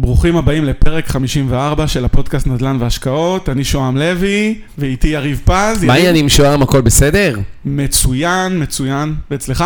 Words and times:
ברוכים 0.00 0.36
הבאים 0.36 0.64
לפרק 0.64 1.06
54 1.08 1.88
של 1.88 2.04
הפודקאסט 2.04 2.46
נדל"ן 2.46 2.76
והשקעות, 2.80 3.48
אני 3.48 3.64
שוהם 3.64 3.96
לוי, 3.96 4.60
ואיתי 4.78 5.08
יריב 5.08 5.40
פז. 5.44 5.50
מה 5.52 5.58
יריב- 5.74 5.90
העניינים 5.90 6.28
שוהם, 6.28 6.62
הכל 6.62 6.80
בסדר? 6.80 7.38
מצוין, 7.64 8.62
מצוין. 8.62 9.14
ואצלך? 9.30 9.64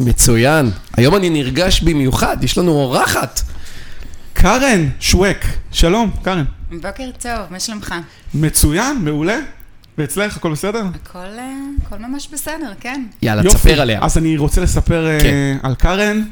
מצוין. 0.00 0.70
היום 0.96 1.14
אני 1.14 1.30
נרגש 1.30 1.80
במיוחד, 1.82 2.36
יש 2.44 2.58
לנו 2.58 2.70
אורחת. 2.72 3.40
קארן 4.32 4.88
שווק. 5.00 5.38
שלום, 5.72 6.10
קארן. 6.22 6.44
בוקר 6.70 7.10
טוב, 7.22 7.32
מה 7.50 7.60
שלומך? 7.60 7.94
מצוין, 8.34 8.96
מעולה. 9.00 9.38
ואצלך 9.98 10.36
הכל 10.36 10.52
בסדר? 10.52 10.82
הכל, 10.94 11.18
אה, 11.18 11.50
הכל 11.86 11.96
ממש 11.98 12.28
בסדר, 12.32 12.72
כן. 12.80 13.02
יאללה, 13.22 13.42
יופי. 13.44 13.56
תספר 13.58 13.80
עליה. 13.80 13.98
אז 14.02 14.18
אני 14.18 14.36
רוצה 14.36 14.60
לספר 14.60 15.06
אה, 15.06 15.18
כן. 15.20 15.56
על 15.62 15.74
קארן. 15.74 16.22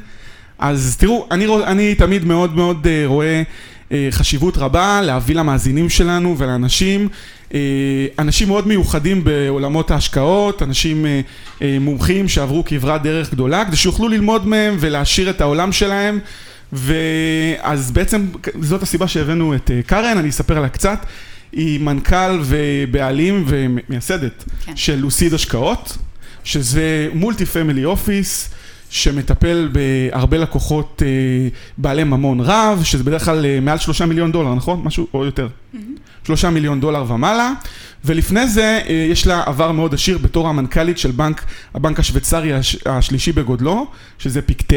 אז 0.63 0.95
תראו, 0.99 1.27
אני, 1.31 1.47
אני 1.63 1.95
תמיד 1.95 2.25
מאוד 2.25 2.55
מאוד 2.55 2.87
אה, 2.87 3.03
רואה 3.05 3.43
אה, 3.91 4.07
חשיבות 4.11 4.57
רבה 4.57 5.01
להביא 5.01 5.35
למאזינים 5.35 5.89
שלנו 5.89 6.35
ולאנשים, 6.37 7.09
אה, 7.53 7.59
אנשים 8.19 8.47
מאוד 8.47 8.67
מיוחדים 8.67 9.23
בעולמות 9.23 9.91
ההשקעות, 9.91 10.61
אנשים 10.61 11.05
מומחים 11.81 12.27
שעברו 12.27 12.63
כברת 12.65 13.01
דרך 13.01 13.31
גדולה, 13.31 13.65
כדי 13.65 13.75
שיוכלו 13.75 14.07
ללמוד 14.07 14.47
מהם 14.47 14.75
ולהעשיר 14.79 15.29
את 15.29 15.41
העולם 15.41 15.71
שלהם. 15.71 16.19
ואז 16.73 17.91
בעצם 17.91 18.25
זאת 18.61 18.83
הסיבה 18.83 19.07
שהבאנו 19.07 19.55
את 19.55 19.71
קארן, 19.85 20.17
אני 20.17 20.29
אספר 20.29 20.57
עליה 20.57 20.69
קצת. 20.69 21.05
היא 21.51 21.79
מנכ"ל 21.79 22.39
ובעלים 22.43 23.43
ומייסדת 23.47 24.43
כן. 24.65 24.75
של 24.75 24.95
לוסיד 24.95 25.33
השקעות, 25.33 25.97
שזה 26.43 27.09
מולטי 27.13 27.45
פמילי 27.45 27.85
אופיס, 27.85 28.49
שמטפל 28.93 29.69
בהרבה 29.71 30.37
לקוחות 30.37 31.01
אה, 31.05 31.07
בעלי 31.77 32.03
ממון 32.03 32.39
רב, 32.39 32.81
שזה 32.83 33.03
בדרך 33.03 33.25
כלל 33.25 33.45
אה, 33.45 33.59
מעל 33.59 33.77
שלושה 33.77 34.05
מיליון 34.05 34.31
דולר, 34.31 34.55
נכון? 34.55 34.81
משהו 34.83 35.07
או 35.13 35.25
יותר. 35.25 35.47
שלושה 36.23 36.49
מיליון 36.49 36.79
דולר 36.79 37.05
ומעלה, 37.07 37.53
ולפני 38.05 38.47
זה 38.47 38.81
אה, 38.89 39.07
יש 39.11 39.27
לה 39.27 39.43
עבר 39.45 39.71
מאוד 39.71 39.93
עשיר 39.93 40.17
בתור 40.17 40.47
המנכ"לית 40.47 40.97
של 40.97 41.11
בנק, 41.11 41.45
הבנק 41.73 41.99
השוויצרי 41.99 42.53
הש, 42.53 42.77
השלישי 42.85 43.31
בגודלו, 43.31 43.87
שזה 44.19 44.41
פיקטה, 44.41 44.75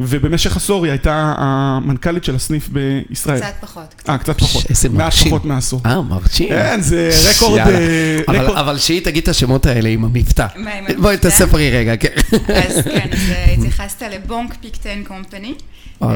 ובמשך 0.00 0.56
עשור 0.56 0.84
היא 0.84 0.90
הייתה 0.90 1.34
המנכ"לית 1.38 2.24
של 2.24 2.34
הסניף 2.34 2.68
בישראל. 2.68 3.40
קצת 3.40 3.52
פחות. 3.60 3.94
אה, 4.08 4.18
קצת 4.18 4.38
פחות. 4.40 4.64
איזה 4.70 4.88
מעט 4.88 4.98
מרשים. 4.98 5.26
פחות 5.28 5.44
מעשור. 5.44 5.80
אה, 5.86 6.00
מרשים. 6.02 6.48
כן, 6.48 6.80
זה 6.80 7.10
רקורד... 7.36 7.58
אה, 7.60 8.20
אבל- 8.28 8.36
רקורד- 8.36 8.58
אבל 8.58 8.78
שהיא 8.78 9.00
תגיד 9.04 9.22
את 9.22 9.28
השמות 9.28 9.66
האלה 9.66 9.88
עם 9.88 10.04
המבטא. 10.04 10.46
מה, 10.56 10.70
עם 10.72 10.84
בואי 11.00 11.12
המבטא? 11.14 11.28
תספרי 11.28 11.70
רגע, 11.70 11.96
כן. 11.96 12.08
אז 12.54 12.74
כן, 12.84 13.08
אז 13.12 13.30
אה, 13.30 13.44
התייחסת 13.58 14.02
לבונק 14.02 14.54
פיקטן 14.60 15.02
קומפני. 15.04 15.54
אה, 16.02 16.08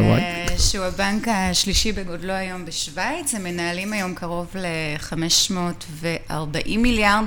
שהוא 0.58 0.84
הבנק 0.84 1.28
השלישי 1.28 1.92
בגודלו 1.92 2.32
היום 2.32 2.64
בשוויץ, 2.64 3.34
הם 3.34 3.44
מנהלים 3.44 3.92
היום 3.92 4.14
קרוב 4.14 4.46
ל-540 4.55 6.32
מיליארד 6.78 7.27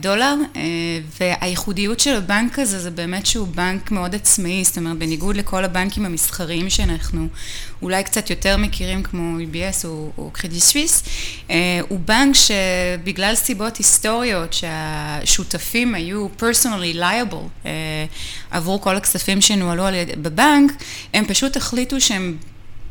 דולר, 0.00 0.34
אה, 0.56 0.62
והייחודיות 1.20 2.00
של 2.00 2.16
הבנק 2.16 2.58
הזה 2.58 2.78
זה 2.78 2.90
באמת 2.90 3.26
שהוא 3.26 3.48
בנק 3.48 3.90
מאוד 3.90 4.14
עצמאי, 4.14 4.64
זאת 4.64 4.76
אומרת, 4.78 4.98
בניגוד 4.98 5.36
לכל 5.36 5.64
הבנקים 5.64 6.06
המסחריים 6.06 6.70
שאנחנו 6.70 7.26
אולי 7.82 8.04
קצת 8.04 8.30
יותר 8.30 8.56
מכירים, 8.56 9.02
כמו 9.02 9.38
EBS 9.38 9.84
או, 9.84 10.10
או 10.18 10.30
קרדיט 10.32 10.62
סוויס, 10.62 11.02
אה, 11.50 11.80
הוא 11.88 12.00
בנק 12.00 12.34
שבגלל 12.34 13.34
סיבות 13.34 13.76
היסטוריות 13.76 14.52
שהשותפים 14.52 15.94
היו 15.94 16.28
liable 16.94 17.66
אה, 17.66 17.70
עבור 18.50 18.80
כל 18.80 18.96
הכספים 18.96 19.40
שנוהלו 19.40 19.84
בבנק, 20.22 20.72
הם 21.14 21.24
פשוט 21.26 21.56
החליטו 21.56 22.00
שהם 22.00 22.36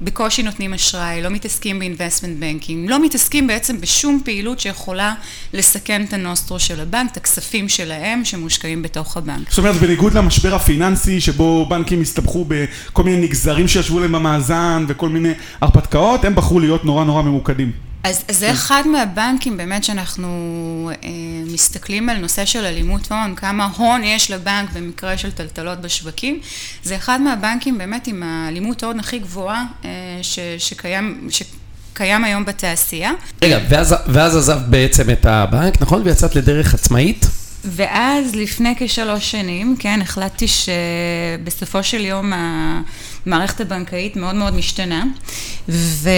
בקושי 0.01 0.43
נותנים 0.43 0.73
אשראי, 0.73 1.21
לא 1.21 1.29
מתעסקים 1.29 1.79
ב 1.79 1.85
investment 1.85 2.39
banking, 2.39 2.89
לא 2.89 3.03
מתעסקים 3.05 3.47
בעצם 3.47 3.81
בשום 3.81 4.21
פעילות 4.25 4.59
שיכולה 4.59 5.13
לסכן 5.53 6.03
את 6.03 6.13
הנוסטרו 6.13 6.59
של 6.59 6.79
הבנק, 6.79 7.11
את 7.11 7.17
הכספים 7.17 7.69
שלהם 7.69 8.25
שמושקעים 8.25 8.81
בתוך 8.81 9.17
הבנק. 9.17 9.49
זאת 9.49 9.57
אומרת, 9.57 9.75
בניגוד 9.75 10.13
למשבר 10.13 10.55
הפיננסי, 10.55 11.21
שבו 11.21 11.65
בנקים 11.69 12.01
הסתבכו 12.01 12.45
בכל 12.47 13.03
מיני 13.03 13.21
נגזרים 13.21 13.67
שישבו 13.67 13.99
להם 13.99 14.11
במאזן 14.11 14.85
וכל 14.87 15.09
מיני 15.09 15.31
הרפתקאות, 15.61 16.25
הם 16.25 16.35
בחרו 16.35 16.59
להיות 16.59 16.85
נורא 16.85 17.03
נורא 17.03 17.21
ממוקדים. 17.21 17.88
אז, 18.03 18.23
אז 18.27 18.37
זה 18.37 18.51
אחד 18.51 18.83
מהבנקים 18.87 19.57
באמת 19.57 19.83
שאנחנו 19.83 20.27
אה, 21.03 21.09
מסתכלים 21.53 22.09
על 22.09 22.17
נושא 22.17 22.45
של 22.45 22.65
אלימות 22.65 23.11
הון, 23.11 23.35
כמה 23.35 23.69
הון 23.77 24.03
יש 24.03 24.31
לבנק 24.31 24.69
במקרה 24.73 25.17
של 25.17 25.31
טלטלות 25.31 25.81
בשווקים, 25.81 26.39
זה 26.83 26.95
אחד 26.95 27.21
מהבנקים 27.21 27.77
באמת 27.77 28.07
עם 28.07 28.23
האלימות 28.23 28.83
הון 28.83 28.99
הכי 28.99 29.19
גבוהה 29.19 29.63
אה, 29.85 29.89
ש, 30.21 30.39
שקיים, 30.57 31.27
שקיים 31.29 32.23
היום 32.23 32.45
בתעשייה. 32.45 33.11
רגע, 33.41 33.59
ואז- 33.69 33.95
ואז 34.07 34.35
עזבת 34.37 34.65
בעצם 34.67 35.09
את 35.09 35.25
הבנק, 35.25 35.81
נכון? 35.81 36.01
ויצאת 36.05 36.35
לדרך 36.35 36.73
עצמאית? 36.73 37.25
ואז 37.65 38.35
לפני 38.35 38.73
כשלוש 38.79 39.31
שנים, 39.31 39.75
כן, 39.79 39.99
החלטתי 40.01 40.45
שבסופו 40.47 41.83
של 41.83 42.05
יום 42.05 42.33
המערכת 43.25 43.61
הבנקאית 43.61 44.15
מאוד 44.15 44.35
מאוד 44.35 44.53
משתנה, 44.55 45.03
ו... 45.69 46.09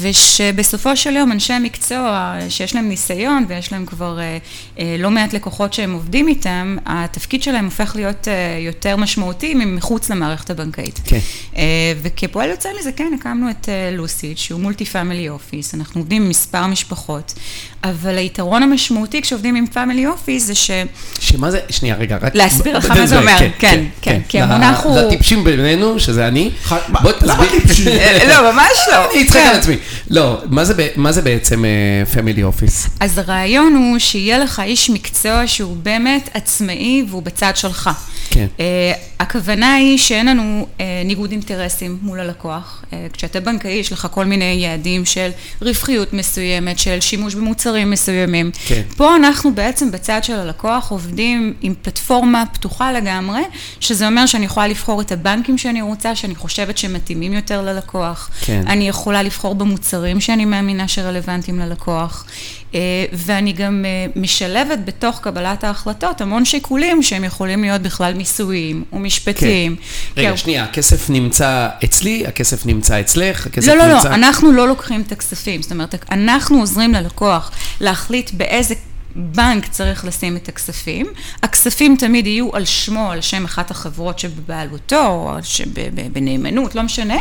ושבסופו 0.00 0.96
של 0.96 1.16
יום 1.16 1.32
אנשי 1.32 1.52
מקצוע 1.62 2.36
שיש 2.48 2.74
להם 2.74 2.88
ניסיון 2.88 3.44
ויש 3.48 3.72
להם 3.72 3.86
כבר 3.86 4.18
אה, 4.20 4.38
אה, 4.78 4.96
לא 4.98 5.10
מעט 5.10 5.32
לקוחות 5.32 5.72
שהם 5.72 5.92
עובדים 5.92 6.28
איתם, 6.28 6.76
התפקיד 6.86 7.42
שלהם 7.42 7.64
הופך 7.64 7.92
להיות 7.96 8.28
אה, 8.28 8.34
יותר 8.60 8.96
משמעותי 8.96 9.54
מחוץ 9.54 10.10
למערכת 10.10 10.50
הבנקאית. 10.50 11.00
כן. 11.04 11.18
אה, 11.56 11.62
וכפועל 12.02 12.50
יוצא 12.50 12.68
מזה, 12.80 12.92
כן, 12.92 13.12
הקמנו 13.20 13.50
את 13.50 13.68
אה, 13.68 13.90
לוסיד, 13.96 14.38
שהוא 14.38 14.60
multi 14.60 14.84
family 14.84 15.28
office, 15.28 15.74
אנחנו 15.74 16.00
עובדים 16.00 16.22
עם 16.22 16.28
מספר 16.28 16.66
משפחות, 16.66 17.34
אבל 17.84 18.18
היתרון 18.18 18.62
המשמעותי 18.62 19.22
כשעובדים 19.22 19.54
עם 19.54 19.66
family 19.66 20.06
office 20.06 20.44
זה 20.46 20.54
ש... 20.54 20.70
שמה 21.20 21.50
זה, 21.50 21.60
שנייה, 21.70 21.96
רגע, 21.96 22.18
רק... 22.22 22.34
להסביר 22.34 22.78
לך 22.78 22.90
מה 22.90 23.06
זה 23.06 23.18
אומר, 23.18 23.36
כן, 23.58 23.84
כן, 24.02 24.20
כי 24.28 24.40
המונח 24.40 24.80
הוא- 24.84 24.98
לטיפשים 24.98 25.44
בינינו, 25.44 25.99
שזה 26.00 26.28
אני. 26.28 26.50
בוא 26.88 27.12
תסביר. 27.12 27.50
טיפשים? 27.50 27.86
לא, 28.28 28.52
ממש 28.52 28.78
לא. 28.92 29.10
אני 29.12 29.22
אצחק 29.22 29.40
כן. 29.40 29.48
על 29.50 29.56
עצמי. 29.56 29.76
לא, 30.10 30.40
מה 30.50 30.64
זה 30.64 30.74
ב- 30.74 30.88
מה 30.96 31.12
זה 31.12 31.22
בעצם 31.22 31.64
family 32.12 32.42
office? 32.42 32.86
אז 33.00 33.18
הרעיון 33.18 33.76
הוא 33.76 33.98
שיהיה 33.98 34.38
לך 34.38 34.62
איש 34.64 34.90
מקצוע 34.90 35.42
שהוא 35.46 35.76
באמת 35.76 36.28
עצמאי 36.34 37.04
והוא 37.08 37.22
בצד 37.22 37.52
שלך. 37.54 37.90
כן. 38.30 38.46
אה, 38.56 38.60
הכוונה 39.20 39.74
היא 39.74 39.98
שאין 39.98 40.26
לנו 40.26 40.66
אה, 40.78 40.80
ניגוד 41.04 41.30
אינטרסים 41.30 41.98
מול 42.02 42.20
הלקוח. 42.20 42.84
כשאתה 43.12 43.40
בנקאי 43.40 43.70
יש 43.70 43.92
לך 43.92 44.08
כל 44.10 44.24
מיני 44.24 44.44
יעדים 44.44 45.04
של 45.04 45.30
רווחיות 45.62 46.12
מסוימת, 46.12 46.78
של 46.78 47.00
שימוש 47.00 47.34
במוצרים 47.34 47.90
מסוימים. 47.90 48.50
כן. 48.66 48.82
פה 48.96 49.16
אנחנו 49.16 49.54
בעצם 49.54 49.90
בצד 49.90 50.24
של 50.24 50.34
הלקוח 50.34 50.90
עובדים 50.90 51.54
עם 51.62 51.74
פלטפורמה 51.82 52.44
פתוחה 52.52 52.92
לגמרי, 52.92 53.40
שזה 53.80 54.06
אומר 54.06 54.26
שאני 54.26 54.44
יכולה 54.44 54.66
לבחור 54.66 55.00
את 55.00 55.12
הבנקים 55.12 55.58
שאני 55.58 55.80
רוצה, 55.90 56.16
שאני 56.16 56.34
חושבת 56.34 56.78
שמתאימים 56.78 57.32
יותר 57.32 57.62
ללקוח. 57.62 58.30
כן. 58.40 58.62
אני 58.66 58.88
יכולה 58.88 59.22
לבחור 59.22 59.54
במוצרים 59.54 60.20
שאני 60.20 60.44
מאמינה 60.44 60.88
שרלוונטיים 60.88 61.58
ללקוח. 61.58 62.24
אה, 62.74 62.80
ואני 63.12 63.52
גם 63.52 63.84
אה, 63.84 64.20
משלבת 64.20 64.78
בתוך 64.84 65.20
קבלת 65.22 65.64
ההחלטות 65.64 66.20
המון 66.20 66.44
שיקולים 66.44 67.02
שהם 67.02 67.24
יכולים 67.24 67.62
להיות 67.62 67.82
בכלל 67.82 68.14
מיסויים 68.14 68.84
ומשפטיים. 68.92 69.76
רגע, 70.16 70.30
כי- 70.30 70.36
שנייה, 70.36 70.64
הכסף 70.64 71.10
נמצא 71.10 71.68
אצלי, 71.84 72.26
הכסף 72.26 72.66
נמצא 72.66 73.00
אצלך, 73.00 73.46
הכסף 73.46 73.68
לא, 73.68 73.74
לא, 73.74 73.86
לא, 73.86 73.94
נמצא... 73.94 74.14
אנחנו 74.14 74.52
לא 74.52 74.68
לוקחים 74.68 75.00
את 75.06 75.12
הכספים. 75.12 75.62
זאת 75.62 75.72
אומרת, 75.72 75.94
אנחנו 76.10 76.60
עוזרים 76.60 76.94
ללקוח 76.94 77.50
להחליט 77.80 78.30
באיזה 78.30 78.74
בנק 79.16 79.66
צריך 79.68 80.04
לשים 80.04 80.36
את 80.36 80.48
הכספים. 80.48 81.06
הכספים 81.42 81.96
תמיד 81.98 82.26
יהיו 82.26 82.56
על 82.56 82.64
שמו, 82.64 83.10
על 83.10 83.20
שם 83.20 83.44
אחת 83.44 83.70
החברות 83.70 84.18
שבבעלותו, 84.18 85.06
או 85.06 85.36
שב- 85.42 85.90
ב- 85.94 86.12
בנאמנות, 86.12 86.74
לא 86.74 86.82
משנה 86.82 87.16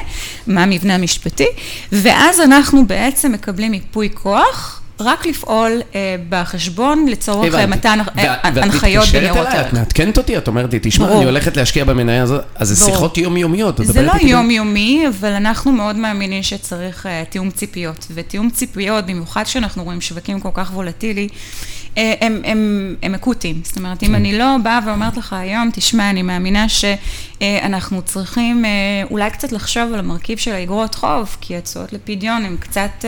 מה 0.48 0.64
המבנה 0.64 0.96
המשפטי. 0.96 1.48
ואז 1.92 2.40
אנחנו 2.40 2.88
בעצם 2.88 3.32
מקבלים 3.32 3.74
ייפוי 3.74 4.10
כוח. 4.14 4.82
רק 5.02 5.26
לפעול 5.26 5.82
אה, 5.96 6.16
בחשבון 6.30 7.06
לצורך 7.08 7.56
אה. 7.56 7.66
מתן 7.66 8.00
ואת- 8.06 8.18
אה, 8.18 8.36
ואת 8.44 8.64
הנחיות 8.64 9.04
מתקשרת 9.04 9.22
בניירות 9.22 9.48
אליי, 9.48 9.58
ערך. 9.60 9.68
את 9.68 9.74
מעדכנת 9.74 10.18
אותי, 10.18 10.38
את 10.38 10.48
אומרת 10.48 10.74
לי, 10.74 10.80
תשמע. 10.82 11.12
אני 11.16 11.26
הולכת 11.26 11.58
להשקיע 11.58 11.84
במניה 11.84 12.24
הזאת, 12.24 12.44
אז 12.56 12.68
זה. 12.70 12.86
שיחות 12.86 13.18
יומיומיות. 13.18 13.80
זה 13.84 14.02
לא 14.02 14.12
יומיומי, 14.22 15.04
אבל 15.08 15.32
אנחנו 15.34 15.72
מאוד 15.72 15.96
מאמינים 15.96 16.44
שצריך 16.44 17.06
uh, 17.06 17.10
תיאום 17.32 17.50
ציפיות. 17.52 18.08
ותיאום 18.14 18.50
ציפיות, 18.50 19.06
במיוחד 19.06 19.44
כשאנחנו 19.44 19.84
רואים 19.84 20.02
שווקים 20.02 20.40
כל 20.40 20.50
כך 20.54 20.72
וולטילי, 20.74 21.28
uh, 21.32 22.00
הם, 22.22 22.42
הם, 22.46 22.96
הם 23.04 23.16
אקוטיים. 23.16 23.62
זאת 23.64 23.78
אומרת, 23.78 24.00
כן. 24.00 24.06
אם 24.06 24.16
אני 24.16 24.38
לא 24.38 24.56
באה 24.64 24.80
ואומרת 24.86 25.18
לך 25.18 25.34
היום, 25.34 25.70
תשמע, 25.74 26.10
אני 26.10 26.22
מאמינה 26.22 26.66
שאנחנו 26.70 28.02
צריכים 28.02 28.66
uh, 28.66 29.12
אולי 29.12 29.30
קצת 29.30 29.52
לחשוב 29.52 29.94
על 29.94 30.00
המרכיב 30.00 30.38
של 30.38 30.52
האגרות 30.52 30.96
חוב, 30.96 31.38
כי 31.42 31.58
התשואות 31.58 31.94
לפדיון 31.94 32.46
הן 32.46 32.56
קצת... 32.60 33.06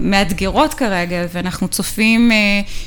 מאתגרות 0.00 0.74
כרגע, 0.74 1.16
ואנחנו 1.32 1.68
צופים 1.68 2.30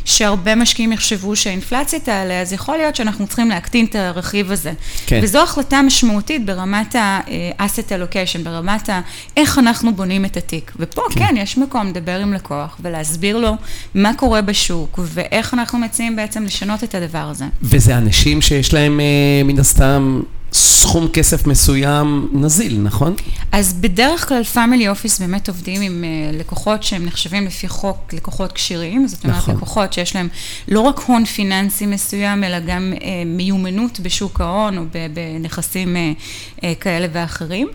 שהרבה 0.06 0.56
משקיעים 0.56 0.92
יחשבו 0.92 1.36
שהאינפלציה 1.36 2.00
תעלה, 2.00 2.42
אז 2.42 2.54
יכול 2.54 2.78
להיות 2.78 2.96
שאנחנו 2.96 3.28
צריכים 3.28 3.50
להקטין 3.50 3.86
את 3.86 3.96
הרכיב 3.96 4.52
הזה. 4.52 4.72
כן. 5.06 5.20
וזו 5.24 5.44
החלטה 5.44 5.82
משמעותית 5.82 6.46
ברמת 6.46 6.96
ה-asset 6.96 7.90
allocation, 7.90 8.44
ברמת 8.44 8.90
ה... 8.90 9.02
איך 9.38 9.60
אנחנו 9.60 9.96
בונים 9.96 10.26
את 10.26 10.38
התיק. 10.38 10.72
ופה 10.80 11.02
כן, 11.10 11.26
כן 11.28 11.38
יש 11.38 11.58
מקום 11.58 11.88
לדבר 11.88 12.20
עם 12.20 12.34
לקוח 12.34 12.78
ולהסביר 12.80 13.38
לו 13.38 13.56
מה 13.96 14.14
קורה 14.14 14.42
בשוק, 14.42 15.00
ואיך 15.04 15.54
אנחנו 15.54 15.80
מציעים 15.80 16.16
בעצם 16.16 16.44
לשנות 16.44 16.84
את 16.84 16.96
הדבר 16.96 17.30
הזה. 17.30 17.46
וזה 17.62 17.98
אנשים 17.98 18.42
שיש 18.42 18.74
להם 18.74 19.00
מן 19.46 19.60
הסתם... 19.60 20.22
סכום 20.54 21.08
כסף 21.08 21.48
מסוים 21.48 22.28
נזיל, 22.34 22.80
נכון? 22.82 23.16
אז 23.52 23.74
בדרך 23.74 24.28
כלל 24.28 24.44
פאמילי 24.44 24.90
אופיס 24.90 25.20
באמת 25.20 25.48
עובדים 25.48 25.82
עם 25.82 26.04
uh, 26.04 26.36
לקוחות 26.36 26.84
שהם 26.84 26.99
נחשבים 27.06 27.46
לפי 27.46 27.68
חוק 27.68 28.14
לקוחות 28.14 28.52
כשירים, 28.52 29.08
זאת 29.08 29.24
אומרת 29.24 29.38
נכון. 29.38 29.56
לקוחות 29.56 29.94
שיש 29.94 30.16
להם 30.16 30.28
לא 30.68 30.82
רק 30.82 31.00
הון 31.00 31.26
פיננסי 31.26 31.86
מסוים, 31.86 32.44
אלא 32.44 32.60
גם 32.60 32.94
uh, 32.96 33.02
מיומנות 33.26 34.00
בשוק 34.00 34.42
ההון 34.42 34.78
או 34.78 34.84
בנכסים 35.14 35.96
uh, 35.96 36.60
uh, 36.60 36.64
כאלה 36.80 37.08
ואחרים. 37.14 37.68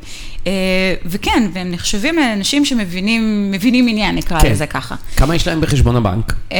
Uh, 0.44 0.46
וכן, 1.06 1.50
והם 1.52 1.70
נחשבים 1.70 2.16
לאנשים 2.16 2.64
שמבינים 2.64 3.88
עניין, 3.88 4.14
נקרא 4.14 4.40
כן. 4.40 4.50
לזה 4.50 4.66
ככה. 4.66 4.94
כמה 5.16 5.36
יש 5.36 5.48
להם 5.48 5.60
בחשבון 5.60 5.96
הבנק? 5.96 6.34
Uh, 6.50 6.54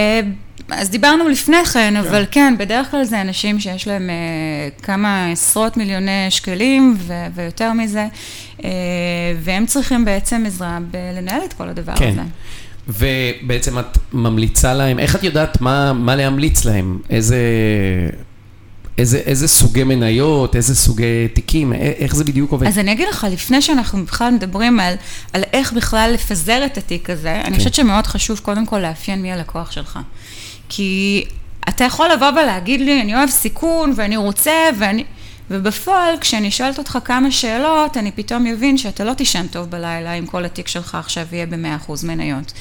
אז 0.70 0.90
דיברנו 0.90 1.28
לפני 1.28 1.56
כן, 1.64 1.72
כן, 1.72 1.96
אבל 1.96 2.24
כן, 2.30 2.54
בדרך 2.58 2.90
כלל 2.90 3.04
זה 3.04 3.20
אנשים 3.20 3.60
שיש 3.60 3.88
להם 3.88 4.10
uh, 4.10 4.82
כמה 4.82 5.30
עשרות 5.32 5.76
מיליוני 5.76 6.26
שקלים 6.30 6.96
ו- 6.98 7.26
ויותר 7.34 7.72
מזה, 7.72 8.06
uh, 8.58 8.62
והם 9.40 9.66
צריכים 9.66 10.04
בעצם 10.04 10.44
עזרה 10.46 10.78
בלנהל 10.90 11.40
את 11.44 11.52
כל 11.52 11.68
הדבר 11.68 11.96
כן. 11.96 12.10
הזה. 12.12 12.22
ובעצם 12.88 13.78
את 13.78 13.98
ממליצה 14.12 14.74
להם, 14.74 14.98
איך 14.98 15.16
את 15.16 15.24
יודעת 15.24 15.60
מה, 15.60 15.92
מה 15.92 16.16
להמליץ 16.16 16.64
להם? 16.64 16.98
איזה, 17.10 17.38
איזה, 18.98 19.18
איזה 19.18 19.48
סוגי 19.48 19.84
מניות, 19.84 20.56
איזה 20.56 20.74
סוגי 20.74 21.28
תיקים, 21.32 21.72
איך 21.72 22.14
זה 22.14 22.24
בדיוק 22.24 22.52
עובד? 22.52 22.66
אז 22.66 22.78
אני 22.78 22.92
אגיד 22.92 23.08
לך, 23.08 23.26
לפני 23.30 23.62
שאנחנו 23.62 24.04
בכלל 24.04 24.30
מדברים 24.34 24.80
על, 24.80 24.94
על 25.32 25.42
איך 25.52 25.72
בכלל 25.72 26.10
לפזר 26.14 26.64
את 26.66 26.78
התיק 26.78 27.10
הזה, 27.10 27.40
כן. 27.42 27.46
אני 27.46 27.56
חושבת 27.56 27.74
שמאוד 27.74 28.06
חשוב 28.06 28.38
קודם 28.38 28.66
כל 28.66 28.78
לאפיין 28.78 29.22
מי 29.22 29.32
הלקוח 29.32 29.70
שלך. 29.70 29.98
כי 30.68 31.24
אתה 31.68 31.84
יכול 31.84 32.08
לבוא 32.08 32.28
ולהגיד 32.30 32.80
לי, 32.80 33.00
אני 33.00 33.14
אוהב 33.14 33.28
סיכון 33.30 33.92
ואני 33.96 34.16
רוצה 34.16 34.52
ואני... 34.78 35.04
ובפועל, 35.50 36.14
כשאני 36.20 36.50
שואלת 36.50 36.78
אותך 36.78 36.98
כמה 37.04 37.30
שאלות, 37.30 37.96
אני 37.96 38.12
פתאום 38.12 38.44
מבין 38.44 38.78
שאתה 38.78 39.04
לא 39.04 39.14
תישן 39.14 39.46
טוב 39.46 39.70
בלילה 39.70 40.12
אם 40.12 40.26
כל 40.26 40.44
התיק 40.44 40.68
שלך 40.68 40.94
עכשיו 40.94 41.26
יהיה 41.32 41.46
ב-100% 41.46 41.92
מניות. 42.04 42.52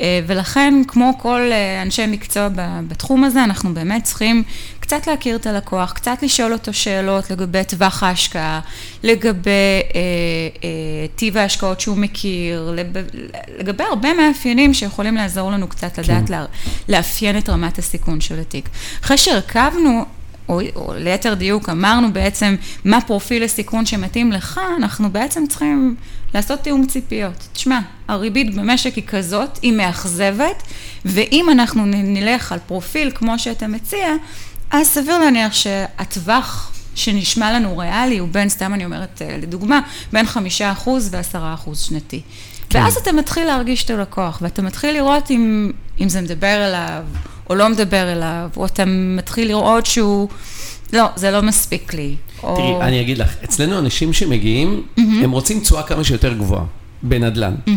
אה, 0.00 0.20
ולכן, 0.26 0.74
כמו 0.88 1.18
כל 1.18 1.40
אה, 1.52 1.82
אנשי 1.82 2.06
מקצוע 2.06 2.48
בתחום 2.88 3.24
הזה, 3.24 3.44
אנחנו 3.44 3.74
באמת 3.74 4.04
צריכים 4.04 4.42
קצת 4.80 5.06
להכיר 5.06 5.36
את 5.36 5.46
הלקוח, 5.46 5.92
קצת 5.92 6.22
לשאול 6.22 6.52
אותו 6.52 6.72
שאלות 6.72 7.30
לגבי 7.30 7.64
טווח 7.64 8.02
ההשקעה, 8.02 8.60
לגבי 9.02 9.50
אה, 9.50 10.00
אה, 10.64 11.06
טיב 11.16 11.36
ההשקעות 11.36 11.80
שהוא 11.80 11.96
מכיר, 11.96 12.72
לב, 12.76 12.86
לגבי 13.58 13.84
הרבה 13.84 14.08
מאפיינים 14.14 14.74
שיכולים 14.74 15.14
לעזור 15.14 15.50
לנו 15.50 15.68
קצת 15.68 15.96
כן. 15.96 16.02
לדעת 16.02 16.30
לה, 16.30 16.44
לאפיין 16.88 17.38
את 17.38 17.48
רמת 17.48 17.78
הסיכון 17.78 18.20
של 18.20 18.40
התיק. 18.40 18.68
אחרי 19.04 19.18
שהרכבנו 19.18 20.04
או, 20.50 20.60
או 20.76 20.92
ליתר 20.96 21.34
דיוק 21.34 21.68
אמרנו 21.68 22.12
בעצם 22.12 22.56
מה 22.84 23.00
פרופיל 23.00 23.44
הסיכון 23.44 23.86
שמתאים 23.86 24.32
לך, 24.32 24.60
אנחנו 24.76 25.10
בעצם 25.10 25.44
צריכים 25.48 25.94
לעשות 26.34 26.60
תיאום 26.60 26.86
ציפיות. 26.86 27.48
תשמע, 27.52 27.80
הריבית 28.08 28.54
במשק 28.54 28.94
היא 28.94 29.04
כזאת, 29.06 29.58
היא 29.62 29.72
מאכזבת, 29.72 30.62
ואם 31.04 31.46
אנחנו 31.52 31.82
נלך 31.86 32.52
על 32.52 32.58
פרופיל 32.66 33.10
כמו 33.14 33.38
שאתה 33.38 33.66
מציע, 33.66 34.08
אז 34.70 34.86
סביר 34.86 35.18
להניח 35.18 35.52
שהטווח 35.52 36.72
שנשמע 36.94 37.52
לנו 37.52 37.78
ריאלי 37.78 38.18
הוא 38.18 38.28
בין, 38.28 38.48
סתם 38.48 38.74
אני 38.74 38.84
אומרת 38.84 39.22
אה, 39.22 39.36
לדוגמה, 39.42 39.80
בין 40.12 40.26
חמישה 40.26 40.72
אחוז 40.72 41.08
ועשרה 41.12 41.54
אחוז 41.54 41.80
שנתי. 41.80 42.20
כן. 42.70 42.82
ואז 42.82 42.96
אתה 42.96 43.12
מתחיל 43.12 43.46
להרגיש 43.46 43.84
את 43.84 43.90
הלקוח, 43.90 44.38
ואתה 44.42 44.62
מתחיל 44.62 44.94
לראות 44.94 45.30
אם, 45.30 45.72
אם 46.00 46.08
זה 46.08 46.20
מדבר 46.20 46.66
אליו 46.66 47.04
או 47.50 47.54
לא 47.54 47.68
מדבר 47.68 48.12
אליו, 48.12 48.48
או 48.56 48.66
אתה 48.66 48.84
מתחיל 48.86 49.48
לראות 49.48 49.86
שהוא, 49.86 50.28
לא, 50.92 51.04
זה 51.16 51.30
לא 51.30 51.42
מספיק 51.42 51.94
לי. 51.94 52.16
או... 52.42 52.56
תראי, 52.56 52.88
אני 52.88 53.00
אגיד 53.00 53.18
לך, 53.18 53.34
אצלנו 53.44 53.78
אנשים 53.78 54.12
שמגיעים, 54.12 54.82
mm-hmm. 54.82 55.00
הם 55.00 55.30
רוצים 55.30 55.60
תשואה 55.60 55.82
כמה 55.82 56.04
שיותר 56.04 56.32
גבוהה 56.32 56.64
בנדל"ן. 57.02 57.54
Mm-hmm. 57.66 57.70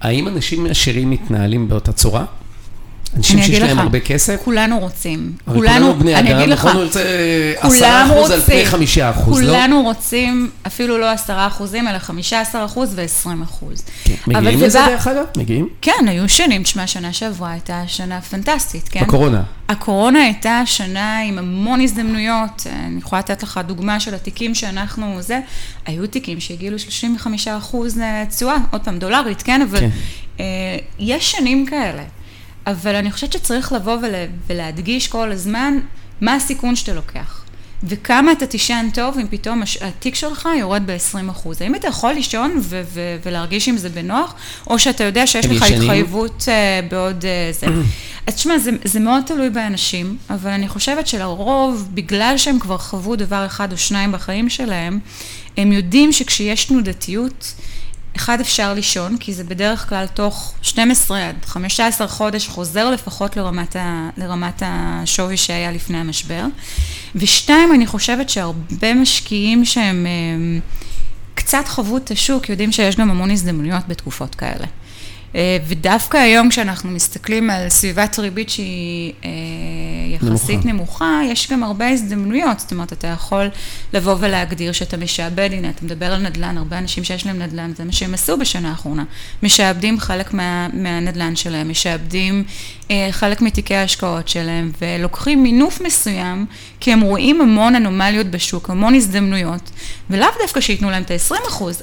האם 0.00 0.28
אנשים 0.28 0.66
עשירים 0.66 1.10
מתנהלים 1.10 1.68
באותה 1.68 1.92
צורה? 1.92 2.24
אנשים 3.16 3.42
שיש 3.42 3.58
להם 3.58 3.78
הרבה 3.78 4.00
כסף? 4.00 4.40
כולנו 4.44 4.78
רוצים. 4.78 5.32
כולנו, 5.44 5.94
בני 5.94 6.18
אדם, 6.18 6.26
אני 6.26 6.36
אגיד 6.36 6.48
לך, 6.48 6.64
נכון, 6.64 6.86
עשרה 7.56 8.06
אחוז 8.06 8.30
על 8.30 8.40
פני 8.40 8.66
חמישה 8.66 9.10
אחוז, 9.10 9.40
לא? 9.40 9.46
כולנו 9.46 9.82
רוצים 9.82 10.50
אפילו 10.66 10.98
לא 10.98 11.10
עשרה 11.10 11.46
אחוזים, 11.46 11.88
אלא 11.88 11.98
חמישה 11.98 12.40
עשר 12.40 12.62
אחוז 12.64 12.92
ועשרים 12.94 13.42
אחוז. 13.42 13.84
כן. 14.04 14.14
מגיעים 14.26 14.60
לזה 14.60 14.78
דרך 14.88 15.06
אגב? 15.06 15.24
מגיעים? 15.36 15.68
כן, 15.82 16.04
היו 16.06 16.28
שנים, 16.28 16.62
תשמע, 16.62 16.86
שנה 16.86 17.12
שעברה 17.12 17.50
הייתה 17.50 17.82
שנה 17.86 18.20
פנטסטית, 18.20 18.88
כן? 18.88 19.00
בקורונה. 19.00 19.42
הקורונה 19.68 20.22
הייתה 20.22 20.62
שנה 20.64 21.20
עם 21.20 21.38
המון 21.38 21.80
הזדמנויות, 21.80 22.66
אני 22.88 22.98
יכולה 22.98 23.20
לתת 23.20 23.42
לך 23.42 23.60
דוגמה 23.66 24.00
של 24.00 24.14
התיקים 24.14 24.54
שאנחנו, 24.54 25.16
זה, 25.22 25.40
היו 25.86 26.06
תיקים 26.06 26.40
שהגיעו 26.40 26.74
ל-35 26.74 27.26
אחוז 27.58 28.00
תשואה, 28.28 28.56
עוד 28.70 28.80
פעם, 28.80 28.98
דולרית, 28.98 29.42
כן? 29.42 29.62
אבל 29.62 29.80
כן. 29.80 29.90
אה, 30.40 30.44
יש 30.98 31.30
שנים 31.30 31.66
כאלה. 31.66 32.02
אבל 32.66 32.94
אני 32.94 33.12
חושבת 33.12 33.32
שצריך 33.32 33.72
לבוא 33.72 33.96
ולה, 34.02 34.26
ולהדגיש 34.46 35.08
כל 35.08 35.32
הזמן 35.32 35.78
מה 36.20 36.34
הסיכון 36.34 36.76
שאתה 36.76 36.94
לוקח. 36.94 37.44
וכמה 37.84 38.32
אתה 38.32 38.46
תישן 38.46 38.88
טוב 38.94 39.18
אם 39.18 39.26
פתאום 39.30 39.62
התיק 39.80 40.14
שלך 40.14 40.48
יורד 40.58 40.82
ב-20%. 40.86 41.48
האם 41.60 41.74
אתה 41.74 41.88
יכול 41.88 42.12
לישון 42.12 42.58
ו- 42.60 42.82
ו- 42.84 43.16
ולהרגיש 43.24 43.68
עם 43.68 43.76
זה 43.76 43.88
בנוח, 43.88 44.34
או 44.66 44.78
שאתה 44.78 45.04
יודע 45.04 45.26
שיש 45.26 45.46
לך 45.46 45.52
ישנים? 45.52 45.82
התחייבות 45.82 46.42
uh, 46.42 46.90
בעוד 46.90 47.22
uh, 47.22 47.54
זה. 47.60 47.66
אז 48.26 48.34
תשמע, 48.34 48.58
זה, 48.58 48.70
זה 48.84 49.00
מאוד 49.00 49.22
תלוי 49.26 49.50
באנשים, 49.50 50.16
אבל 50.30 50.50
אני 50.50 50.68
חושבת 50.68 51.06
שלרוב, 51.06 51.88
בגלל 51.94 52.34
שהם 52.36 52.58
כבר 52.58 52.78
חוו 52.78 53.16
דבר 53.16 53.46
אחד 53.46 53.72
או 53.72 53.78
שניים 53.78 54.12
בחיים 54.12 54.48
שלהם, 54.48 54.98
הם 55.56 55.72
יודעים 55.72 56.12
שכשיש 56.12 56.64
תנודתיות, 56.64 57.54
אחד, 58.16 58.40
אפשר 58.40 58.74
לישון, 58.74 59.16
כי 59.16 59.32
זה 59.32 59.44
בדרך 59.44 59.88
כלל 59.88 60.06
תוך 60.06 60.54
12 60.62 61.28
עד 61.28 61.36
15 61.44 62.08
חודש 62.08 62.48
חוזר 62.48 62.90
לפחות 62.90 63.36
לרמת, 63.36 63.76
ה, 63.76 64.08
לרמת 64.16 64.62
השווי 64.66 65.36
שהיה 65.36 65.72
לפני 65.72 65.98
המשבר. 65.98 66.44
ושתיים, 67.14 67.72
אני 67.74 67.86
חושבת 67.86 68.30
שהרבה 68.30 68.94
משקיעים 68.94 69.64
שהם 69.64 70.06
קצת 71.34 71.68
חוו 71.68 71.96
את 71.96 72.10
השוק, 72.10 72.48
יודעים 72.48 72.72
שיש 72.72 72.96
גם 72.96 73.10
המון 73.10 73.30
הזדמנויות 73.30 73.88
בתקופות 73.88 74.34
כאלה. 74.34 74.66
אה, 75.34 75.58
ודווקא 75.66 76.16
היום 76.16 76.48
כשאנחנו 76.48 76.90
מסתכלים 76.90 77.50
על 77.50 77.68
סביבת 77.68 78.18
ריבית 78.18 78.50
שהיא 78.50 79.12
אה, 79.24 79.30
יחסית 80.14 80.64
נמוכה. 80.64 80.80
נמוכה, 80.80 81.20
יש 81.32 81.50
גם 81.50 81.62
הרבה 81.62 81.88
הזדמנויות, 81.88 82.60
זאת 82.60 82.72
אומרת, 82.72 82.92
אתה 82.92 83.06
יכול 83.06 83.48
לבוא 83.92 84.16
ולהגדיר 84.20 84.72
שאתה 84.72 84.96
משעבד, 84.96 85.48
הנה, 85.52 85.70
אתה 85.70 85.84
מדבר 85.84 86.12
על 86.12 86.22
נדל"ן, 86.22 86.58
הרבה 86.58 86.78
אנשים 86.78 87.04
שיש 87.04 87.26
להם 87.26 87.42
נדל"ן, 87.42 87.72
זה 87.76 87.84
מה 87.84 87.92
שהם 87.92 88.14
עשו 88.14 88.36
בשנה 88.36 88.70
האחרונה, 88.70 89.04
משעבדים 89.42 90.00
חלק 90.00 90.34
מה, 90.34 90.68
מהנדל"ן 90.72 91.36
שלהם, 91.36 91.68
משעבדים 91.68 92.44
אה, 92.90 93.08
חלק 93.10 93.40
מתיקי 93.40 93.74
ההשקעות 93.74 94.28
שלהם, 94.28 94.72
ולוקחים 94.80 95.42
מינוף 95.42 95.80
מסוים, 95.80 96.46
כי 96.80 96.92
הם 96.92 97.00
רואים 97.00 97.40
המון 97.40 97.74
אנומליות 97.74 98.26
בשוק, 98.26 98.70
המון 98.70 98.94
הזדמנויות, 98.94 99.70
ולאו 100.10 100.28
דווקא 100.42 100.60
שייתנו 100.60 100.90
להם 100.90 101.02
את 101.02 101.10
ה-20 101.10 101.34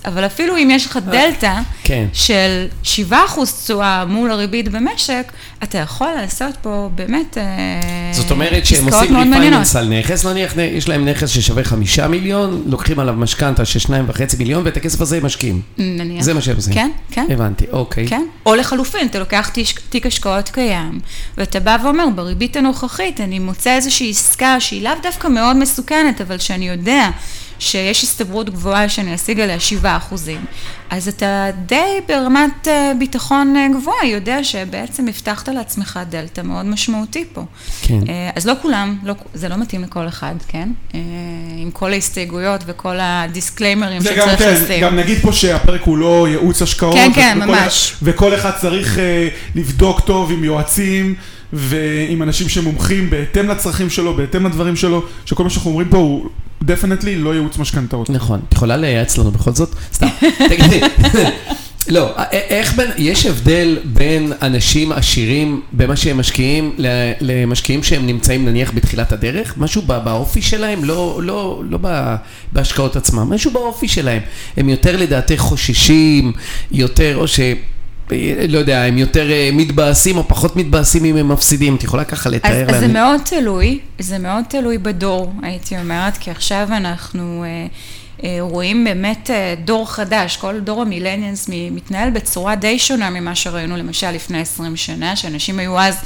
אבל 0.05 0.25
אפילו 0.25 0.57
אם 0.57 0.69
יש 0.71 0.85
לך 0.85 0.99
דלתא 1.11 1.59
כן. 1.83 2.07
של 2.13 2.67
7 2.83 3.17
תשואה 3.45 4.05
מול 4.05 4.31
הריבית 4.31 4.67
במשק, 4.67 5.31
אתה 5.63 5.77
יכול 5.77 6.07
לעשות 6.07 6.55
פה 6.61 6.89
באמת 6.95 7.37
אה, 7.37 7.43
זאת 8.11 8.31
אומרת 8.31 8.65
שהם 8.65 8.85
עושים 8.85 9.17
ריפייננס 9.17 9.75
על 9.75 9.99
נכס, 9.99 10.25
נניח 10.25 10.53
יש 10.57 10.89
להם 10.89 11.07
נכס 11.09 11.29
ששווה 11.29 11.63
חמישה 11.63 12.07
מיליון, 12.07 12.63
לוקחים 12.65 12.99
עליו 12.99 13.13
משכנתה 13.13 13.65
של 13.65 13.79
שניים 13.79 14.05
וחצי 14.07 14.37
מיליון, 14.37 14.61
ואת 14.65 14.77
הכסף 14.77 15.01
הזה 15.01 15.17
הם 15.17 15.25
משקיעים. 15.25 15.61
נניח. 15.77 16.23
זה 16.23 16.33
מה 16.33 16.41
שהם 16.41 16.55
עושים. 16.55 16.73
כן, 16.73 16.89
כן. 17.11 17.25
הבנתי, 17.29 17.65
אוקיי. 17.71 18.07
כן. 18.07 18.23
או 18.45 18.55
לחלופין, 18.55 19.07
אתה 19.07 19.19
לוקח 19.19 19.51
תיק 19.89 20.05
השקעות 20.05 20.49
קיים, 20.49 20.99
ואתה 21.37 21.59
בא 21.59 21.77
ואומר, 21.83 22.05
בריבית 22.15 22.55
הנוכחית 22.55 23.21
אני 23.21 23.39
מוצא 23.39 23.75
איזושהי 23.75 24.09
עסקה 24.09 24.59
שהיא 24.59 24.83
לאו 24.83 24.91
דווקא 25.03 25.27
מאוד 25.27 25.57
מסוכנת, 25.57 26.21
אבל 26.21 26.37
שאני 26.37 26.67
יודע 26.69 27.09
שיש 27.59 28.03
הסתברות 28.03 28.49
גבוהה 28.49 28.89
שאני 28.89 29.15
אשיג 29.15 29.39
עליה 29.39 29.59
7 29.59 29.97
אחוזים, 29.97 30.45
אז 30.89 31.07
אתה 31.07 31.45
די 31.65 31.75
ברמת 32.07 32.67
אה, 32.67 32.91
ביטחון 32.99 33.55
אה, 33.55 33.67
גבוהה 33.79 34.05
יודע 34.05 34.43
שבעצם 34.43 35.07
הבטחת 35.07 35.49
לעצמך 35.49 35.99
דלתא 36.09 36.41
מאוד 36.41 36.65
משמעותי 36.65 37.25
פה. 37.33 37.45
כן. 37.81 37.99
אה, 38.09 38.29
אז 38.35 38.45
לא 38.47 38.53
כולם, 38.61 38.97
לא, 39.03 39.13
זה 39.33 39.49
לא 39.49 39.57
מתאים 39.57 39.83
לכל 39.83 40.07
אחד, 40.07 40.35
כן? 40.47 40.69
עם 41.57 41.71
כל 41.71 41.93
ההסתייגויות 41.93 42.61
וכל 42.67 42.95
הדיסקליימרים 43.01 44.01
זה 44.01 44.09
שצריך 44.09 44.29
גם, 44.31 44.37
כן, 44.37 44.53
לשים. 44.63 44.81
גם 44.81 44.95
נגיד 44.95 45.17
פה 45.21 45.33
שהפרק 45.33 45.81
הוא 45.81 45.97
לא 45.97 46.27
ייעוץ 46.29 46.61
השקעות. 46.61 46.93
כן, 46.95 47.11
כן, 47.15 47.37
וכל 47.41 47.47
ממש. 47.51 47.91
אחד- 47.91 47.99
וכל 48.07 48.35
אחד 48.35 48.51
צריך 48.61 48.99
לבדוק 49.55 49.99
טוב 49.99 50.31
עם 50.31 50.43
יועצים 50.43 51.15
ועם 51.53 52.23
אנשים 52.23 52.49
שמומחים 52.49 53.09
בהתאם 53.09 53.47
לצרכים 53.49 53.89
שלו, 53.89 54.13
בהתאם 54.13 54.45
לדברים 54.45 54.75
שלו, 54.75 55.03
שכל 55.25 55.43
מה 55.43 55.49
שאנחנו 55.49 55.71
אומרים 55.71 55.89
פה 55.89 55.97
הוא 55.97 56.29
דפנטלי 56.63 57.15
לא 57.15 57.33
ייעוץ 57.33 57.57
משכנתאות. 57.57 58.09
נכון. 58.09 58.39
את 58.49 58.53
יכולה 58.53 58.77
לייעץ 58.77 59.17
לנו 59.17 59.31
בכל 59.31 59.51
זאת? 59.51 59.75
סתם. 59.93 60.07
תגידי. 60.49 60.79
לא, 61.89 62.11
איך 62.31 62.73
בין, 62.75 62.91
יש 62.97 63.25
הבדל 63.25 63.77
בין 63.85 64.33
אנשים 64.41 64.91
עשירים 64.91 65.61
במה 65.71 65.95
שהם 65.95 66.17
משקיעים 66.17 66.75
למשקיעים 67.21 67.83
שהם 67.83 68.07
נמצאים 68.07 68.45
נניח 68.45 68.71
בתחילת 68.75 69.11
הדרך? 69.11 69.53
משהו 69.57 69.81
בא- 69.81 69.99
באופי 69.99 70.41
שלהם? 70.41 70.83
לא, 70.83 71.19
לא, 71.23 71.61
לא 71.69 71.77
ב- 71.81 72.15
בהשקעות 72.51 72.95
עצמם, 72.95 73.33
משהו 73.33 73.51
באופי 73.51 73.87
שלהם. 73.87 74.21
הם 74.57 74.69
יותר 74.69 74.97
לדעתך 74.97 75.37
חוששים, 75.37 76.31
יותר, 76.71 77.15
או 77.17 77.27
ש... 77.27 77.39
לא 78.47 78.57
יודע, 78.57 78.83
הם 78.83 78.97
יותר 78.97 79.31
אה, 79.31 79.49
מתבאסים 79.53 80.17
או 80.17 80.27
פחות 80.27 80.55
מתבאסים 80.55 81.05
אם 81.05 81.17
הם 81.17 81.29
מפסידים. 81.29 81.75
את 81.75 81.83
יכולה 81.83 82.03
ככה 82.03 82.29
אז, 82.29 82.35
לתאר 82.35 82.65
אז 82.69 82.79
זה? 82.79 82.87
מאוד 82.87 83.21
תלוי, 83.25 83.79
זה 83.99 84.17
מאוד 84.17 84.43
תלוי 84.49 84.77
בדור, 84.77 85.33
הייתי 85.41 85.77
אומרת, 85.77 86.17
כי 86.17 86.31
עכשיו 86.31 86.67
אנחנו 86.71 87.43
אה, 87.43 87.47
אה, 87.49 87.67
רואים 88.39 88.83
באמת 88.83 89.29
אה, 89.29 89.55
דור 89.63 89.91
חדש, 89.91 90.37
כל 90.37 90.59
דור 90.59 90.81
המילניאנס 90.81 91.49
מתנהל 91.49 92.09
בצורה 92.09 92.55
די 92.55 92.79
שונה 92.79 93.09
ממה 93.09 93.35
שראינו 93.35 93.77
למשל 93.77 94.11
לפני 94.11 94.41
20 94.41 94.75
שנה, 94.75 95.15
שאנשים 95.15 95.59
היו 95.59 95.79
אז 95.79 95.97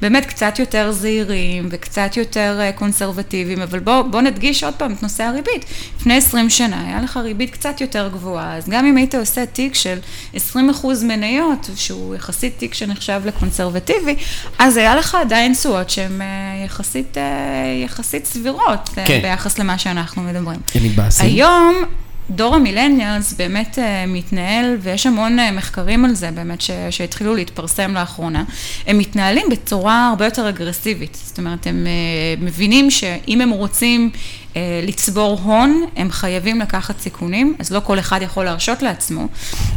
באמת 0.00 0.26
קצת 0.26 0.58
יותר 0.58 0.92
זהירים 0.92 1.68
וקצת 1.70 2.16
יותר 2.16 2.58
אה, 2.60 2.72
קונסרבטיביים, 2.72 3.62
אבל 3.62 3.78
בוא, 3.78 4.02
בוא 4.02 4.20
נדגיש 4.20 4.64
עוד 4.64 4.74
פעם 4.74 4.92
את 4.92 5.02
נושא 5.02 5.24
הריבית. 5.24 5.64
לפני 5.96 6.16
20 6.16 6.50
שנה 6.50 6.86
היה 6.86 7.02
לך 7.02 7.16
ריבית 7.16 7.50
קצת 7.50 7.80
יותר 7.80 8.08
גבוהה, 8.12 8.56
אז 8.56 8.68
גם 8.68 8.86
אם 8.86 8.96
היית 8.96 9.14
עושה 9.14 9.46
תיק 9.46 9.74
של 9.74 9.98
20% 10.34 10.38
מניות, 11.02 11.70
שהוא 11.76 12.14
יחסית 12.14 12.58
תיק 12.58 12.74
שנחשב 12.74 13.22
לקונסרבטיבי, 13.24 14.16
אז 14.58 14.76
היה 14.76 14.96
לך 14.96 15.14
עדיין 15.14 15.54
תשואות 15.54 15.90
שהן 15.90 16.20
אה, 16.20 16.26
יחסית, 16.64 17.18
אה, 17.18 17.22
יחסית 17.84 18.26
סבירות 18.26 18.90
אה, 18.98 19.06
כן. 19.06 19.20
ביחס 19.22 19.58
למה 19.58 19.78
שאנחנו 19.78 20.22
מדברים. 20.22 20.60
הם 20.74 20.84
מתבאסים? 20.84 21.26
היום 21.58 21.84
דור 22.30 22.54
המילניאלס 22.54 23.32
באמת 23.32 23.78
אה, 23.78 24.04
מתנהל, 24.06 24.76
ויש 24.80 25.06
המון 25.06 25.38
אה, 25.38 25.50
מחקרים 25.52 26.04
על 26.04 26.14
זה 26.14 26.30
באמת 26.30 26.60
ש- 26.60 26.70
שהתחילו 26.90 27.34
להתפרסם 27.34 27.94
לאחרונה, 27.94 28.44
הם 28.86 28.98
מתנהלים 28.98 29.46
בצורה 29.50 30.08
הרבה 30.08 30.24
יותר 30.24 30.48
אגרסיבית. 30.48 31.18
זאת 31.24 31.38
אומרת, 31.38 31.66
הם 31.66 31.86
אה, 31.86 31.92
מבינים 32.46 32.90
שאם 32.90 33.40
הם 33.40 33.50
רוצים 33.50 34.10
לצבור 34.82 35.40
הון, 35.42 35.86
הם 35.96 36.10
חייבים 36.10 36.60
לקחת 36.60 37.00
סיכונים, 37.00 37.54
אז 37.58 37.72
לא 37.72 37.80
כל 37.80 37.98
אחד 37.98 38.22
יכול 38.22 38.44
להרשות 38.44 38.82
לעצמו, 38.82 39.28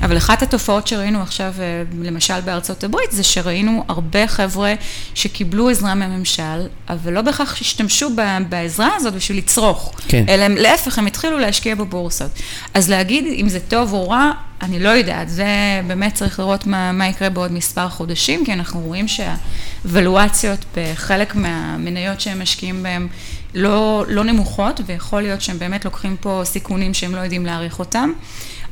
אבל 0.01 0.17
אחת 0.17 0.41
התופעות 0.41 0.87
שראינו 0.87 1.21
עכשיו, 1.21 1.53
אה, 1.59 1.83
למשל 2.01 2.41
בארצות 2.41 2.83
הברית, 2.83 3.11
זה 3.11 3.23
שראינו 3.23 3.83
הרבה 3.87 4.27
חבר'ה 4.27 4.73
שקיבלו 5.15 5.69
עזרה 5.69 5.95
מהממשל, 5.95 6.67
אבל 6.89 7.13
לא 7.13 7.21
בהכרח 7.21 7.61
השתמשו 7.61 8.09
בעזרה 8.49 8.89
הזאת 8.95 9.13
בשביל 9.13 9.37
לצרוך. 9.37 9.93
כן. 10.07 10.25
אלא 10.29 10.43
הם, 10.43 10.55
להפך, 10.55 10.97
הם 10.97 11.05
התחילו 11.05 11.39
להשקיע 11.39 11.75
בבורסות. 11.75 12.31
אז 12.73 12.89
להגיד 12.89 13.25
אם 13.41 13.49
זה 13.49 13.59
טוב 13.59 13.93
או 13.93 14.09
רע, 14.09 14.31
אני 14.61 14.79
לא 14.79 14.89
יודעת, 14.89 15.29
זה 15.29 15.45
באמת 15.87 16.13
צריך 16.13 16.39
לראות 16.39 16.67
מה, 16.67 16.91
מה 16.91 17.07
יקרה 17.07 17.29
בעוד 17.29 17.51
מספר 17.51 17.89
חודשים, 17.89 18.45
כי 18.45 18.53
אנחנו 18.53 18.79
רואים 18.79 19.05
שהוולואציות 19.07 20.65
בחלק 20.75 21.35
מהמניות 21.35 22.21
שהם 22.21 22.41
משקיעים 22.41 22.83
בהן 22.83 23.07
לא, 23.53 24.05
לא 24.07 24.23
נמוכות, 24.23 24.81
ויכול 24.85 25.21
להיות 25.21 25.41
שהם 25.41 25.59
באמת 25.59 25.85
לוקחים 25.85 26.15
פה 26.19 26.41
סיכונים 26.45 26.93
שהם 26.93 27.15
לא 27.15 27.19
יודעים 27.19 27.45
להעריך 27.45 27.79
אותם. 27.79 28.11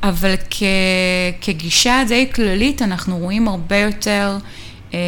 אבל 0.03 0.33
כ, 0.50 0.63
כגישה 1.41 2.03
די 2.07 2.27
כללית, 2.36 2.81
אנחנו 2.81 3.17
רואים 3.17 3.48
הרבה 3.48 3.77
יותר 3.77 4.38
אה, 4.93 5.00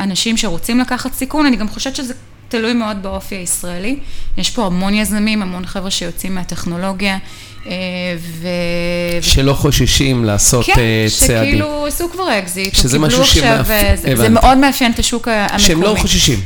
אנשים 0.00 0.36
שרוצים 0.36 0.80
לקחת 0.80 1.14
סיכון. 1.14 1.46
אני 1.46 1.56
גם 1.56 1.68
חושבת 1.68 1.96
שזה 1.96 2.14
תלוי 2.48 2.72
מאוד 2.72 3.02
באופי 3.02 3.34
הישראלי. 3.34 3.98
יש 4.36 4.50
פה 4.50 4.66
המון 4.66 4.94
יזמים, 4.94 5.42
המון 5.42 5.66
חבר'ה 5.66 5.90
שיוצאים 5.90 6.34
מהטכנולוגיה, 6.34 7.18
אה, 7.66 7.72
ו... 8.20 8.48
שלא 9.22 9.52
חוששים 9.52 10.24
לעשות 10.24 10.66
כן, 10.66 10.72
אה, 10.78 11.06
צעדים. 11.18 11.36
שכאילו 11.48 11.86
עשו 11.86 12.10
כבר 12.12 12.38
אקזיט, 12.38 12.74
או 12.84 12.90
קיבלו 12.90 13.06
עכשיו, 13.22 13.64
שמאפ- 13.64 13.70
אה, 13.70 14.16
זה. 14.16 14.28
מאוד 14.28 14.58
מאפיין 14.58 14.92
את 14.92 14.98
השוק 14.98 15.28
המקומי. 15.28 15.60
שהם 15.60 15.82
לא 15.82 15.94
חוששים. 15.98 16.38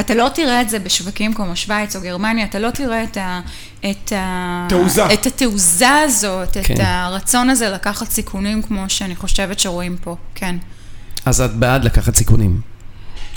אתה 0.00 0.14
לא 0.14 0.28
תראה 0.34 0.60
את 0.60 0.70
זה 0.70 0.78
בשווקים 0.78 1.34
כמו 1.34 1.56
שווייץ 1.56 1.96
או 1.96 2.00
גרמניה, 2.00 2.44
אתה 2.44 2.58
לא 2.58 2.70
תראה 2.70 3.04
את 3.04 3.16
ה... 3.16 3.40
את 3.90 4.12
ה... 4.12 4.66
תעוזה. 4.68 5.12
את 5.12 5.26
התעוזה 5.26 5.90
הזאת, 5.90 6.56
כן. 6.62 6.74
את 6.74 6.80
הרצון 6.82 7.50
הזה 7.50 7.68
לקחת 7.68 8.10
סיכונים 8.10 8.62
כמו 8.62 8.84
שאני 8.88 9.16
חושבת 9.16 9.58
שרואים 9.58 9.96
פה, 10.00 10.16
כן. 10.34 10.56
אז 11.24 11.40
את 11.40 11.54
בעד 11.54 11.84
לקחת 11.84 12.14
סיכונים. 12.14 12.60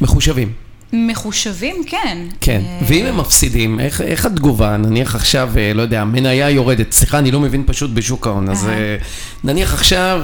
מחושבים. 0.01 0.53
מחושבים, 0.93 1.75
כן. 1.87 2.17
כן. 2.41 2.61
אה, 2.65 2.79
ואם 2.87 3.05
הם 3.05 3.17
מפסידים, 3.17 3.79
איך, 3.79 4.01
איך 4.01 4.25
התגובה? 4.25 4.77
נניח 4.77 5.15
עכשיו, 5.15 5.49
אה, 5.57 5.71
לא 5.73 5.81
יודע, 5.81 6.01
המניה 6.01 6.49
יורדת. 6.49 6.91
סליחה, 6.91 7.19
אני 7.19 7.31
לא 7.31 7.39
מבין 7.39 7.63
פשוט 7.65 7.91
בשוק 7.91 8.27
ההון. 8.27 8.49
אז. 8.49 8.67
אה, 8.67 8.97
נניח 9.43 9.73
עכשיו 9.73 10.21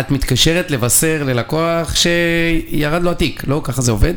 את 0.00 0.10
מתקשרת 0.10 0.70
לבשר 0.70 1.22
ללקוח 1.26 1.94
שירד 1.94 3.02
לו 3.02 3.10
התיק, 3.10 3.42
לא? 3.46 3.60
ככה 3.64 3.82
זה 3.82 3.90
עובד? 3.90 4.14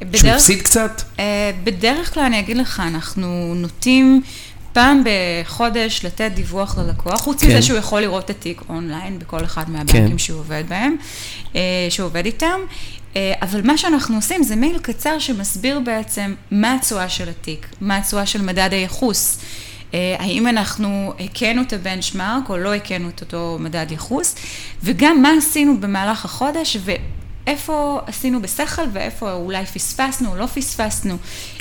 שהוא 0.00 0.10
בדרך- 0.10 0.34
הפסיד 0.36 0.62
קצת? 0.62 1.02
אה, 1.18 1.24
בדרך 1.64 2.14
כלל 2.14 2.22
אני 2.22 2.38
אגיד 2.40 2.56
לך, 2.56 2.82
אנחנו 2.86 3.52
נוטים 3.56 4.22
פעם 4.72 5.02
בחודש 5.04 6.04
לתת 6.04 6.30
דיווח 6.34 6.78
ללקוח, 6.78 7.20
חוץ 7.20 7.40
כן. 7.42 7.48
מזה 7.48 7.62
שהוא 7.62 7.78
יכול 7.78 8.00
לראות 8.00 8.24
את 8.24 8.30
התיק 8.30 8.62
אונליין 8.68 9.18
בכל 9.18 9.44
אחד 9.44 9.70
מהבנקים 9.70 10.08
כן. 10.08 10.18
שהוא 10.18 10.38
עובד 10.40 10.64
בהם, 10.68 10.96
אה, 11.56 11.60
שהוא 11.90 12.06
עובד 12.06 12.26
איתם. 12.26 12.60
אה, 13.16 13.32
אבל 13.42 13.60
מה 13.66 13.78
שאנחנו 13.78 14.16
עושים 14.16 14.42
זה 14.42 14.56
מייל 14.56 14.78
קצר 14.78 15.18
שמסביר 15.18 15.80
בעצם 15.80 16.34
מה 16.50 16.74
התשואה 16.74 17.08
של 17.08 17.28
התיק, 17.28 17.66
מה 17.80 17.96
התשואה 17.96 18.26
של 18.26 18.42
מדד 18.42 18.68
הייחוס. 18.72 19.38
האם 20.18 20.48
אנחנו 20.48 21.12
הכינו 21.20 21.62
את 21.62 21.72
הבנצ'מארק 21.72 22.48
או 22.50 22.56
לא 22.56 22.74
הכינו 22.74 23.08
את 23.08 23.20
אותו 23.20 23.56
מדד 23.60 23.86
ייחוס, 23.90 24.34
וגם 24.82 25.22
מה 25.22 25.30
עשינו 25.38 25.80
במהלך 25.80 26.24
החודש 26.24 26.76
ואיפה 27.52 28.00
עשינו 28.06 28.42
בשכל 28.42 28.82
ואיפה 28.92 29.32
אולי 29.32 29.66
פספסנו 29.66 30.30
או 30.30 30.36
לא 30.36 30.46
פספסנו. 30.46 31.16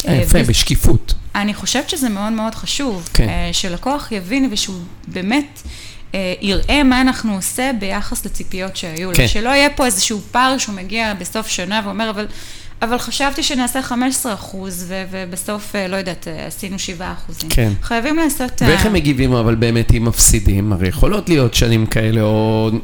אה, 0.07 0.13
יפה, 0.15 0.37
וזה- 0.39 0.49
בשקיפות. 0.51 1.13
אני 1.35 1.53
חושבת 1.53 1.89
שזה 1.89 2.09
מאוד 2.09 2.33
מאוד 2.33 2.55
חשוב, 2.55 3.09
כן. 3.13 3.29
אה, 3.29 3.49
שלקוח 3.51 4.11
יבין 4.11 4.49
ושהוא 4.51 4.75
באמת 5.07 5.61
אה, 6.15 6.33
יראה 6.41 6.83
מה 6.83 7.01
אנחנו 7.01 7.35
עושה 7.35 7.71
ביחס 7.79 8.25
לציפיות 8.25 8.75
שהיו 8.77 9.09
לו. 9.11 9.17
כן. 9.17 9.27
שלא 9.27 9.49
יהיה 9.49 9.69
פה 9.69 9.85
איזשהו 9.85 10.19
פער 10.31 10.57
שהוא 10.57 10.75
מגיע 10.75 11.13
בסוף 11.13 11.47
שנה 11.47 11.81
ואומר, 11.85 12.09
אבל, 12.09 12.27
אבל 12.81 12.97
חשבתי 12.97 13.43
שנעשה 13.43 13.81
15 13.81 14.33
אחוז, 14.33 14.85
ו- 14.87 15.03
ובסוף, 15.11 15.75
אה, 15.75 15.87
לא 15.87 15.95
יודעת, 15.95 16.27
אה, 16.27 16.45
עשינו 16.47 16.79
7 16.79 17.11
אחוזים. 17.13 17.49
כן. 17.49 17.71
חייבים 17.81 18.15
לעשות... 18.15 18.61
אה, 18.61 18.67
ואיך 18.67 18.85
הם 18.85 18.93
מגיבים 18.93 19.33
אבל 19.33 19.55
באמת 19.55 19.93
אם 19.93 20.05
מפסידים? 20.05 20.73
הרי 20.73 20.87
יכולות 20.87 21.29
להיות 21.29 21.53
שנים 21.53 21.85
כאלה 21.85 22.21
או 22.21 22.69
אה, 22.73 22.77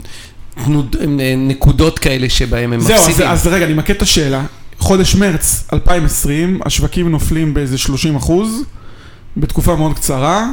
נקודות 1.38 2.00
כאלה 2.00 2.30
שבהם 2.30 2.74
הם 2.74 2.80
זהו, 2.80 2.96
אז, 2.96 3.08
מפסידים. 3.08 3.32
אז 3.32 3.48
רגע, 3.48 3.66
אני 3.66 3.74
ממקד 3.74 3.96
את 3.96 4.02
השאלה. 4.02 4.44
חודש 4.78 5.16
מרץ 5.16 5.64
2020, 5.74 6.60
השווקים 6.66 7.12
נופלים 7.12 7.54
באיזה 7.54 7.78
30 7.78 8.16
אחוז, 8.16 8.64
בתקופה 9.38 9.76
מאוד 9.76 9.96
קצרה. 9.96 10.46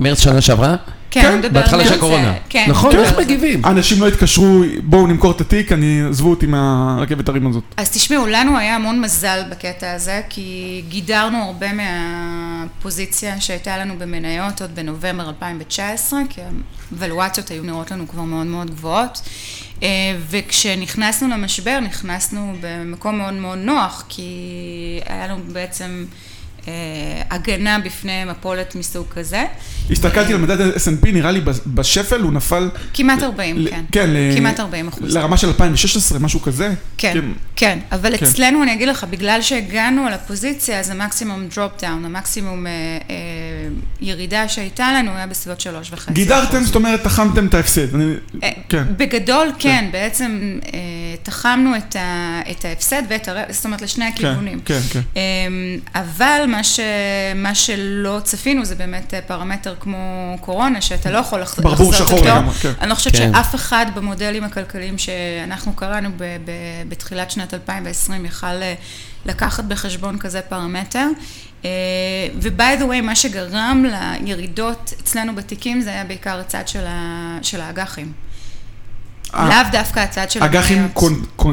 מרץ 0.00 0.20
שנה 0.20 0.40
שעברה? 0.40 0.76
כן, 1.10 1.40
כן, 1.42 1.52
בהתחלה 1.52 1.84
של 1.84 1.94
הקורונה. 1.94 2.34
כן, 2.48 2.66
נכון, 2.68 2.90
נדבר 2.90 3.04
איך. 3.04 3.18
מגיבים? 3.18 3.64
אנשים 3.64 4.00
לא 4.00 4.08
התקשרו, 4.08 4.62
בואו 4.82 5.06
נמכור 5.06 5.30
את 5.30 5.40
התיק, 5.40 5.72
אני, 5.72 6.02
עזבו 6.08 6.30
אותי 6.30 6.46
מהרכבת 6.46 7.28
הרים 7.28 7.46
הזאת. 7.46 7.64
אז 7.76 7.90
תשמעו, 7.90 8.26
לנו 8.26 8.58
היה 8.58 8.76
המון 8.76 9.00
מזל 9.00 9.42
בקטע 9.50 9.92
הזה, 9.92 10.22
כי 10.28 10.82
גידרנו 10.88 11.38
הרבה 11.38 11.66
מהפוזיציה 11.72 13.40
שהייתה 13.40 13.78
לנו 13.78 13.98
במניות 13.98 14.62
עוד 14.62 14.74
בנובמבר 14.74 15.28
2019, 15.28 16.20
כי 16.28 16.40
הוולואציות 16.90 17.48
היו 17.48 17.62
נראות 17.62 17.90
לנו 17.90 18.08
כבר 18.08 18.22
מאוד 18.22 18.46
מאוד 18.46 18.70
גבוהות. 18.70 19.20
אה, 19.82 19.88
וכשנכנסנו 20.30 21.28
למשבר, 21.28 21.80
נכנסנו 21.80 22.56
במקום 22.60 23.18
מאוד 23.18 23.34
מאוד 23.34 23.58
נוח, 23.58 24.04
כי 24.08 24.30
היה 25.06 25.26
לנו 25.26 25.42
בעצם 25.52 26.04
הגנה 27.30 27.78
בפני 27.78 28.24
מפולת 28.24 28.74
מסוג 28.74 29.06
כזה. 29.14 29.44
הסתכלתי 29.90 30.32
על 30.32 30.38
מדד 30.38 30.60
S&P, 30.74 31.12
נראה 31.12 31.30
לי 31.30 31.40
בשפל 31.66 32.20
הוא 32.20 32.32
נפל... 32.32 32.70
כמעט 32.94 33.22
40, 33.22 33.58
ל- 33.58 33.70
כן. 33.70 33.84
כן, 33.92 34.10
כמעט 34.36 34.60
40 34.60 34.88
אחוז. 34.88 35.16
לרמה 35.16 35.36
של 35.36 35.46
2016, 35.48 36.18
משהו 36.18 36.42
כזה. 36.42 36.74
כן, 36.98 37.18
כן, 37.56 37.78
אבל 37.92 38.16
כן. 38.16 38.26
אצלנו 38.26 38.62
אני 38.62 38.72
אגיד 38.72 38.88
לך, 38.88 39.04
בגלל 39.10 39.42
שהגנו 39.42 40.06
על 40.06 40.12
הפוזיציה, 40.12 40.80
אז 40.80 40.90
המקסימום 40.90 41.46
drawdown, 41.56 42.04
המקסימום 42.04 42.66
אה, 42.66 42.72
אה, 43.10 43.16
ירידה 44.00 44.48
שהייתה 44.48 44.92
לנו 44.92 45.10
היה 45.16 45.26
בסביבות 45.26 45.60
שלוש 45.60 45.90
וחצי. 45.92 46.12
גידרתם, 46.12 46.56
אחוז. 46.56 46.66
זאת 46.66 46.74
אומרת, 46.76 47.02
תחמתם 47.04 47.46
את 47.46 47.54
ההפסד. 47.54 48.00
אה, 48.42 48.50
כן. 48.68 48.84
בגדול 48.96 49.48
כן, 49.58 49.84
בעצם 49.92 50.58
אה, 50.74 50.78
תחמנו 51.22 51.76
את 51.76 51.96
ה- 51.96 52.40
את 52.50 52.64
ההפסד 52.64 53.02
ואת 53.08 53.28
הרווח, 53.28 53.44
זאת 53.50 53.64
אומרת 53.64 53.82
לשני 53.82 54.04
הכיוונים. 54.04 54.60
כן, 54.64 54.80
כן. 54.92 55.00
אמ, 55.16 55.20
אבל 55.94 56.44
מה, 56.48 56.64
ש... 56.64 56.80
מה 57.34 57.54
שלא 57.54 58.20
צפינו 58.24 58.64
זה 58.64 58.74
באמת 58.74 59.14
פרמטר 59.26 59.74
כמו 59.80 60.36
קורונה, 60.40 60.80
שאתה 60.80 61.10
לא 61.10 61.18
יכול 61.18 61.40
לחז... 61.40 61.60
ברבור 61.60 61.90
לחזות 61.92 62.06
שחור 62.06 62.18
אותו. 62.18 62.28
לגמרי, 62.30 62.54
כן. 62.54 62.72
אני 62.80 62.90
לא 62.90 62.94
חושבת 62.94 63.16
כן. 63.16 63.32
שאף 63.34 63.54
אחד 63.54 63.86
במודלים 63.94 64.44
הכלכליים 64.44 64.98
שאנחנו 64.98 65.72
קראנו 65.72 66.10
ב... 66.16 66.22
ב... 66.44 66.50
בתחילת 66.88 67.30
שנת 67.30 67.54
2020 67.54 68.24
יכל 68.24 68.46
אה, 68.46 68.74
לקחת 69.26 69.64
בחשבון 69.64 70.18
כזה 70.18 70.40
פרמטר. 70.40 71.06
אה, 71.64 71.70
ו-by 72.42 72.80
the 72.80 72.84
way, 72.84 73.02
מה 73.02 73.14
שגרם 73.16 73.84
לירידות 74.20 74.92
אצלנו 75.02 75.34
בתיקים 75.34 75.80
זה 75.80 75.90
היה 75.90 76.04
בעיקר 76.04 76.40
הצד 76.40 76.68
של, 76.68 76.84
ה... 76.88 77.38
של 77.42 77.60
האג"חים. 77.60 78.12
אה, 79.34 79.48
לאו 79.48 79.72
דווקא 79.72 80.00
הצד 80.00 80.30
של 80.30 80.42
אג"חים 80.42 80.88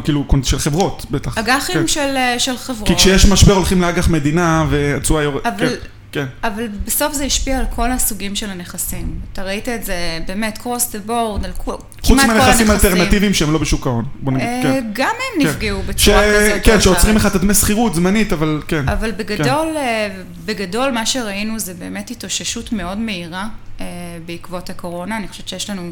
כאילו 0.03 0.25
של 0.43 0.59
חברות, 0.59 1.05
בטח. 1.11 1.37
אג"חים 1.37 1.75
כן. 1.75 1.87
של, 1.87 2.13
אה, 2.17 2.39
של 2.39 2.57
חברות. 2.57 2.87
כי 2.87 2.95
כשיש 2.95 3.25
משבר 3.25 3.53
הולכים 3.53 3.81
לאג"ח 3.81 4.07
מדינה 4.09 4.65
והתשואה 4.69 5.23
יורדת. 5.23 5.45
אבל- 5.45 5.69
כן, 5.69 5.75
כן. 6.11 6.25
אבל 6.47 6.67
בסוף 6.85 7.13
זה 7.13 7.23
השפיע 7.25 7.59
על 7.59 7.65
כל 7.75 7.91
הסוגים 7.91 8.35
של 8.35 8.49
הנכסים. 8.49 9.19
אתה 9.33 9.43
ראית 9.43 9.69
את 9.69 9.83
זה 9.83 9.95
באמת 10.27 10.57
cross 10.63 10.91
the 10.93 11.09
board, 11.09 11.45
על 11.45 11.51
כל, 11.57 11.71
חוץ 11.71 12.07
כמעט 12.07 12.25
כל 12.25 12.33
מהנכסים 12.33 12.69
הנכסים. 12.71 12.91
האלטרנטיביים 12.91 13.33
שהם 13.33 13.53
לא 13.53 13.57
בשוק 13.59 13.87
ההון. 13.87 14.05
בוא 14.21 14.33
נגיד, 14.33 14.47
אה, 14.47 14.59
כן. 14.63 14.85
גם 14.93 15.07
הם 15.07 15.41
כן. 15.43 15.47
נפגעו 15.49 15.81
ש- 15.81 15.89
בצורה 15.89 16.23
כזאת. 16.23 16.63
כן, 16.63 16.81
שעוצרים. 16.81 17.15
לך 17.15 17.25
את 17.25 17.35
הדמי 17.35 17.53
שכירות 17.53 17.95
זמנית, 17.95 18.33
אבל 18.33 18.61
כן. 18.67 18.89
אבל 18.89 19.11
בגדול, 19.11 19.67
בגדול 20.45 20.91
מה 20.91 21.05
שראינו 21.05 21.59
זה 21.59 21.73
באמת 21.73 22.11
התאוששות 22.11 22.71
מאוד 22.71 22.97
מהירה 22.97 23.47
בעקבות 24.25 24.69
הקורונה. 24.69 25.17
אני 25.17 25.27
חושבת 25.27 25.47
שיש 25.47 25.69
לנו 25.69 25.91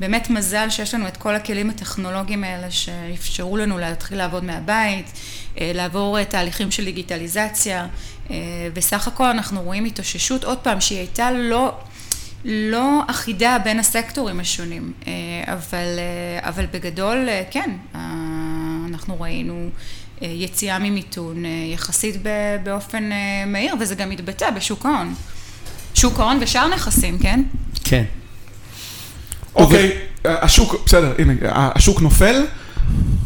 באמת 0.00 0.30
מזל 0.30 0.70
שיש 0.70 0.94
לנו 0.94 1.08
את 1.08 1.16
כל 1.16 1.34
הכלים 1.34 1.70
הטכנולוגיים 1.70 2.44
האלה 2.44 2.70
שאפשרו 2.70 3.56
לנו 3.56 3.78
להתחיל 3.78 4.18
לעבוד 4.18 4.44
מהבית, 4.44 5.12
אה, 5.60 5.70
לעבור 5.74 6.18
אה, 6.18 6.24
תהליכים 6.24 6.70
של 6.70 6.84
דיגיטליזציה, 6.84 7.86
אה, 8.30 8.36
וסך 8.74 9.08
הכל 9.08 9.24
אנחנו 9.24 9.62
רואים 9.62 9.84
התאוששות, 9.84 10.44
עוד 10.44 10.58
פעם, 10.58 10.80
שהיא 10.80 10.98
הייתה 10.98 11.30
לא... 11.30 11.76
לא 12.44 13.02
אחידה 13.06 13.56
בין 13.64 13.78
הסקטורים 13.78 14.40
השונים, 14.40 14.92
אבל, 15.46 15.86
אבל 16.38 16.66
בגדול, 16.66 17.28
כן, 17.50 17.70
אנחנו 18.88 19.20
ראינו 19.20 19.68
אה, 20.22 20.28
יציאה 20.28 20.78
ממיתון 20.78 21.44
יחסית 21.74 22.16
באופן 22.62 23.10
מהיר, 23.46 23.74
וזה 23.80 23.94
גם 23.94 24.10
מתבטא 24.10 24.50
בשוק 24.50 24.86
ההון. 24.86 25.14
שוק 25.94 26.20
ההון 26.20 26.38
ושאר 26.40 26.68
נכסים, 26.68 27.18
כן? 27.18 27.42
כן. 27.84 28.04
אוקיי, 29.54 29.90
השוק, 30.24 30.82
בסדר, 30.86 31.12
הנה, 31.18 31.32
השוק 31.50 32.00
נופל. 32.00 32.42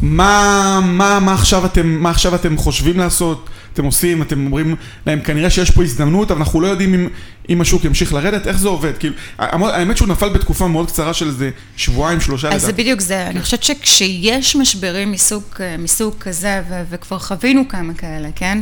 מה, 0.01 0.79
מה, 0.83 1.19
מה, 1.19 1.33
עכשיו 1.33 1.65
אתם, 1.65 1.87
מה 1.87 2.09
עכשיו 2.09 2.35
אתם 2.35 2.57
חושבים 2.57 2.99
לעשות? 2.99 3.49
אתם 3.73 3.85
עושים, 3.85 4.21
אתם 4.21 4.45
אומרים 4.45 4.75
להם, 5.05 5.21
כנראה 5.21 5.49
שיש 5.49 5.71
פה 5.71 5.83
הזדמנות, 5.83 6.31
אבל 6.31 6.39
אנחנו 6.39 6.61
לא 6.61 6.67
יודעים 6.67 6.93
אם, 6.93 7.07
אם 7.49 7.61
השוק 7.61 7.85
ימשיך 7.85 8.13
לרדת, 8.13 8.47
איך 8.47 8.57
זה 8.57 8.67
עובד? 8.67 8.97
כאילו, 8.97 9.15
האמת 9.39 9.97
שהוא 9.97 10.07
נפל 10.07 10.29
בתקופה 10.29 10.67
מאוד 10.67 10.87
קצרה 10.87 11.13
של 11.13 11.27
איזה 11.27 11.49
שבועיים, 11.77 12.21
שלושה 12.21 12.49
אז 12.49 12.61
זה 12.61 12.73
בדיוק 12.73 12.99
זה. 12.99 13.27
אני 13.27 13.41
חושבת 13.41 13.63
שכשיש 13.63 14.55
משברים 14.55 15.11
מסוג, 15.11 15.43
אה, 15.59 15.77
מסוג 15.77 16.13
כזה, 16.19 16.61
ו- 16.69 16.81
וכבר 16.89 17.19
חווינו 17.19 17.67
כמה 17.69 17.93
כאלה, 17.93 18.29
כן? 18.35 18.61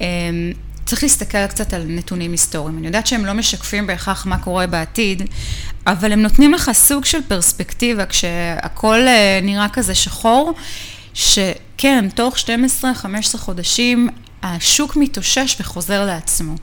אמ, 0.00 0.06
צריך 0.86 1.02
להסתכל 1.02 1.46
קצת 1.46 1.74
על 1.74 1.84
נתונים 1.88 2.32
היסטוריים. 2.32 2.78
אני 2.78 2.86
יודעת 2.86 3.06
שהם 3.06 3.26
לא 3.26 3.32
משקפים 3.32 3.86
בהכרח 3.86 4.26
מה 4.26 4.38
קורה 4.38 4.66
בעתיד, 4.66 5.22
אבל 5.86 6.12
הם 6.12 6.22
נותנים 6.22 6.52
לך 6.52 6.70
סוג 6.72 7.04
של 7.04 7.22
פרספקטיבה 7.28 8.06
כשהכול 8.06 9.08
אה, 9.08 9.40
נראה 9.42 9.68
כזה 9.68 9.94
שחור, 9.94 10.52
שכן, 11.14 12.08
תוך 12.14 12.36
12-15 12.36 12.38
חודשים 13.38 14.08
השוק 14.42 14.96
מתאושש 14.96 15.56
וחוזר 15.60 16.06
לעצמו. 16.06 16.54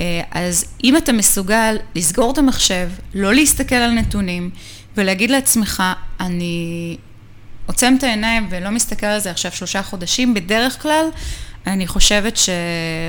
אה, 0.00 0.20
אז 0.30 0.64
אם 0.84 0.96
אתה 0.96 1.12
מסוגל 1.12 1.76
לסגור 1.94 2.32
את 2.32 2.38
המחשב, 2.38 2.88
לא 3.14 3.34
להסתכל 3.34 3.74
על 3.74 3.90
נתונים, 3.90 4.50
ולהגיד 4.96 5.30
לעצמך, 5.30 5.82
אני 6.20 6.96
עוצם 7.66 7.94
את 7.98 8.02
העיניים 8.02 8.46
ולא 8.50 8.70
מסתכל 8.70 9.06
על 9.06 9.20
זה 9.20 9.30
עכשיו 9.30 9.52
שלושה 9.52 9.82
חודשים, 9.82 10.34
בדרך 10.34 10.82
כלל 10.82 11.04
אני 11.66 11.86
חושבת 11.86 12.38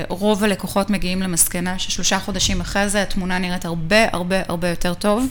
שרוב 0.08 0.44
הלקוחות 0.44 0.90
מגיעים 0.90 1.22
למסקנה 1.22 1.78
ששלושה 1.78 2.18
חודשים 2.18 2.60
אחרי 2.60 2.88
זה 2.88 3.02
התמונה 3.02 3.38
נראית 3.38 3.64
הרבה 3.64 4.04
הרבה 4.12 4.36
הרבה 4.48 4.68
יותר 4.68 4.94
טוב 4.94 5.26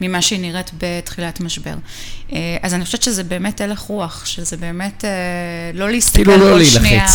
ממה 0.00 0.22
שהיא 0.22 0.40
נראית 0.40 0.70
בתחילת 0.78 1.40
משבר. 1.40 1.74
אה, 2.32 2.56
אז 2.62 2.74
אני 2.74 2.84
חושבת 2.84 3.02
שזה 3.02 3.24
באמת 3.24 3.60
הלך 3.60 3.78
רוח, 3.78 4.26
שזה 4.26 4.56
באמת 4.56 5.04
אה, 5.04 5.10
לא 5.74 5.90
להסתכל 5.90 6.24
כאילו 6.24 6.36
לא 6.36 6.56
להילחץ. 6.58 6.78
שנייה. 6.78 7.06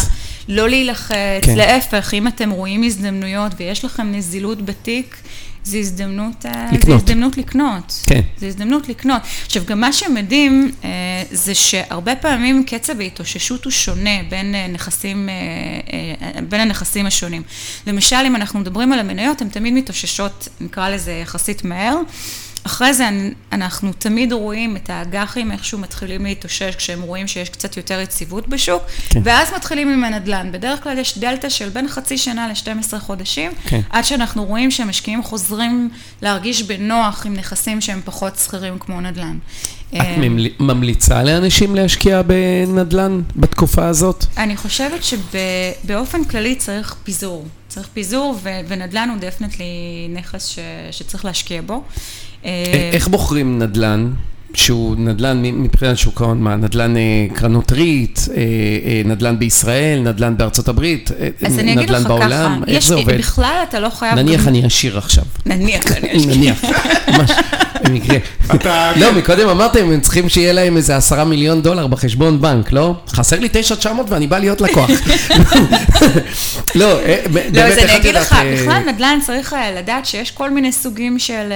לא 0.47 0.69
להילחץ, 0.69 1.13
כן. 1.41 1.55
להפך, 1.57 2.13
אם 2.13 2.27
אתם 2.27 2.51
רואים 2.51 2.83
הזדמנויות 2.83 3.51
ויש 3.57 3.85
לכם 3.85 4.11
נזילות 4.11 4.65
בתיק, 4.65 5.21
זו 5.63 5.77
הזדמנות, 5.77 6.45
אה, 6.45 6.67
זו 6.71 6.75
לקנות. 6.77 6.95
הזדמנות 7.01 7.37
לקנות. 7.37 8.03
כן. 8.07 8.21
זו 8.37 8.45
הזדמנות 8.45 8.89
לקנות. 8.89 9.21
עכשיו, 9.45 9.63
גם 9.65 9.81
מה 9.81 9.93
שמדהים 9.93 10.71
אה, 10.83 10.89
זה 11.31 11.55
שהרבה 11.55 12.15
פעמים 12.15 12.63
קצב 12.63 12.99
ההתאוששות 12.99 13.65
הוא 13.65 13.71
שונה 13.71 14.23
בין 14.29 14.55
אה, 14.55 14.67
נכסים, 14.67 15.29
אה, 15.29 15.35
אה, 16.35 16.41
בין 16.41 16.61
הנכסים 16.61 17.05
השונים. 17.05 17.43
למשל, 17.87 18.15
אם 18.27 18.35
אנחנו 18.35 18.59
מדברים 18.59 18.93
על 18.93 18.99
המניות, 18.99 19.41
הן 19.41 19.49
תמיד 19.49 19.73
מתאוששות, 19.73 20.47
נקרא 20.61 20.89
לזה 20.89 21.11
יחסית 21.11 21.63
מהר. 21.63 21.95
אחרי 22.69 22.93
זה 22.93 23.09
אנחנו 23.51 23.91
תמיד 23.93 24.33
רואים 24.33 24.75
את 24.75 24.89
האג"חים 24.89 25.51
איכשהו 25.51 25.79
מתחילים 25.79 26.23
להתאושש 26.25 26.75
כשהם 26.75 27.01
רואים 27.01 27.27
שיש 27.27 27.49
קצת 27.49 27.77
יותר 27.77 27.99
יציבות 27.99 28.47
בשוק, 28.47 28.83
כן. 29.09 29.21
ואז 29.23 29.53
מתחילים 29.55 29.89
עם 29.93 30.03
הנדל"ן. 30.03 30.51
בדרך 30.51 30.83
כלל 30.83 30.97
יש 30.97 31.17
דלתא 31.17 31.49
של 31.49 31.69
בין 31.69 31.87
חצי 31.87 32.17
שנה 32.17 32.47
ל-12 32.47 32.99
חודשים, 32.99 33.51
כן. 33.67 33.81
עד 33.89 34.03
שאנחנו 34.05 34.45
רואים 34.45 34.71
שהמשקיעים 34.71 35.23
חוזרים 35.23 35.89
להרגיש 36.21 36.63
בנוח 36.63 37.25
עם 37.25 37.33
נכסים 37.33 37.81
שהם 37.81 38.01
פחות 38.05 38.35
סחירים 38.35 38.79
כמו 38.79 39.01
נדל"ן. 39.01 39.37
את 39.89 39.93
אה, 39.95 40.15
ממל- 40.17 40.49
ממליצה 40.59 41.23
לאנשים 41.23 41.75
להשקיע 41.75 42.21
בנדל"ן 42.21 43.21
בתקופה 43.35 43.87
הזאת? 43.87 44.25
אני 44.37 44.57
חושבת 44.57 44.99
שבאופן 45.03 46.23
כללי 46.23 46.55
צריך 46.55 46.95
פיזור. 47.03 47.47
צריך 47.67 47.87
פיזור, 47.93 48.39
ו- 48.43 48.49
ונדל"ן 48.67 49.09
הוא 49.09 49.17
definitely 49.19 49.65
נכס 50.13 50.47
ש- 50.47 50.59
שצריך 50.91 51.25
להשקיע 51.25 51.61
בו. 51.65 51.83
אה, 52.45 52.51
איך 52.93 53.07
בוחרים 53.07 53.59
נדל"ן? 53.59 54.11
שהוא 54.53 54.95
נדל"ן 54.97 55.41
מבחינת 55.41 55.97
שוק 55.97 56.21
ההון, 56.21 56.41
מה, 56.41 56.55
נדל"ן 56.55 56.97
אה, 56.97 57.01
קרנות 57.33 57.71
ריט, 57.71 58.19
אה, 58.35 58.41
נדל"ן 59.05 59.39
בישראל, 59.39 59.99
נדל"ן 59.99 60.37
בארצות 60.37 60.67
הברית, 60.67 61.11
נדל"ן 61.65 61.77
לך 61.77 61.99
ככה, 61.99 62.07
בעולם, 62.07 62.63
איך 62.67 62.77
יש- 62.77 62.87
זה 62.87 62.95
עובד? 62.95 63.17
בכלל 63.17 63.63
אתה 63.69 63.79
לא 63.79 63.89
חייב... 63.89 64.15
נניח 64.19 64.41
גם- 64.41 64.47
אני 64.47 64.65
עשיר 64.65 64.97
עכשיו. 64.97 65.23
נניח 65.45 65.91
אני 65.91 66.17
אשקיע. 66.17 66.35
נניח, 66.35 66.61
ממש, 67.17 67.31
במקרה. 67.89 68.17
לא, 69.01 69.11
מקודם 69.13 69.49
אמרתם, 69.49 69.91
הם 69.91 69.99
צריכים 69.99 70.29
שיהיה 70.29 70.53
להם 70.53 70.77
איזה 70.77 70.97
עשרה 70.97 71.25
מיליון 71.25 71.61
דולר 71.61 71.87
בחשבון 71.87 72.41
בנק, 72.41 72.71
לא? 72.71 72.95
חסר 73.07 73.39
לי 73.39 73.49
תשע 73.51 73.75
תשע 73.75 73.93
מאות 73.93 74.09
ואני 74.09 74.27
בא 74.27 74.37
להיות 74.37 74.61
לקוח. 74.61 74.89
לא, 76.75 76.99
אה, 76.99 77.21
ב- 77.25 77.33
באמת, 77.33 77.55
לא, 77.55 77.61
אז 77.61 77.77
אני 77.77 77.95
אגיד 77.95 78.15
לך, 78.15 78.33
אה, 78.33 78.53
בכלל 78.53 78.83
נדל"ן 78.87 79.19
צריך 79.25 79.53
אה, 79.53 79.71
לדעת 79.71 80.05
שיש 80.05 80.31
כל 80.31 80.49
מיני 80.49 80.71
סוגים 80.71 81.19
של, 81.19 81.53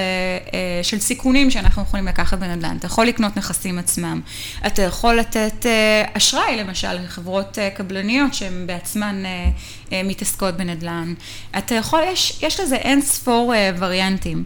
סיכונים 0.99 1.51
שאנחנו 1.51 1.81
יכולים 1.81 2.07
לקחת 2.07 2.37
בנדל"ן. 2.37 2.77
אתה 2.79 2.85
יכול 2.85 3.05
לקנות 3.05 3.37
נכסים 3.37 3.79
עצמם, 3.79 4.21
אתה 4.67 4.81
יכול 4.81 5.15
לתת 5.15 5.65
אשראי, 6.13 6.57
למשל, 6.57 6.93
לחברות 6.93 7.57
קבלניות 7.75 8.33
שהן 8.33 8.67
בעצמן 8.67 9.23
מתעסקות 9.91 10.57
בנדל"ן. 10.57 11.13
אתה 11.57 11.75
יכול, 11.75 12.01
יש, 12.13 12.39
יש 12.41 12.59
לזה 12.59 12.75
אין 12.75 13.01
ספור 13.01 13.53
וריאנטים. 13.79 14.43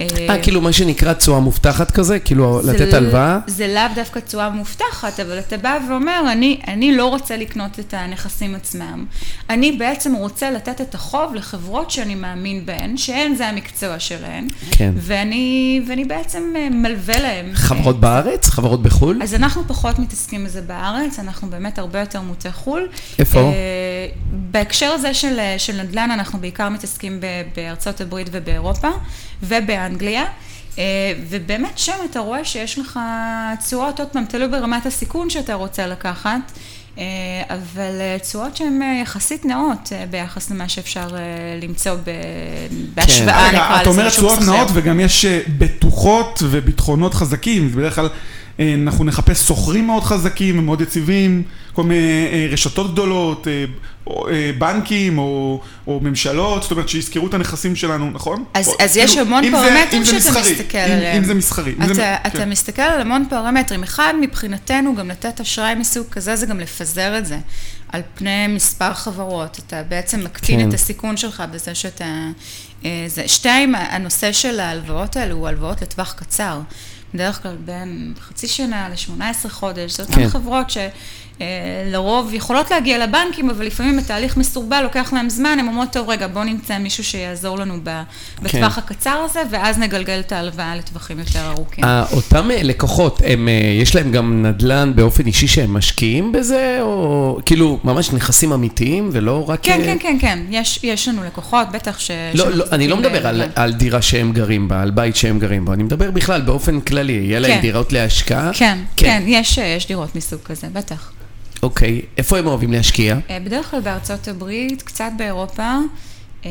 אה, 0.00 0.42
כאילו 0.42 0.60
מה 0.60 0.72
שנקרא 0.72 1.12
תשואה 1.12 1.40
מובטחת 1.40 1.90
כזה? 1.90 2.18
כאילו 2.18 2.60
לתת 2.64 2.94
הלוואה? 2.94 3.38
זה 3.46 3.68
לאו 3.74 3.82
דווקא 3.94 4.18
תשואה 4.18 4.50
מובטחת, 4.50 5.20
אבל 5.20 5.38
אתה 5.38 5.56
בא 5.56 5.78
ואומר, 5.88 6.22
אני, 6.32 6.60
אני 6.68 6.96
לא 6.96 7.06
רוצה 7.06 7.36
לקנות 7.36 7.80
את 7.80 7.94
הנכסים 7.94 8.54
עצמם. 8.54 9.06
אני 9.50 9.72
בעצם 9.72 10.14
רוצה 10.14 10.50
לתת 10.50 10.80
את 10.80 10.94
החוב 10.94 11.34
לחברות 11.34 11.90
שאני 11.90 12.14
מאמין 12.14 12.66
בהן, 12.66 12.96
שהן 12.96 13.34
זה 13.34 13.48
המקצוע 13.48 13.98
שלהן. 13.98 14.48
כן. 14.70 14.92
ואני, 14.96 15.80
ואני 15.88 16.04
בעצם 16.04 16.42
אה, 16.56 16.68
מלווה 16.70 17.18
להם. 17.18 17.50
חברות 17.54 18.00
בארץ? 18.00 18.48
חברות 18.48 18.82
בחו"ל? 18.82 19.22
אז 19.22 19.34
אנחנו 19.34 19.62
פחות 19.68 19.98
מתעסקים 19.98 20.44
בזה 20.44 20.62
בארץ, 20.62 21.18
אנחנו 21.18 21.50
באמת 21.50 21.78
הרבה 21.78 22.00
יותר 22.00 22.20
מוטי 22.20 22.52
חו"ל. 22.52 22.88
איפה? 23.18 23.40
אה, 23.40 24.06
בהקשר 24.32 24.86
הזה 24.86 25.14
של, 25.14 25.38
של 25.58 25.82
נדל"ן, 25.82 26.10
אנחנו 26.10 26.38
בעיקר 26.38 26.68
מתעסקים 26.68 27.20
בארצות 27.56 28.00
הברית 28.00 28.28
ובאירופה, 28.32 28.88
ובאנגליה. 29.42 30.24
אה, 30.78 30.84
ובאמת 31.28 31.78
שם 31.78 31.92
אתה 32.10 32.20
רואה 32.20 32.44
שיש 32.44 32.78
לך 32.78 33.00
תשואות, 33.64 34.00
עוד 34.00 34.08
פעם, 34.08 34.24
תלוי 34.24 34.48
ברמת 34.48 34.86
הסיכון 34.86 35.30
שאתה 35.30 35.54
רוצה 35.54 35.86
לקחת. 35.86 36.52
אה, 36.98 37.04
אבל 37.50 38.00
אה, 38.00 38.16
תשואות 38.22 38.56
שהן 38.56 38.82
יחסית 39.02 39.44
נאות 39.44 39.92
ביחס 40.10 40.50
למה 40.50 40.68
שאפשר 40.68 41.08
למצוא 41.62 41.92
בהשוואה, 42.94 43.50
כן. 43.50 43.56
נקרא 43.56 43.72
לזה. 43.72 43.82
את 43.82 43.86
אומרת 43.86 44.12
תשואות 44.12 44.38
נאות 44.40 44.68
וגם 44.72 45.00
יש 45.00 45.24
בטוחות 45.58 46.42
וביטחונות 46.42 47.14
חזקים, 47.14 47.72
בדרך 47.72 47.94
כלל 47.94 48.08
אנחנו 48.60 49.04
נחפש 49.04 49.38
סוחרים 49.38 49.86
מאוד 49.86 50.04
חזקים 50.04 50.58
ומאוד 50.58 50.80
יציבים, 50.80 51.42
כל 51.80 51.84
מיני 51.84 52.48
רשתות 52.50 52.92
גדולות, 52.92 53.46
בנקים 54.58 55.18
או, 55.18 55.60
או 55.86 56.00
ממשלות, 56.02 56.62
זאת 56.62 56.70
אומרת 56.70 56.88
שיזכרו 56.88 57.26
את 57.26 57.34
הנכסים 57.34 57.76
שלנו, 57.76 58.10
נכון? 58.10 58.44
אז, 58.54 58.68
או, 58.68 58.74
אז 58.80 58.96
יש 58.96 59.10
כאילו, 59.10 59.26
המון 59.26 59.44
אם 59.44 59.52
פרמטרים 59.52 60.00
אם 60.00 60.04
שאתה 60.04 60.16
מסחרי, 60.16 60.52
מסתכל 60.52 60.78
אם, 60.78 60.92
עליהם. 60.92 61.16
אם 61.16 61.24
זה 61.24 61.34
מסחרי. 61.34 61.72
אם 61.72 61.82
אתה, 61.82 61.94
זה, 61.94 62.14
אתה 62.14 62.30
כן. 62.30 62.50
מסתכל 62.50 62.82
על 62.82 63.00
המון 63.00 63.24
פרמטרים. 63.30 63.82
אחד, 63.82 64.14
מבחינתנו, 64.20 64.94
גם 64.94 65.10
לתת 65.10 65.40
אשראי 65.40 65.74
מסוג 65.74 66.06
כזה, 66.10 66.36
זה 66.36 66.46
גם 66.46 66.60
לפזר 66.60 67.18
את 67.18 67.26
זה 67.26 67.38
על 67.88 68.02
פני 68.14 68.46
מספר 68.46 68.94
חברות. 68.94 69.60
אתה 69.66 69.82
בעצם 69.82 70.24
מקטין 70.24 70.60
כן. 70.60 70.68
את 70.68 70.74
הסיכון 70.74 71.16
שלך 71.16 71.42
בזה 71.52 71.74
שאתה... 71.74 72.28
אה, 72.84 73.04
זה. 73.06 73.28
שתיים, 73.28 73.74
הנושא 73.74 74.32
של 74.32 74.60
ההלוואות 74.60 75.16
האלו 75.16 75.36
הוא 75.36 75.48
הלוואות 75.48 75.82
לטווח 75.82 76.12
קצר. 76.12 76.60
בדרך 77.14 77.42
כלל 77.42 77.56
בין 77.64 78.14
חצי 78.20 78.48
שנה 78.48 78.88
ל-18 78.88 79.48
חודש, 79.48 79.96
זה 79.96 80.02
אותן 80.02 80.14
כן. 80.14 80.28
חברות 80.28 80.70
ש... 80.70 80.78
אה, 81.40 81.46
לרוב 81.86 82.34
יכולות 82.34 82.70
להגיע 82.70 83.06
לבנקים, 83.06 83.50
אבל 83.50 83.66
לפעמים 83.66 83.98
התהליך 83.98 84.36
מסורבל, 84.36 84.82
לוקח 84.82 85.12
להם 85.12 85.30
זמן, 85.30 85.56
הם 85.60 85.68
אומרות, 85.68 85.88
טוב, 85.92 86.10
רגע, 86.10 86.26
בואו 86.26 86.44
נמצא 86.44 86.78
מישהו 86.78 87.04
שיעזור 87.04 87.58
לנו 87.58 87.74
ב- 87.82 88.02
בטווח 88.42 88.78
הקצר 88.78 89.22
הזה, 89.24 89.42
ואז 89.50 89.78
נגלגל 89.78 90.20
את 90.20 90.32
ההלוואה 90.32 90.76
לטווחים 90.76 91.18
יותר 91.18 91.50
ארוכים. 91.50 91.84
אה, 91.84 92.04
אותם 92.12 92.50
אה, 92.50 92.62
לקוחות, 92.62 93.20
הם, 93.26 93.48
יש 93.80 93.94
להם 93.94 94.12
גם 94.12 94.46
נדל"ן 94.46 94.92
באופן 94.94 95.26
אישי 95.26 95.46
שהם 95.46 95.74
משקיעים 95.74 96.32
בזה, 96.32 96.78
או 96.80 97.38
כאילו 97.46 97.78
ממש 97.84 98.12
נכסים 98.12 98.52
אמיתיים 98.52 99.10
ולא 99.12 99.48
רק... 99.48 99.60
כן, 99.62 99.80
כן, 99.84 99.96
כן, 100.00 100.16
כן, 100.20 100.38
יש, 100.50 100.80
יש 100.82 101.08
לנו 101.08 101.24
לקוחות, 101.24 101.68
בטח 101.72 101.98
ש... 101.98 102.10
לא, 102.34 102.50
לא, 102.50 102.64
אני 102.72 102.88
לא 102.88 102.96
מדבר 102.96 103.26
על, 103.26 103.34
בנדל"ן. 103.34 103.62
על 103.62 103.72
דירה 103.72 104.02
שהם 104.02 104.32
גרים 104.32 104.68
בה, 104.68 104.82
על 104.82 104.90
בית 104.90 105.16
שהם 105.16 105.38
גרים 105.38 105.64
בו, 105.64 105.72
אני 105.72 105.82
מדבר 105.82 106.10
בכלל 106.10 106.40
באופן 106.40 106.80
כללי, 106.80 107.12
יהיה 107.12 107.38
להם 107.38 107.52
כן. 107.52 107.60
דירות 107.60 107.92
להשקעה? 107.92 108.50
כן, 108.54 108.78
כן, 108.96 109.22
יש, 109.26 109.58
יש 109.58 109.86
דירות 109.86 110.16
מסוג 110.16 110.40
כזה, 110.44 110.66
בטח. 110.72 111.12
אוקיי, 111.62 112.02
איפה 112.16 112.38
הם 112.38 112.46
אוהבים 112.46 112.72
להשקיע? 112.72 113.16
אה, 113.30 113.40
בדרך 113.40 113.70
כלל 113.70 113.80
בארצות 113.80 114.28
הברית, 114.28 114.82
קצת 114.82 115.10
באירופה, 115.16 115.76
אה, 116.44 116.50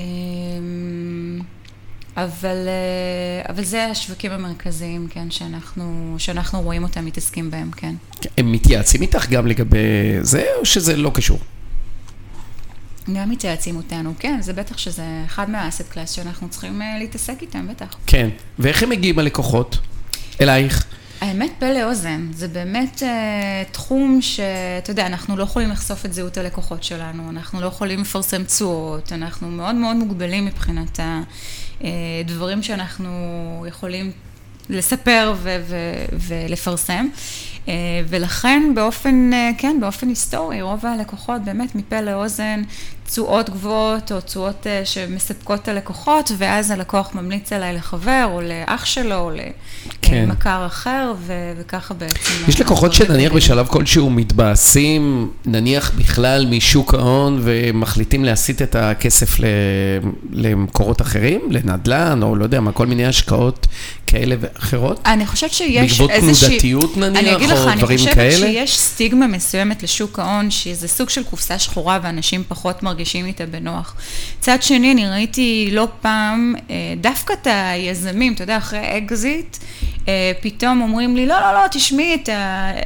אבל, 2.18 2.68
אה, 2.68 3.50
אבל 3.50 3.64
זה 3.64 3.86
השווקים 3.86 4.32
המרכזיים, 4.32 5.08
כן, 5.10 5.32
שאנחנו, 5.32 6.16
שאנחנו 6.18 6.62
רואים 6.62 6.84
אותם 6.84 7.06
מתעסקים 7.06 7.52
בהם, 7.52 7.72
כן. 7.72 7.96
הם 8.38 8.52
מתייעצים 8.52 9.02
איתך 9.02 9.30
גם 9.30 9.48
לגבי 9.48 9.78
זה, 10.22 10.46
או 10.60 10.66
שזה 10.66 10.98
לא 10.98 11.12
קשור? 11.14 11.40
גם 13.14 13.30
מתייעצים 13.30 13.76
אותנו, 13.76 14.14
כן, 14.20 14.38
זה 14.42 14.54
בטח 14.54 14.78
שזה 14.78 15.04
אחד 15.26 15.50
מהאסט 15.50 15.90
קלאס 15.90 16.12
שאנחנו 16.12 16.50
צריכים 16.50 16.82
להתעסק 17.00 17.42
איתם, 17.42 17.68
בטח. 17.68 17.88
כן. 18.08 18.30
ואיך 18.60 18.84
הם 18.84 18.90
מגיעים 18.90 19.20
הלקוחות? 19.20 19.78
אלייך? 20.42 20.86
האמת, 21.22 21.52
פה 21.60 21.74
לאוזן, 21.74 22.28
זה 22.34 22.48
באמת 22.48 23.04
אה, 23.04 23.64
תחום 23.72 24.22
שאתה 24.22 24.92
יודע, 24.92 25.06
אנחנו 25.06 25.38
לא 25.38 25.44
יכולים 25.44 25.70
לחשוף 25.70 26.06
את 26.06 26.14
זהות 26.14 26.38
הלקוחות 26.38 26.84
שלנו, 26.84 27.30
אנחנו 27.30 27.62
לא 27.62 27.66
יכולים 27.66 28.02
לפרסם 28.02 28.44
תשואות, 28.44 29.14
אנחנו 29.14 29.52
מאוד 29.52 29.76
מאוד 29.76 29.96
מוגבלים 29.96 30.46
מבחינת 30.46 31.00
הדברים 31.82 32.64
שאנחנו 32.64 33.66
יכולים 33.68 34.12
לספר 34.70 35.34
ו- 35.38 35.64
ו- 35.68 36.18
ולפרסם. 36.28 37.08
אה, 37.68 37.74
ולכן 38.08 38.64
באופן, 38.76 39.34
אה, 39.34 39.52
כן, 39.58 39.78
באופן 39.82 40.10
היסטורי, 40.10 40.62
רוב 40.62 40.86
הלקוחות 40.86 41.42
באמת 41.42 41.76
מפה 41.76 42.02
לאוזן, 42.02 42.62
תשואות 43.10 43.50
גבוהות 43.50 44.12
או 44.12 44.22
תשואות 44.22 44.68
אה, 44.68 44.82
שמספקות 44.86 45.60
את 45.62 45.68
הלקוחות, 45.68 46.32
ואז 46.38 46.72
הלקוח 46.72 47.10
ממליץ 47.14 47.54
עליי 47.54 47.74
לחבר 47.74 48.28
או 48.32 48.42
לאח 48.42 48.86
שלו 48.86 49.16
או 49.16 49.32
כן. 50.02 50.26
למכר 50.28 50.66
אחר, 50.66 51.14
ו- 51.20 51.54
וככה 51.58 51.94
בעצם... 51.94 52.32
יש 52.48 52.62
לקוחות 52.62 52.94
שנניח. 52.94 53.34
בשלב 53.34 53.68
כלשהו 53.68 54.10
מתבאסים, 54.10 55.32
נניח 55.46 55.92
בכלל 55.98 56.46
משוק 56.50 56.94
ההון, 56.94 57.40
ומחליטים 57.44 58.26
להסיט 58.26 58.62
את 58.62 58.76
הכסף 58.76 59.40
ל- 59.40 59.46
למקורות 60.32 61.02
אחרים, 61.02 61.42
לנדל"ן, 61.50 62.24
או 62.24 62.36
לא 62.36 62.44
יודע 62.44 62.60
מה, 62.60 62.72
כל 62.72 62.88
מיני 62.88 63.06
השקעות 63.06 63.68
כאלה 64.08 64.36
ואחרות? 64.40 65.02
אני 65.06 65.26
חושבת 65.26 65.54
שיש 65.54 65.92
בעקבות 65.92 66.10
איזושהי... 66.10 66.50
תנודתיות 66.50 66.98
נניח, 66.98 67.20
אני 67.20 67.36
אגיד 67.36 67.50
לך, 67.50 67.60
או 67.60 67.70
אני 67.70 67.78
דברים 67.78 67.98
חושבת 67.98 68.14
כאלה? 68.14 68.32
שיש 68.32 68.80
סטיגמה 68.80 69.28
מסוימת 69.28 69.84
לשוק 69.84 70.20
ההון, 70.20 70.52
שזה 70.52 70.88
סוג 70.88 71.10
של 71.10 71.24
קופסה 71.24 71.60
שחורה 71.60 72.00
ואנשים 72.04 72.44
פחות 72.48 72.84
מרגישים 72.84 72.99
איתה 73.26 73.46
בנוח. 73.46 73.96
צד 74.40 74.64
שני, 74.64 74.92
אני 74.92 75.10
ראיתי 75.10 75.70
לא 75.72 75.88
פעם, 76.02 76.56
אה, 76.70 76.76
דווקא 76.98 77.34
את 77.34 77.48
היזמים, 77.52 78.34
אתה 78.34 78.44
יודע, 78.44 78.58
אחרי 78.58 78.98
אקזיט, 78.98 79.58
אה, 80.08 80.32
פתאום 80.42 80.82
אומרים 80.82 81.16
לי, 81.16 81.26
לא, 81.26 81.40
לא, 81.40 81.54
לא, 81.54 81.68
תשמעי, 81.72 82.16
את 82.16 82.30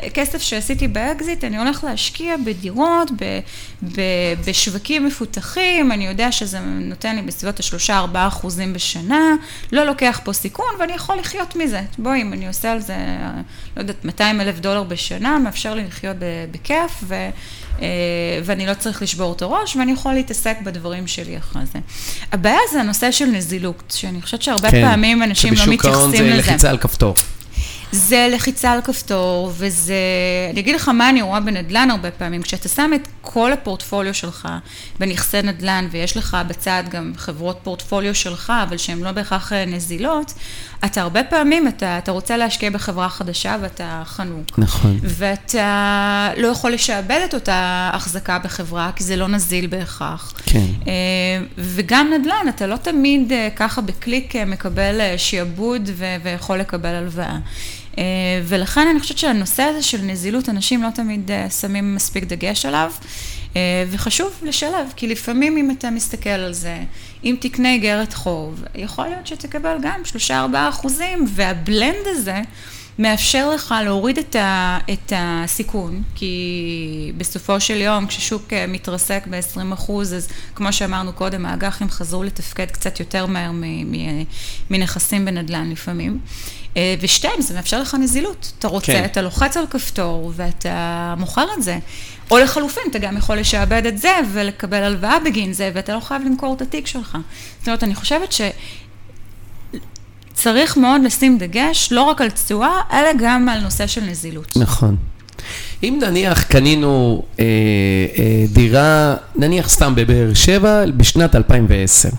הכסף 0.07 0.41
שעשיתי 0.41 0.87
באקזיט, 0.87 1.43
אני 1.43 1.57
הולך 1.57 1.83
להשקיע 1.83 2.35
בדירות, 2.45 3.11
ב, 3.11 3.39
ב, 3.83 4.01
בשווקים 4.47 5.05
מפותחים, 5.05 5.91
אני 5.91 6.07
יודע 6.07 6.31
שזה 6.31 6.59
נותן 6.59 7.15
לי 7.15 7.21
בסביבות 7.21 7.59
ה-3-4 7.59 8.27
אחוזים 8.27 8.73
בשנה, 8.73 9.35
לא 9.71 9.83
לוקח 9.83 10.19
פה 10.23 10.33
סיכון, 10.33 10.65
ואני 10.79 10.93
יכול 10.93 11.15
לחיות 11.15 11.55
מזה. 11.55 11.81
בואי, 11.97 12.21
אם 12.21 12.33
אני 12.33 12.47
עושה 12.47 12.71
על 12.71 12.79
זה, 12.79 12.95
לא 13.75 13.81
יודעת, 13.81 14.05
200 14.05 14.41
אלף 14.41 14.59
דולר 14.59 14.83
בשנה, 14.83 15.39
מאפשר 15.39 15.73
לי 15.73 15.83
לחיות 15.83 16.17
בכיף, 16.51 17.03
ו, 17.03 17.29
ואני 18.43 18.65
לא 18.65 18.73
צריך 18.73 19.01
לשבור 19.01 19.33
את 19.33 19.41
הראש, 19.41 19.75
ואני 19.75 19.91
יכול 19.91 20.13
להתעסק 20.13 20.57
בדברים 20.63 21.07
שלי 21.07 21.37
אחרי 21.37 21.61
זה. 21.73 21.79
הבעיה 22.31 22.57
זה 22.71 22.79
הנושא 22.79 23.11
של 23.11 23.25
נזילות, 23.25 23.93
שאני 23.95 24.21
חושבת 24.21 24.41
שהרבה 24.41 24.71
כן, 24.71 24.81
פעמים 24.81 25.23
אנשים 25.23 25.53
לא 25.53 25.59
שבשוק 25.59 25.85
ההון 25.85 26.09
מתייחסים 26.09 26.29
זה 26.29 26.37
לזה. 26.37 26.51
לחיצה 26.51 26.69
על 26.69 26.77
כפתור. 26.77 27.15
זה 27.93 28.29
לחיצה 28.31 28.71
על 28.71 28.81
כפתור, 28.81 29.51
וזה... 29.57 29.95
אני 30.51 30.59
אגיד 30.59 30.75
לך 30.75 30.87
מה 30.87 31.09
אני 31.09 31.21
רואה 31.21 31.39
בנדל"ן 31.39 31.91
הרבה 31.91 32.11
פעמים. 32.11 32.41
כשאתה 32.41 32.69
שם 32.69 32.91
את 32.95 33.07
כל 33.21 33.53
הפורטפוליו 33.53 34.13
שלך 34.13 34.47
בנכסי 34.99 35.41
נדל"ן, 35.41 35.87
ויש 35.91 36.17
לך 36.17 36.37
בצד 36.47 36.83
גם 36.89 37.13
חברות 37.17 37.59
פורטפוליו 37.63 38.15
שלך, 38.15 38.53
אבל 38.69 38.77
שהן 38.77 38.99
לא 38.99 39.11
בהכרח 39.11 39.53
אה, 39.53 39.65
נזילות, 39.65 40.33
אתה 40.85 41.01
הרבה 41.01 41.23
פעמים, 41.23 41.67
אתה, 41.67 41.97
אתה 41.97 42.11
רוצה 42.11 42.37
להשקיע 42.37 42.69
בחברה 42.69 43.09
חדשה 43.09 43.57
ואתה 43.61 44.01
חנוק. 44.05 44.59
נכון. 44.59 44.99
ואתה 45.03 46.29
לא 46.37 46.47
יכול 46.47 46.71
לשעבד 46.71 47.21
את 47.25 47.33
אותה 47.33 47.89
החזקה 47.93 48.39
בחברה, 48.39 48.91
כי 48.95 49.03
זה 49.03 49.15
לא 49.15 49.27
נזיל 49.27 49.67
בהכרח. 49.67 50.33
כן. 50.45 50.65
אה, 50.87 50.93
וגם 51.57 52.13
נדל"ן, 52.13 52.47
אתה 52.49 52.67
לא 52.67 52.75
תמיד 52.75 53.31
אה, 53.31 53.47
ככה 53.55 53.81
בקליק 53.81 54.35
מקבל 54.35 55.01
שיעבוד 55.17 55.89
ו- 55.93 56.15
ויכול 56.23 56.57
לקבל 56.57 56.95
הלוואה. 56.95 57.37
אה, 57.97 58.03
ולכן 58.43 58.87
אני 58.87 58.99
חושבת 58.99 59.17
שהנושא 59.17 59.63
הזה 59.63 59.81
של 59.81 60.01
נזילות, 60.01 60.49
אנשים 60.49 60.83
לא 60.83 60.89
תמיד 60.95 61.31
אה, 61.31 61.49
שמים 61.49 61.95
מספיק 61.95 62.23
דגש 62.23 62.65
עליו, 62.65 62.91
אה, 63.55 63.85
וחשוב 63.91 64.39
לשלב, 64.43 64.93
כי 64.95 65.07
לפעמים 65.07 65.57
אם 65.57 65.71
אתה 65.71 65.89
מסתכל 65.89 66.29
על 66.29 66.53
זה, 66.53 66.77
אם 67.23 67.35
תקנה 67.39 67.73
איגרת 67.73 68.13
חוב, 68.13 68.63
יכול 68.75 69.05
להיות 69.05 69.27
שתקבל 69.27 69.77
גם 69.81 70.01
3-4 70.27 70.33
אחוזים, 70.69 71.25
והבלנד 71.27 72.05
הזה, 72.05 72.41
מאפשר 72.99 73.49
לך 73.49 73.75
להוריד 73.83 74.17
את, 74.17 74.35
ה, 74.35 74.79
את 74.93 75.13
הסיכון, 75.15 76.03
כי 76.15 77.11
בסופו 77.17 77.59
של 77.59 77.81
יום, 77.81 78.07
כששוק 78.07 78.53
אה, 78.53 78.67
מתרסק 78.67 79.23
ב-20 79.29 79.73
אחוז, 79.73 80.13
אז 80.13 80.27
כמו 80.55 80.73
שאמרנו 80.73 81.13
קודם, 81.13 81.45
האג"חים 81.45 81.89
חזרו 81.89 82.23
לתפקד 82.23 82.71
קצת 82.71 82.99
יותר 82.99 83.25
מהר 83.25 83.51
מנכסים 84.69 85.25
בנדל"ן 85.25 85.69
לפעמים. 85.69 86.19
אה, 86.77 86.95
ושתיים, 87.01 87.41
זה 87.41 87.53
מאפשר 87.53 87.81
לך 87.81 87.95
נזילות. 87.99 88.51
אתה 88.59 88.67
רוצה, 88.67 88.85
כן. 88.85 88.99
כן. 88.99 89.05
אתה 89.05 89.21
לוחץ 89.21 89.57
על 89.57 89.67
כפתור 89.67 90.31
ואתה 90.35 91.15
מוכר 91.17 91.45
את 91.57 91.63
זה. 91.63 91.79
או 92.31 92.37
לחלופין, 92.37 92.83
אתה 92.91 92.99
גם 92.99 93.17
יכול 93.17 93.37
לשעבד 93.37 93.85
את 93.85 93.97
זה 93.97 94.11
ולקבל 94.31 94.83
הלוואה 94.83 95.19
בגין 95.19 95.53
זה, 95.53 95.71
ואתה 95.73 95.95
לא 95.95 95.99
חייב 95.99 96.21
למכור 96.25 96.55
את 96.55 96.61
התיק 96.61 96.87
שלך. 96.87 97.17
זאת 97.59 97.67
אומרת, 97.67 97.83
אני 97.83 97.95
חושבת 97.95 98.31
ש... 98.31 98.41
צריך 100.33 100.77
מאוד 100.77 101.01
לשים 101.03 101.37
דגש, 101.37 101.89
לא 101.91 102.01
רק 102.01 102.21
על 102.21 102.29
תשואה, 102.29 102.81
אלא 102.93 103.09
גם 103.19 103.49
על 103.49 103.59
נושא 103.59 103.87
של 103.87 104.01
נזילות. 104.03 104.53
נכון. 104.55 104.95
אם 105.83 105.99
נניח 106.07 106.43
קנינו 106.43 107.23
אה, 107.39 107.45
אה, 108.17 108.23
דירה, 108.49 109.15
נניח 109.35 109.69
סתם 109.69 109.93
בבאר 109.95 110.33
שבע, 110.33 110.83
בשנת 110.97 111.35
2010, 111.35 112.09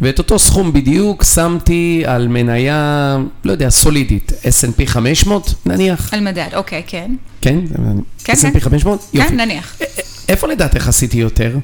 ואת 0.00 0.18
אותו 0.18 0.38
סכום 0.38 0.72
בדיוק 0.72 1.24
שמתי 1.24 2.02
על 2.06 2.28
מניה, 2.28 3.16
לא 3.44 3.52
יודע, 3.52 3.70
סולידית, 3.70 4.32
S&P 4.32 4.86
500 4.86 5.54
נניח, 5.66 6.14
על 6.14 6.20
מדד, 6.20 6.48
אוקיי, 6.54 6.82
כן. 6.86 7.10
כן? 7.40 7.58
כן, 8.24 8.32
S&P 8.32 8.52
כן. 8.52 8.60
500? 8.60 9.04
יופי. 9.14 9.28
כן, 9.28 9.36
נניח. 9.40 9.76
א- 9.80 9.84
א- 9.84 9.86
איפה 10.28 10.46
לדעתך 10.48 10.88
עשיתי 10.88 11.18
יותר? 11.18 11.56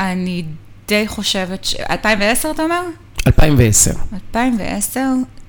אני 0.00 0.44
די 0.88 1.08
חושבת 1.08 1.64
ש... 1.64 1.74
2010 1.90 2.50
אתה 2.50 2.62
אומר? 2.62 2.82
2010. 3.26 3.90
2010, 4.14 5.00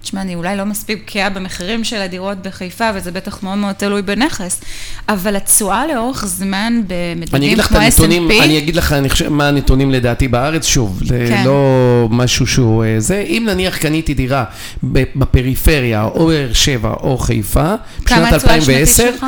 תשמע, 0.01 0.21
אני 0.21 0.35
אולי 0.35 0.57
לא 0.57 0.65
מספיק 0.65 1.01
בקיאה 1.03 1.29
במחירים 1.29 1.83
של 1.83 2.01
הדירות 2.01 2.38
בחיפה, 2.41 2.89
וזה 2.95 3.11
בטח 3.11 3.43
מאוד 3.43 3.57
מאוד 3.57 3.75
תלוי 3.75 4.01
בנכס, 4.01 4.61
אבל 5.09 5.35
התשואה 5.35 5.88
לאורך 5.88 6.25
זמן 6.25 6.81
במדדים 6.88 7.59
את 7.59 7.65
כמו 7.65 7.77
הנתונים, 7.77 8.27
S&P, 8.31 8.43
אני 8.43 8.57
אגיד 8.57 8.75
לך 8.75 8.93
אני 8.93 9.09
חושב, 9.09 9.29
מה 9.29 9.47
הנתונים 9.47 9.91
לדעתי 9.91 10.27
בארץ, 10.27 10.65
שוב, 10.65 10.99
זה 11.05 11.25
כן. 11.29 11.43
לא 11.45 12.07
משהו 12.11 12.47
שהוא 12.47 12.83
אה, 12.83 12.95
זה, 12.99 13.23
אם 13.27 13.43
נניח 13.49 13.77
קניתי 13.77 14.13
דירה 14.13 14.43
בפריפריה, 14.83 16.03
או 16.03 16.27
באר 16.27 16.53
שבע 16.53 16.93
או 16.99 17.17
חיפה, 17.17 17.75
כמה 18.05 18.19
בשנת 18.21 18.33
התשואה 18.33 18.55
השנתית 18.55 18.79
2010, 18.79 19.11
שלך? 19.11 19.25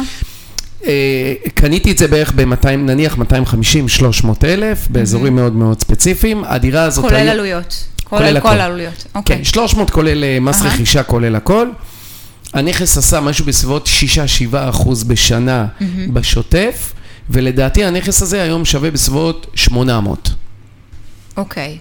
אה, 0.86 1.34
קניתי 1.54 1.92
את 1.92 1.98
זה 1.98 2.08
בערך 2.08 2.34
ב-200, 2.36 2.68
נניח 2.68 3.16
250-300 3.16 4.28
אלף, 4.44 4.88
באזורים 4.90 5.36
מאוד 5.36 5.56
מאוד 5.56 5.82
ספציפיים, 5.82 6.44
הדירה 6.44 6.84
הזאת... 6.84 7.06
כולל 7.06 7.16
היום- 7.16 7.30
עלויות. 7.30 7.84
כולל. 8.10 8.40
כל 8.40 8.60
העלויות. 8.60 9.06
אוקיי. 9.16 9.38
כן, 9.38 9.44
300 9.44 9.90
כולל 9.90 10.24
אה, 10.24 10.40
מס. 10.42 10.62
רכישה, 10.62 11.04
כולל 11.04 11.36
הכל. 11.36 11.70
הנכס 12.54 12.98
עשה 12.98 13.20
משהו 13.20 13.46
בסביבות 13.46 13.90
6-7 14.52 14.56
אחוז 14.70 15.04
בשנה 15.04 15.66
בשוטף, 16.14 16.94
ולדעתי 17.30 17.86
הנכס 17.86 18.22
הזה 18.22 18.42
היום 18.42 18.66
שווה 18.66 18.92
בסביבות 18.92 19.48
800. 19.56 20.30
אוקיי. 21.38 21.78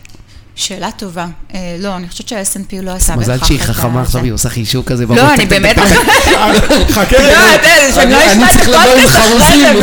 שאלה 0.56 0.90
טובה. 0.90 1.26
אה, 1.54 1.76
לא, 1.78 1.96
אני 1.96 2.08
חושבת 2.08 2.28
שה-S&P 2.28 2.82
לא 2.82 2.90
עשה 2.90 3.16
מזל 3.16 3.32
בהכרח 3.32 3.46
שהיא 3.46 3.58
את 3.58 3.62
חכמה 3.62 4.02
עכשיו. 4.02 4.22
היא 4.24 4.32
עושה 4.32 4.48
חישוב 4.48 4.84
כזה 4.86 5.06
בראש. 5.06 5.18
לא, 5.18 5.34
אני 5.34 5.46
באמת... 5.46 5.76
חכה 6.90 7.16
לא, 7.18 7.22
רגע. 7.22 7.54
אתה 7.54 7.68
יודע, 7.68 7.94
שאני 7.94 8.12
לא 8.12 8.18
אשמע 8.32 8.46
את 8.46 8.56
צריך 8.56 8.68
לבוא 8.68 8.80
עם 8.80 8.88
הפודקאסט 8.88 9.16
אחרי 9.16 9.38
חרוזים. 9.38 9.62
זה, 9.62 9.80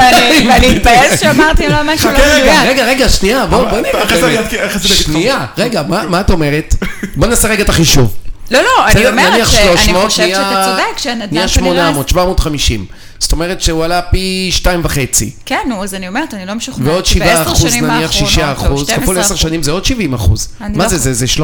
ואני- 0.49 0.77
אתבאס 0.77 1.19
שאמרתי 1.21 1.67
לו 1.69 1.75
משהו 1.85 2.09
לא 2.11 2.17
מדויק. 2.17 2.55
רגע, 2.65 2.85
רגע, 2.85 3.09
שנייה, 3.09 3.45
בוא 3.45 3.69
בוא 3.69 3.79
נראה. 3.79 4.79
שנייה, 4.85 5.45
רגע, 5.57 5.81
מה 6.09 6.21
את 6.21 6.29
אומרת? 6.31 6.75
בוא 7.15 7.27
נעשה 7.27 7.47
רגע 7.47 7.63
את 7.63 7.69
החישוב. 7.69 8.13
לא, 8.51 8.59
לא, 8.61 8.87
אני 8.87 9.07
אומרת 9.07 9.47
שאני 9.47 9.63
300, 9.77 10.05
חושבת 10.05 10.25
נהיה- 10.25 10.35
שאתה 10.35 10.65
צודק, 10.71 10.97
שהנדל"ן 10.97 11.27
נהיה 11.35 11.47
כנראה... 11.47 11.87
800, 11.87 12.09
750. 12.09 12.85
זאת 13.23 13.31
אומרת 13.31 13.61
שהוא 13.61 13.83
עלה 13.85 14.01
פי 14.01 14.49
שתיים 14.51 14.81
וחצי. 14.83 15.31
כן, 15.45 15.59
נו, 15.69 15.83
אז 15.83 15.93
אני 15.93 16.07
אומרת, 16.07 16.33
אני 16.33 16.45
לא 16.45 16.53
משוכנעת. 16.53 16.87
ועוד 16.87 17.03
כי 17.05 17.09
7 17.13 17.25
בעשר 17.25 17.41
אחוז, 17.41 17.65
נניח 17.75 17.91
האחרונות, 17.91 18.11
6 18.11 18.37
או 18.39 18.51
אחוז, 18.51 18.83
12 18.87 18.97
כפול 19.03 19.19
10 19.19 19.27
אחוז. 19.27 19.39
שנים 19.39 19.63
זה 19.63 19.71
עוד 19.71 19.85
70 19.85 20.13
אחוז. 20.13 20.47
מה 20.59 20.67
לא 20.83 20.87
זה, 20.87 20.97
זה 20.97 21.13
זה 21.13 21.25
300-400 21.25 21.37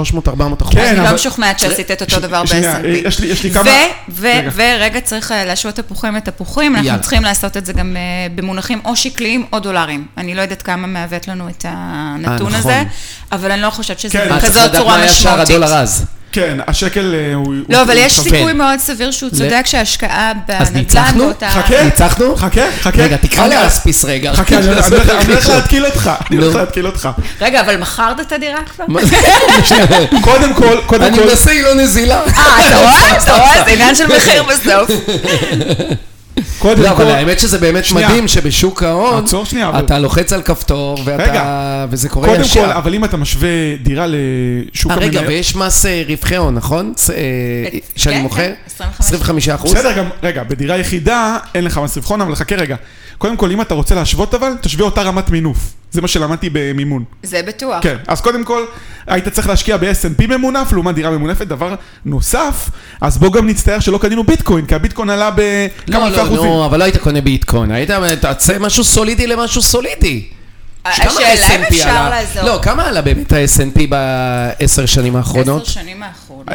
אחוז? 0.61 0.73
כן, 0.73 0.95
אני 0.97 1.05
לא 1.09 1.15
משוכנעת 1.15 1.59
שעשית 1.59 1.91
את 1.91 2.01
אותו 2.01 2.19
דבר 2.19 2.45
שנייה, 2.45 2.79
ב-S&P. 2.79 3.25
יש 3.25 3.43
לי- 3.43 3.51
כמה-. 3.51 3.71
ורגע, 4.55 4.99
צריך 5.01 5.31
אה, 5.31 5.45
להשוות 5.45 5.75
תפוחים 5.75 6.15
לתפוחים, 6.15 6.75
אנחנו. 6.75 7.01
צריכים 7.01 7.23
לעשות 7.23 7.57
את 7.57 7.65
זה 7.65 7.73
גם 7.73 7.97
אה, 7.97 8.01
במונחים 8.35 8.79
או 8.85 8.95
שקליים 8.95 9.45
או 9.53 9.59
דולרים. 9.59 10.05
אני 10.17 10.35
לא 10.35 10.41
יודעת 10.41 10.61
כמה 10.61 10.87
מעוות 10.87 11.27
לנו 11.27 11.49
את 11.49 11.65
הנתון 11.67 12.33
נכון. 12.35 12.53
הזה, 12.55 12.83
אבל 13.31 13.51
אני 13.51 13.61
לא 13.61 13.69
חושבת 13.69 13.99
שזה 13.99 14.17
כן. 14.17 14.25
לדעת 14.35 14.75
צורה 14.75 15.05
משמעותית. 15.05 16.18
כן, 16.31 16.57
השקל 16.67 17.15
אה, 17.15 17.33
הוא... 17.35 17.53
לא, 17.69 17.77
הוא- 17.77 17.83
אבל 17.83 17.97
הוא 17.97 18.05
יש. 18.05 18.19
סיכוי 18.19 18.53
מאוד 18.53 18.79
סביר 18.79 19.11
שהוא 19.11 19.29
צודק 19.29 19.61
שההשקעה 19.65 20.31
אז 20.47 20.69
בנדל"ן 20.69 20.77
ניצחנו? 20.79 21.23
באותה... 21.25 21.49
חכה. 21.49 21.83
ניצחנו? 21.83 22.35
חכה, 22.35 22.61
חכה. 22.81 23.01
רגע, 23.03 23.17
תקרא 23.17 23.45
אני- 23.45 23.55
לאספיס 23.55 24.05
רגע. 24.05 24.33
חכה, 24.33 24.57
אני 24.57 24.65
אני 24.67 24.73
הולך- 24.73 24.87
אני 25.11 25.33
הולך 25.33 25.49
להתקיל 25.55 25.85
אותך. 25.85 26.11
אני. 26.31 26.37
הולך 26.37 26.55
להתקיל 26.55 26.85
אותך. 26.85 27.09
רגע, 27.41 27.61
אבל 27.61 27.77
מכרת 27.77 28.19
את 28.19 28.31
הדירה 28.31 28.59
כבר? 28.75 28.85
קודם 30.23 30.53
כל, 30.53 30.77
קודם 30.85 31.03
אני 31.03 31.17
כל... 31.17 31.23
מנסה, 31.25 31.51
היא 31.51 31.63
לא 31.63 31.75
נזילה. 31.75 32.21
אה, 32.37 32.67
אתה 32.67 32.77
רואה? 32.77 33.17
אתה 33.23 33.33
רואה? 33.35 33.63
זה 33.65 33.71
עניין 33.71 33.95
של 33.95 34.07
מחיר 34.17 34.43
בסוף. 34.43 34.89
קודם 36.59 36.81
לא, 36.81 36.87
כל... 36.95 37.01
אבל 37.01 37.11
האמת 37.11 37.39
שזה 37.39 37.57
באמת 37.57 37.85
שנייה. 37.85 38.09
מדהים 38.09 38.27
שבשוק 38.27 38.83
ההון, 38.83 39.23
עצור 39.23 39.45
שנייה, 39.45 39.69
אבל- 39.69 39.79
אתה 39.79 39.99
לוחץ 39.99 40.33
על 40.33 40.41
כפתור, 40.41 40.97
ואתה... 41.05 41.23
רגע. 41.23 41.85
וזה 41.89 42.09
קורה 42.09 42.27
קודם 42.27 42.41
ישר. 42.41 42.65
כל, 42.65 42.71
אבל 42.71 42.93
אם 42.93 43.05
אתה 43.05 43.17
משווה 43.17 43.49
דירה 43.83 44.05
לשוק 44.07 44.91
אה, 44.91 44.97
רגע, 44.97 45.05
המניות... 45.05 45.23
ויש 45.27 45.55
מס 45.55 45.85
אה, 45.85 46.03
רווחי 46.07 46.35
הון, 46.35 46.55
נכון? 46.55 46.93
אה, 47.09 47.79
שאני 47.95 48.15
כן, 48.15 48.21
מוכר? 48.21 48.37
כן, 48.41 48.53
25. 48.67 48.99
25 48.99 49.49
אחוז? 49.49 49.73
בסדר, 49.73 49.91
גם, 49.97 50.05
רגע, 50.23 50.43
בדירה 50.43 50.77
יחידה 50.77 51.37
אין 51.55 51.63
לך 51.63 51.77
מס 51.77 51.95
רווחון, 51.97 52.21
אבל 52.21 52.35
חכה 52.35 52.55
רגע. 52.55 52.75
קודם 53.17 53.37
כל, 53.37 53.51
אם 53.51 53.61
אתה 53.61 53.73
רוצה 53.73 53.95
להשוות 53.95 54.33
אבל, 54.33 54.51
תשווה 54.61 54.85
אותה 54.85 55.01
רמת 55.01 55.29
מינוף. 55.29 55.57
זה 55.91 56.01
מה 56.01 56.07
שלמדתי 56.07 56.49
במימון. 56.53 57.03
זה 57.23 57.41
בטוח. 57.43 57.83
כן, 57.83 57.95
אז 58.07 58.21
קודם 58.21 58.43
כל, 58.43 58.65
היית 59.07 59.27
צריך 59.27 59.47
להשקיע 59.49 59.77
ב-S&P 59.77 60.27
ממונף 60.27 60.73
לעומת 60.73 60.95
דירה 60.95 61.11
ממונפת. 61.11 61.47
דבר 61.47 61.75
נוסף, 62.05 62.69
אז 63.01 63.17
בוא 63.17 63.33
גם 63.33 63.47
נצטער 63.47 63.79
שלא 63.79 63.97
קנינו 63.97 64.23
ביטקוין, 64.23 64.65
כי 64.65 64.75
הביטקוין 64.75 65.09
עלה 65.09 65.31
בכמה 65.31 65.39
לא, 65.87 66.09
לא, 66.09 66.23
אחוזים. 66.23 66.45
נו, 66.45 66.65
אבל 66.65 66.79
לא 66.79 66.83
היית 66.83 66.97
קונה 66.97 67.21
ביטקוין, 67.21 67.71
היית 67.71 67.91
תעשה 68.21 68.59
משהו 68.59 68.83
סולידי 68.83 69.27
למשהו 69.27 69.61
סולידי. 69.61 70.23
כמה 70.83 71.11
השאלה 71.11 71.55
אם 71.55 71.61
אפשר 71.61 71.89
עלה? 71.89 72.09
לעזור. 72.09 72.43
לא, 72.43 72.59
כמה 72.61 72.87
עלה 72.87 73.01
באמת 73.01 73.33
ה-S&P 73.33 73.79
בעשר 73.89 74.85
שנים 74.85 75.15
האחרונות? 75.15 75.61
עשר 75.61 75.71
שנים 75.71 76.03
האחרונות. 76.03 76.47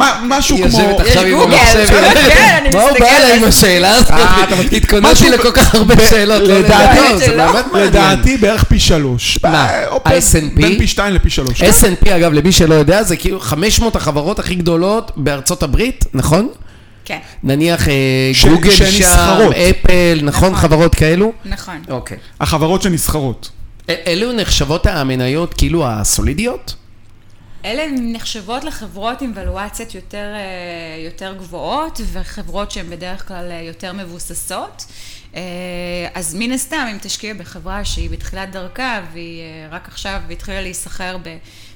אה, 0.00 0.20
משהו 0.24 0.56
היא 0.56 0.64
כמו... 0.68 0.78
יושבת 0.78 1.00
עכשיו 1.00 1.22
עם 1.24 1.38
המחשב. 1.40 1.86
כן, 2.28 2.58
אני 2.66 2.76
מה 2.76 2.82
הוא 2.82 2.98
בא 3.00 3.06
אליי 3.16 3.36
עם 3.36 3.48
מסתכלת. 3.48 3.48
השאלה 3.48 3.94
הזאת? 3.94 4.10
אה, 4.10 4.44
התכוננתי 4.76 5.12
משהו 5.12 5.28
לכל 5.30 5.50
כך 5.52 5.74
הרבה 5.74 5.94
שאלות. 6.10 6.48
לא 6.48 6.58
לדעתי- 6.58 7.36
לא, 7.36 7.44
מעניין. 7.72 7.88
לדעתי 7.88 8.36
בערך 8.36 8.64
פי 8.64 8.78
שלוש. 8.80 9.38
מה, 9.42 9.68
אה, 9.70 9.86
או 9.88 10.00
בין- 10.04 10.12
ה-S&P? 10.14 10.54
בין 10.54 10.78
פי 10.78 10.86
שתיים 10.86 11.14
לפי 11.14 11.30
שלוש. 11.30 11.62
S&P 11.62 12.10
אגב, 12.16 12.32
למי 12.32 12.52
שלא 12.52 12.74
יודע, 12.74 13.02
זה 13.02 13.16
כאילו 13.16 13.40
500 13.40 13.96
החברות 13.96 14.38
הכי 14.38 14.54
גדולות 14.54 15.10
בארצות 15.16 15.62
הברית, 15.62 16.04
נכון? 16.14 16.48
כן, 17.04 17.18
נניח 17.42 17.88
אה, 17.88 17.94
ש- 18.32 18.44
גוגל 18.46 18.70
שם. 18.70 19.04
אפל, 19.70 20.20
נכון? 20.22 20.48
נכון. 20.52 20.54
חברות 20.56 20.94
כאלו? 20.94 21.32
נכון. 21.44 21.74
אוקיי. 21.90 22.16
החברות 22.40 22.82
שנסחרות. 22.82 23.50
אלו 24.06 24.32
נחשבות 24.32 24.86
המניות 24.86 25.54
כאילו 25.54 25.86
הסולידיות? 25.86 26.74
אלה 27.64 27.86
נחשבות 27.90 28.64
לחברות 28.64 29.22
עם 29.22 29.32
ולואציות 29.34 29.94
יותר, 29.94 30.32
אה, 30.34 31.04
יותר 31.04 31.34
גבוהות, 31.38 32.00
וחברות 32.12 32.70
שהן 32.70 32.90
בדרך 32.90 33.28
כלל 33.28 33.50
אה, 33.50 33.60
יותר 33.60 33.92
מבוססות. 33.92 34.84
אה, 35.34 35.40
אז 36.14 36.34
מן 36.34 36.52
הסתם, 36.52 36.86
אם 36.92 36.98
תשקיע 37.00 37.34
בחברה 37.34 37.84
שהיא 37.84 38.10
בתחילת 38.10 38.50
דרכה, 38.50 39.00
והיא 39.12 39.42
רק 39.70 39.88
עכשיו 39.88 40.20
התחילה 40.30 40.60
להיסחר 40.60 41.16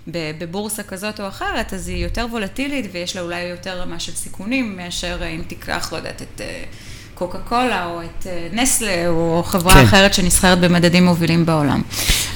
בבורסה 0.06 0.82
כזאת 0.82 1.20
או 1.20 1.28
אחרת, 1.28 1.74
אז 1.74 1.88
היא 1.88 2.04
יותר 2.04 2.26
וולטילית, 2.30 2.86
ויש 2.92 3.16
לה 3.16 3.22
אולי 3.22 3.42
יותר 3.42 3.80
רמה 3.80 4.00
של 4.00 4.12
סיכונים, 4.12 4.76
מאשר 4.76 5.18
אם 5.36 5.42
תיקח, 5.48 5.92
לא 5.92 5.96
יודעת, 5.96 6.22
את... 6.22 6.40
קוקה 7.14 7.38
קולה 7.38 7.86
או 7.86 8.02
את 8.02 8.26
נסלה 8.52 9.08
או 9.08 9.42
חברה 9.46 9.74
כן. 9.74 9.80
אחרת 9.84 10.14
שנסחרת 10.14 10.60
במדדים 10.60 11.04
מובילים 11.04 11.46
בעולם. 11.46 11.82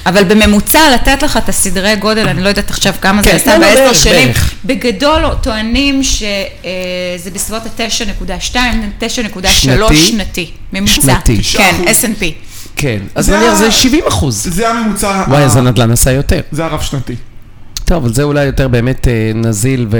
אבל 0.09 0.23
בממוצע 0.23 0.79
לתת 0.95 1.23
לך 1.23 1.37
את 1.37 1.49
הסדרי 1.49 1.95
גודל, 1.95 2.27
אני 2.27 2.43
לא 2.43 2.49
יודעת 2.49 2.69
עכשיו 2.69 2.93
כמה 3.01 3.23
כן, 3.23 3.31
זה 3.31 3.35
עשה 3.35 3.57
לא, 3.57 3.67
לא, 3.67 3.73
בעשר 3.73 3.93
שנים. 3.93 4.31
בגדול 4.65 5.23
טוענים 5.41 6.03
שזה 6.03 7.31
בסביבות 7.33 7.63
ה-9.2, 7.65 8.55
9.3 8.99 9.95
שנתי? 9.95 10.51
ממוצע. 10.73 11.01
שנתי. 11.01 11.43
כן, 11.43 11.75
S&P. 11.85 12.23
כן. 12.75 12.99
אז 13.15 13.25
זה 13.25 13.37
נניח 13.37 13.53
זה 13.53 13.71
70 13.71 14.03
אחוז. 14.07 14.47
זה 14.49 14.69
הממוצע... 14.69 15.23
וואי, 15.27 15.43
אז 15.43 15.57
הנדל"ן 15.57 15.91
עשה 15.91 16.11
יותר. 16.11 16.41
זה 16.51 16.65
הרב 16.65 16.81
שנתי. 16.81 17.15
טוב, 17.85 18.03
אבל 18.05 18.13
זה 18.13 18.23
אולי 18.23 18.45
יותר 18.45 18.67
באמת 18.67 19.07
אה, 19.07 19.31
נזיל 19.35 19.87
ו... 19.91 19.97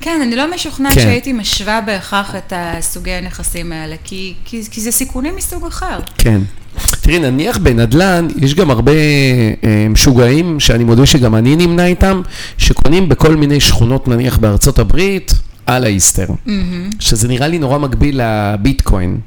כן, 0.00 0.20
אני 0.22 0.36
לא 0.36 0.54
משוכנעת 0.54 0.94
כן. 0.94 1.00
שהייתי 1.00 1.32
משווה 1.32 1.80
בהכרח 1.80 2.34
את 2.34 2.52
הסוגי 2.56 3.10
הנכסים 3.10 3.72
האלה, 3.72 3.96
כי, 4.04 4.34
כי, 4.44 4.62
כי 4.70 4.80
זה 4.80 4.90
סיכונים 4.90 5.36
מסוג 5.36 5.66
אחר. 5.66 5.98
כן. 6.18 6.40
תראי, 7.00 7.18
נניח 7.18 7.58
בנדל"ן, 7.58 8.28
יש 8.36 8.54
גם 8.54 8.70
הרבה 8.70 8.92
אה, 8.92 9.86
משוגעים, 9.90 10.60
שאני 10.60 10.84
מודה 10.84 11.06
שגם 11.06 11.34
אני 11.34 11.56
נמנה 11.56 11.86
איתם, 11.86 12.22
שקונים 12.58 13.08
בכל 13.08 13.36
מיני 13.36 13.60
שכונות, 13.60 14.08
נניח 14.08 14.38
בארצות 14.38 14.78
הברית, 14.78 15.32
על 15.66 15.84
האיסטר. 15.84 16.26
שזה 16.98 17.28
נראה 17.28 17.48
לי 17.48 17.58
נורא 17.58 17.78
מקביל 17.78 18.20
לביטקוין. 18.22 19.18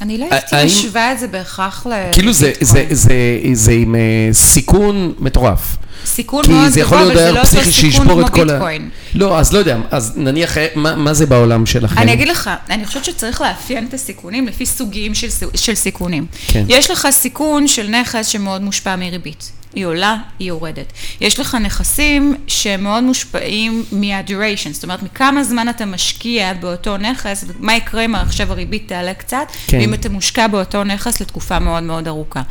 אני 0.00 0.18
לא 0.18 0.26
הייתי 0.30 0.66
משווה 0.66 1.12
את 1.12 1.18
זה 1.18 1.26
בהכרח 1.26 1.86
ל... 1.86 1.92
כאילו 2.12 2.32
זה, 2.32 3.72
עם 3.72 3.94
אה, 3.94 4.00
סיכון 4.32 5.12
מטורף. 5.18 5.76
סיכון 6.06 6.44
מאוד 6.48 6.72
גבוה, 6.74 7.02
אבל 7.02 7.16
זה 7.16 7.32
לא 7.32 7.40
אותו 7.40 7.70
סיכון 7.72 8.08
כמו 8.08 8.20
את 8.20 8.30
כל 8.30 8.50
ה... 8.50 8.52
ביטקוין. 8.52 8.90
לא, 9.14 9.38
אז 9.38 9.52
לא 9.52 9.58
יודע, 9.58 9.78
אז 9.90 10.12
נניח, 10.16 10.58
אה, 10.58 10.66
מה, 10.74 10.96
מה 10.96 11.14
זה 11.14 11.26
בעולם 11.26 11.66
שלכם? 11.66 11.98
אני 11.98 12.12
אגיד 12.12 12.28
לך, 12.28 12.50
אני 12.70 12.86
חושבת 12.86 13.04
שצריך 13.04 13.40
לאפיין 13.40 13.86
את 13.88 13.94
הסיכונים 13.94 14.46
לפי 14.46 14.66
סוגים 14.66 15.14
של, 15.14 15.28
של 15.54 15.74
סיכונים. 15.74 16.26
כן. 16.48 16.64
יש 16.68 16.90
לך 16.90 17.08
סיכון 17.10 17.68
של 17.68 17.88
נכס 17.88 18.26
שמאוד 18.26 18.62
מושפע 18.62 18.96
מריבית. 18.96 19.50
היא 19.76 19.86
עולה, 19.86 20.16
היא 20.38 20.48
יורדת. 20.48 20.92
יש 21.20 21.40
לך 21.40 21.54
נכסים 21.54 22.34
שמאוד 22.46 23.02
מושפעים 23.02 23.84
מה-duration, 23.92 24.72
זאת 24.72 24.82
אומרת, 24.82 25.02
מכמה 25.02 25.44
זמן 25.44 25.68
אתה 25.68 25.86
משקיע 25.86 26.54
באותו 26.54 26.96
נכס, 26.96 27.44
מה 27.58 27.76
יקרה 27.76 28.04
אם 28.04 28.14
עכשיו 28.14 28.52
הריבית 28.52 28.88
תעלה 28.88 29.14
קצת, 29.14 29.46
כן. 29.66 29.78
ואם 29.78 29.94
אתה 29.94 30.08
מושקע 30.08 30.46
באותו 30.46 30.84
נכס 30.84 31.20
לתקופה 31.20 31.58
מאוד 31.58 31.82
מאוד 31.82 32.08
ארוכה. 32.08 32.42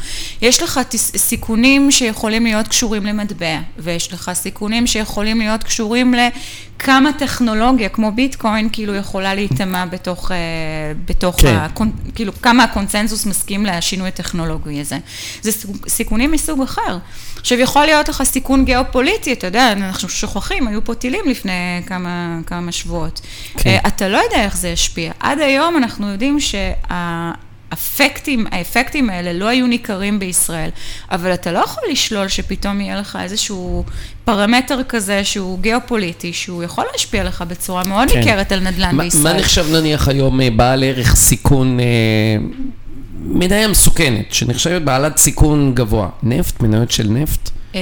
יש 0.41 0.63
לך 0.63 0.79
סיכונים 1.17 1.91
שיכולים 1.91 2.43
להיות 2.43 2.67
קשורים 2.67 3.05
למטבע, 3.05 3.59
ויש 3.77 4.13
לך 4.13 4.31
סיכונים 4.33 4.87
שיכולים 4.87 5.39
להיות 5.39 5.63
קשורים 5.63 6.13
כמה 6.79 7.13
טכנולוגיה 7.13 7.89
כמו 7.89 8.11
ביטקוין 8.11 8.69
כאילו 8.71 8.95
יכולה 8.95 9.35
להיטמע 9.35 9.85
בתוך, 9.85 10.31
אה, 10.31 10.37
בתוך 11.05 11.41
כן. 11.41 11.55
הקונ... 11.55 11.91
כאילו 12.15 12.33
כמה 12.41 12.63
הקונצנזוס 12.63 13.25
מסכים 13.25 13.65
לשינוי 13.65 14.07
הטכנולוגי 14.07 14.81
הזה. 14.81 14.97
זה 15.41 15.51
סיכונים 15.87 16.31
מסוג 16.31 16.61
אחר. 16.61 16.97
עכשיו 17.39 17.59
יכול 17.59 17.85
להיות 17.85 18.09
לך 18.09 18.23
סיכון 18.23 18.65
גיאופוליטי, 18.65 19.33
אתה 19.33 19.47
יודע, 19.47 19.71
אנחנו 19.71 20.09
שוכחים, 20.09 20.67
היו 20.67 20.83
פה 20.85 20.93
טילים 20.95 21.25
לפני 21.29 21.51
כמה, 21.85 22.39
כמה 22.45 22.71
שבועות. 22.71 23.21
כן. 23.57 23.69
אה, 23.69 23.79
אתה 23.87 24.07
לא 24.07 24.17
יודע 24.17 24.43
איך 24.43 24.57
זה 24.57 24.69
ישפיע. 24.69 25.11
עד 25.19 25.39
היום 25.39 25.77
אנחנו 25.77 26.07
יודעים 26.11 26.39
שה... 26.39 26.71
האפקטים, 27.71 28.45
האפקטים 28.51 29.09
האלה 29.09 29.33
לא 29.33 29.47
היו 29.47 29.67
ניכרים 29.67 30.19
בישראל, 30.19 30.69
אבל 31.11 31.33
אתה 31.33 31.51
לא 31.51 31.59
יכול 31.59 31.83
לשלול 31.91 32.27
שפתאום 32.27 32.81
יהיה 32.81 32.99
לך 32.99 33.17
איזשהו 33.21 33.83
פרמטר 34.25 34.83
כזה 34.83 35.23
שהוא 35.23 35.59
גיאופוליטי, 35.59 36.33
שהוא 36.33 36.63
יכול 36.63 36.85
להשפיע 36.91 37.23
לך 37.23 37.41
בצורה 37.47 37.83
מאוד 37.83 38.11
כן. 38.11 38.19
ניכרת 38.19 38.51
על 38.51 38.59
נדל"ן 38.59 38.95
מה- 38.95 39.03
בישראל. 39.03 39.23
מה 39.23 39.39
נחשב 39.39 39.65
נניח 39.75 40.07
היום 40.07 40.41
אה, 40.41 40.49
בעל 40.49 40.83
ערך 40.83 41.15
סיכון, 41.15 41.79
אה, 41.79 41.85
מניה 43.27 43.67
מסוכנת, 43.67 44.33
שנחשבת 44.33 44.81
בעלת 44.81 45.17
סיכון 45.17 45.71
גבוה? 45.75 46.09
נפט, 46.23 46.61
מניות 46.61 46.91
של 46.91 47.07
נפט? 47.09 47.49
אה, 47.75 47.81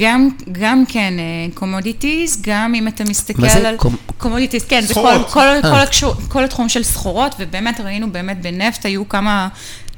גם, 0.00 0.28
גם 0.52 0.84
כן, 0.88 1.14
commodities, 1.54 2.42
גם 2.42 2.74
אם 2.74 2.88
אתה 2.88 3.04
מסתכל 3.04 3.42
מה 3.42 3.48
זה 3.48 3.68
על... 3.68 3.76
קומ- 3.78 4.12
commodities, 4.18 4.64
כן, 4.64 4.80
זה 4.80 4.94
כל. 4.94 5.00
כל, 5.28 5.32
כל, 5.32 5.40
אה. 5.68 5.82
הקשור, 5.82 6.14
כל 6.28 6.44
התחום 6.44 6.68
של 6.68 6.82
סחורות, 6.82 7.34
ובאמת 7.38 7.80
ראינו 7.80 8.12
באמת 8.12 8.40
בנפט, 8.42 8.86
היו 8.86 9.08
כמה 9.08 9.48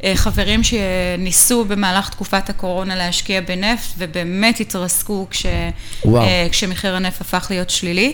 אה, 0.04 0.12
חברים 0.14 0.60
שניסו 0.62 1.64
במהלך 1.64 2.08
תקופת 2.08 2.50
הקורונה 2.50 2.96
להשקיע 2.96 3.40
בנפט, 3.40 3.88
ובאמת 3.98 4.60
התרסקו 4.60 5.26
כש. 5.30 5.46
אה, 6.06 6.46
כשמחיר 6.50 6.96
הנפט 6.96 7.20
הפך 7.20 7.46
להיות 7.50 7.70
שלילי. 7.70 8.12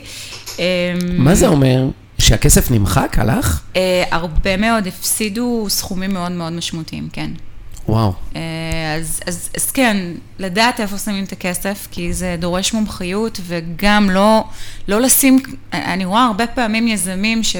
אה, 0.58 0.64
מה 1.18 1.34
זה 1.34 1.48
אומר? 1.48 1.84
שהכסף 2.18 2.70
נמחק? 2.70 3.16
הלך? 3.18 3.60
אה, 3.76 4.04
הרבה 4.10 4.56
מאוד 4.56 4.86
הפסידו 4.86 5.66
סכומים 5.68 6.12
מאוד 6.12 6.32
מאוד 6.32 6.52
משמעותיים, 6.52 7.08
כן. 7.12 7.30
וואו. 7.88 8.12
אה, 8.36 8.40
אז, 9.00 9.20
אז, 9.26 9.48
אז 9.56 9.70
כן, 9.70 9.96
לדעת 10.38 10.80
איפה 10.80 10.98
שמים 10.98 11.24
את 11.24 11.32
הכסף, 11.32 11.88
כי 11.90 12.12
זה 12.12 12.36
דורש 12.38 12.72
מומחיות, 12.72 13.40
וגם 13.46 14.10
לא, 14.10 14.44
לא 14.88 15.00
לשים, 15.00 15.38
אני 15.72 16.04
רואה 16.04 16.24
הרבה 16.24 16.46
פעמים 16.46 16.88
יזמים 16.88 17.42
ש... 17.42 17.56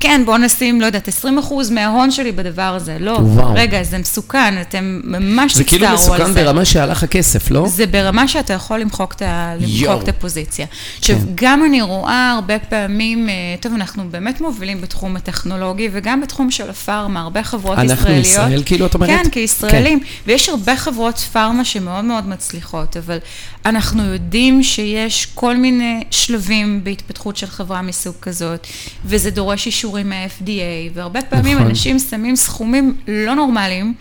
כן, 0.00 0.22
בואו 0.26 0.36
נשים, 0.36 0.80
לא 0.80 0.86
יודעת, 0.86 1.08
20% 1.08 1.28
מההון 1.70 2.10
שלי 2.10 2.32
בדבר 2.32 2.62
הזה. 2.62 2.96
לא, 3.00 3.10
וואו. 3.10 3.54
רגע, 3.54 3.82
זה 3.82 3.98
מסוכן, 3.98 4.60
אתם 4.60 5.00
ממש 5.04 5.54
זה 5.54 5.64
כאילו 5.64 5.86
תצטערו 5.86 6.14
על 6.14 6.20
מסוכן 6.20 6.32
זה. 6.32 6.44
ברמה 6.44 6.64
שהלך 6.64 7.02
הכסף, 7.02 7.50
לא? 7.50 7.68
זה 7.68 7.86
ברמה 7.86 8.28
שאתה 8.28 8.52
יכול 8.52 8.78
למחוק 8.78 9.12
את. 9.12 9.22
למחוק 9.60 10.02
את 10.02 10.08
הפוזיציה. 10.08 10.66
עכשיו, 10.98 11.16
כן. 11.16 11.24
גם 11.34 11.64
אני 11.64 11.82
רואה 11.82 12.32
הרבה 12.32 12.58
פעמים, 12.58 13.28
אה, 13.28 13.34
טוב, 13.60 13.72
אנחנו 13.74 14.04
באמת 14.10 14.40
מובילים 14.40 14.80
בתחום 14.80 15.16
הטכנולוגי 15.16 15.88
וגם 15.92 16.20
בתחום 16.20 16.50
של 16.50 16.70
הפארמה, 16.70 17.20
הרבה 17.20 17.42
חברות 17.42 17.78
אנחנו 17.78 17.94
ישראליות. 17.94 18.26
ישראל, 18.26 18.62
כאילו, 18.66 18.86
את 18.86 18.94
אומרת? 18.94 19.10
כן, 19.10 19.30
כישראלים. 19.30 20.00
ויש 20.26 20.48
הרבה 20.48 20.76
חברות 20.76 21.18
פארמה 21.18 21.64
שמאוד 21.64 22.04
מאוד 22.04 22.28
מצליחות, 22.28 22.96
אבל 22.96 23.18
אנחנו 23.66 24.04
יודעים 24.04 24.62
שיש 24.62 25.26
כל 25.34 25.56
מיני 25.56 26.04
שלבים 26.10 26.84
בהתפתחות 26.84 27.36
של 27.36 27.46
חברה 27.46 27.82
מסוג 27.82 28.14
כזאת, 28.20 28.66
וזה 29.04 29.30
דורש 29.30 29.66
אישורים 29.88 30.08
מה-FDA, 30.10 30.50
והרבה 30.94 31.20
פעמים 31.22 31.56
נכון. 31.56 31.68
אנשים 31.68 31.98
שמים 31.98 32.36
סכומים 32.36 32.94
לא 33.08 33.34
נורמליים. 33.34 33.94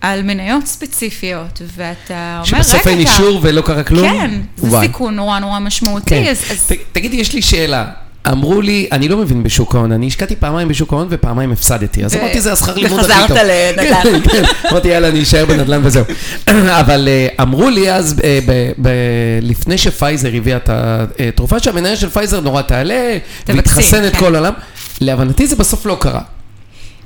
על 0.00 0.22
מניות 0.22 0.66
ספציפיות, 0.66 1.62
ואתה 1.76 2.14
אומר, 2.14 2.56
רגע, 2.56 2.62
שבסוף 2.64 2.86
אין 2.86 3.00
אתה- 3.02 3.10
אישור 3.10 3.38
ולא 3.42 3.60
קרה 3.60 3.82
כלום? 3.82 4.08
כן, 4.08 4.30
זה 4.56 4.66
וואי. 4.66 4.86
סיכון 4.86 5.14
נורא 5.16 5.38
נורא 5.38 5.58
משמעותי, 5.58 6.10
כן. 6.10 6.24
אז... 6.30 6.38
אז- 6.50 6.66
ת- 6.72 6.78
תגידי, 6.92 7.16
יש 7.16 7.32
לי 7.32 7.42
שאלה. 7.42 7.84
אמרו 8.32 8.60
לי, 8.60 8.88
אני 8.92 9.08
לא 9.08 9.16
מבין 9.16 9.42
בשוק 9.42 9.74
ההון, 9.74 9.92
אני 9.92 10.06
השקעתי 10.06 10.36
פעמיים 10.36 10.68
בשוק 10.68 10.92
ההון 10.92 11.06
ופעמיים 11.10 11.52
הפסדתי, 11.52 12.04
אז 12.04 12.16
אמרתי, 12.16 12.40
זה 12.40 12.52
השכר 12.52 12.74
לימוד 12.74 12.98
הכי 13.00 13.10
וחזרת 13.10 13.28
טוב. 13.28 13.36
לנדל"ן. 13.38 14.02
כן, 14.02 14.30
כן, 14.30 14.42
אמרתי, 14.70 14.88
יאללה, 14.88 15.08
אני 15.08 15.22
אשאר 15.22 15.46
בנדל"ן 15.46 15.80
וזהו. 15.84 16.04
אבל 16.80 17.08
אה, 17.08 17.28
אמרו 17.42 17.70
לי 17.70 17.92
אז, 17.92 18.14
אה, 18.24 18.38
לפני 19.42 19.78
שפייזר 19.78 20.30
הביאה 20.36 20.56
את 20.56 20.70
התרופה, 20.72 21.58
שהמניה 21.60 21.96
של 21.96 22.08
פייזר 22.10 22.40
נורא 22.40 22.62
תעלה, 22.62 23.18
ותחסן 23.48 24.04
את 24.06 24.12
כן. 24.12 24.18
כל 24.18 24.34
העולם. 24.34 24.52
להבנתי 25.00 25.46
זה 25.46 25.56
בסוף 25.56 25.86
לא 25.86 25.96
קרה. 26.00 26.20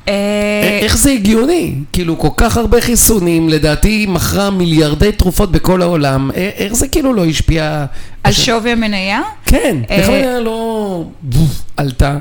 אה, 0.09 0.79
איך 0.83 0.97
זה 0.97 1.11
הגיוני? 1.11 1.75
כאילו, 1.93 2.19
כל 2.19 2.29
כך 2.37 2.57
הרבה 2.57 2.81
חיסונים, 2.81 3.49
לדעתי 3.49 3.89
היא 3.89 4.09
מכרה 4.09 4.51
מיליארדי 4.51 5.13
תרופות 5.13 5.53
בכל 5.53 5.83
העולם, 5.83 6.31
א- 6.31 6.35
איך 6.35 6.73
זה 6.73 6.89
כאילו 6.89 7.15
לא 7.15 7.25
השפיע... 7.25 7.85
על 8.25 8.33
שווי 8.33 8.71
המניה? 8.73 9.21
כן, 9.47 9.77
איך 9.89 10.09
אה, 10.09 10.15
המניה 10.17 10.41
לא 10.41 11.05
עלתה? 11.77 12.17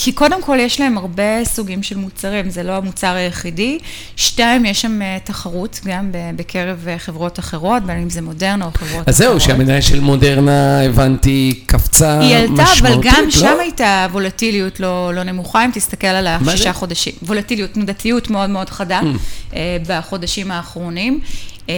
כי 0.00 0.12
קודם 0.12 0.42
כל 0.42 0.58
יש 0.60 0.80
להם 0.80 0.98
הרבה 0.98 1.44
סוגים 1.44 1.82
של 1.82 1.96
מוצרים, 1.96 2.50
זה 2.50 2.62
לא 2.62 2.72
המוצר 2.72 3.14
היחידי. 3.14 3.78
שתיים, 4.16 4.64
יש 4.64 4.82
שם 4.82 5.02
אה, 5.02 5.18
תחרות 5.24 5.80
גם 5.84 6.10
בקרב 6.36 6.84
אה, 6.88 6.98
חברות 6.98 7.38
אחרות, 7.38 7.82
בין 7.82 7.96
אם 7.96 8.10
זה 8.10 8.22
מודרנה 8.22 8.64
או 8.64 8.70
חברות 8.70 8.90
אחרות. 8.90 9.08
אז 9.08 9.16
זהו, 9.16 9.40
שהמניה 9.40 9.82
של 9.82 10.00
מודרנה, 10.00 10.82
הבנתי, 10.82 11.62
קפצה 11.66 12.20
היא 12.20 12.36
עלתה, 12.36 12.52
משמעותית, 12.52 12.82
אבל 12.82 13.00
גם 13.02 13.24
לא? 13.24 13.30
שם 13.30 13.56
הייתה 13.60 14.06
וולטיליות 14.12 14.80
לא, 14.80 15.14
לא 15.14 15.22
נמוכה, 15.22 15.64
אם 15.64 15.70
תסתכל 15.74 16.06
על 16.06 16.26
השישה? 16.26 16.72
חודשים. 16.72 17.12
וולטיליות, 17.22 17.72
תנודתיות 17.72 18.30
מאוד 18.30 18.50
מאוד 18.50 18.70
חדה 18.70 19.00
Mm. 19.00 19.56
אה, 19.56 19.76
בחודשים 19.86 20.50
האחרונים. 20.50 21.20
אה, 21.68 21.74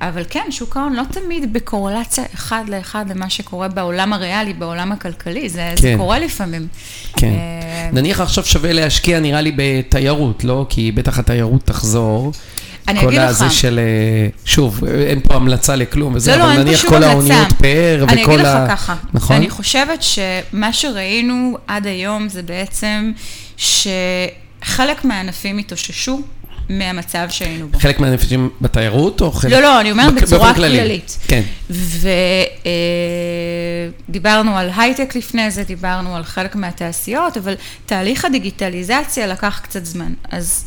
אבל 0.00 0.22
כן, 0.30 0.44
שוק 0.50 0.76
ההון 0.76 0.92
לא 0.92 1.02
תמיד 1.10 1.52
בקורלציה 1.52 2.24
אחד 2.34 2.64
לאחד 2.68 3.04
למה 3.10 3.30
שקורה 3.30 3.68
בעולם 3.68 4.12
הריאלי, 4.12 4.52
בעולם 4.52 4.92
הכלכלי, 4.92 5.48
זה, 5.48 5.72
כן. 5.76 5.82
זה 5.82 5.94
קורה 5.96 6.18
לפעמים. 6.18 6.66
כן. 7.16 7.26
אה, 7.26 7.90
נניח 7.92 8.20
עכשיו 8.20 8.44
שווה 8.44 8.72
להשקיע, 8.72 9.20
נראה 9.20 9.40
לי, 9.40 9.52
בתיירות, 9.56 10.44
לא? 10.44 10.66
כי 10.68 10.92
בטח 10.92 11.18
התיירות 11.18 11.64
תחזור. 11.64 12.32
אני 12.88 13.00
כל 13.00 13.06
אגיד 13.06 13.18
לך. 13.18 13.28
הזה 13.28 13.50
של, 13.50 13.80
אה, 13.82 14.28
שוב, 14.44 14.84
אין 14.84 15.20
פה 15.20 15.34
המלצה 15.34 15.76
לכלום 15.76 16.14
וזה, 16.14 16.30
לא, 16.30 16.38
לא, 16.38 16.44
אבל 16.44 16.56
פה 16.56 16.62
נניח 16.62 16.84
כל 16.84 16.94
המלצה. 16.94 17.10
האוניות 17.10 17.52
פאר 17.52 18.04
אני 18.08 18.22
וכל 18.22 18.32
אגיד 18.32 18.44
ה... 18.44 18.64
לך 18.64 18.70
ככה, 18.70 18.94
נכון? 19.14 19.36
אני 19.36 19.50
חושבת 19.50 20.02
שמה 20.02 20.72
שראינו 20.72 21.58
עד 21.66 21.86
היום 21.86 22.28
זה 22.28 22.42
בעצם 22.42 23.12
שחלק 23.56 25.04
מהענפים 25.04 25.58
התאוששו 25.58 26.20
מהמצב 26.70 27.26
שהיינו 27.30 27.68
בו. 27.68 27.78
חלק 27.78 28.00
מהנפשים 28.00 28.50
בתיירות, 28.60 29.20
או 29.20 29.32
חלק... 29.32 29.52
לא, 29.52 29.60
לא, 29.60 29.80
אני 29.80 29.90
אומרת 29.90 30.14
בצורה. 30.14 30.54
כללית. 30.54 31.18
כן. 31.28 31.42
ודיברנו 34.08 34.56
על 34.58 34.70
הייטק 34.76 35.16
לפני 35.16 35.50
זה, 35.50 35.64
דיברנו 35.64 36.16
על 36.16 36.24
חלק 36.24 36.56
מהתעשיות, 36.56 37.36
אבל 37.36 37.54
תהליך 37.86 38.24
הדיגיטליזציה 38.24 39.26
לקח 39.26 39.60
קצת 39.62 39.84
זמן. 39.84 40.12
אז 40.30 40.64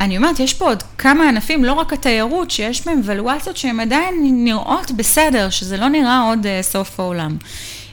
אני 0.00 0.16
אומרת, 0.16 0.40
יש 0.40 0.54
פה 0.54 0.64
עוד 0.64 0.82
כמה 0.98 1.28
ענפים, 1.28 1.64
לא 1.64 1.72
רק 1.72 1.92
התיירות, 1.92 2.50
שיש 2.50 2.86
בהם 2.86 3.00
ולואציות 3.04 3.56
שהן 3.56 3.80
עדיין 3.80 4.14
נראות 4.44 4.90
בסדר, 4.90 5.50
שזה 5.50 5.76
לא 5.76 5.88
נראה 5.88 6.20
עוד 6.20 6.46
אה, 6.46 6.58
סוף 6.62 7.00
העולם. 7.00 7.36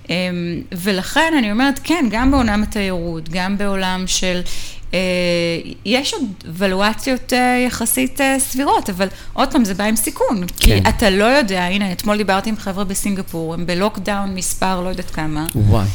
אמ, 0.10 0.62
ולכן 0.72 1.34
אני 1.38 1.52
אומרת, 1.52 1.80
כן, 1.84 2.06
גם 2.10 2.32
בעולם 2.32 2.63
התיירות, 2.63 3.30
גם 3.30 3.58
בעולם 3.58 4.04
של... 4.08 4.41
אה, 4.93 5.00
יש 5.86 6.13
עוד 6.13 6.24
ולואציות 6.45 7.34
אה, 7.34 7.63
יחסית 7.67 8.22
אה, 8.22 8.39
סבירות, 8.39 8.89
אבל 8.89 9.08
עוד 9.34 9.52
פעם, 9.52 9.65
זה 9.65 9.74
בא 9.74 9.84
עם 9.84 9.95
סיכון. 9.95 10.48
כי 10.48 10.82
כן. 10.82 10.89
אתה 10.89 11.10
לא 11.10 11.24
יודע, 11.24 11.63
הנה, 11.63 11.91
אתמול 11.91 12.17
דיברתי 12.17 12.50
עם 12.50 12.58
חבר'ה 12.58 12.84
בסינגפור, 12.84 13.54
הם 13.54 13.65
בלוקדאון 13.65 14.36
מספר, 14.36 14.82
לא 14.82 14.89
יודעת 14.89 15.12
כמה. 15.12 15.48
וואי. 15.56 15.88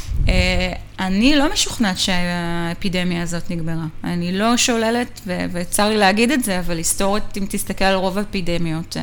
אני 0.98 1.37
לא 1.37 1.53
משוכנעת 1.53 1.98
שהאפידמיה 1.98 3.22
הזאת 3.22 3.50
נגמרה. 3.50 3.85
אני 4.05 4.38
לא 4.38 4.57
שוללת, 4.57 5.20
ו- 5.27 5.44
וצר 5.53 5.88
לי 5.88 5.96
להגיד 5.96 6.31
את 6.31 6.44
זה, 6.44 6.59
אבל 6.59 6.77
היסטורית, 6.77 7.24
אם 7.37 7.46
תסתכל 7.48 7.85
על 7.85 7.94
רוב 7.94 8.18
האפידמיות, 8.18 8.96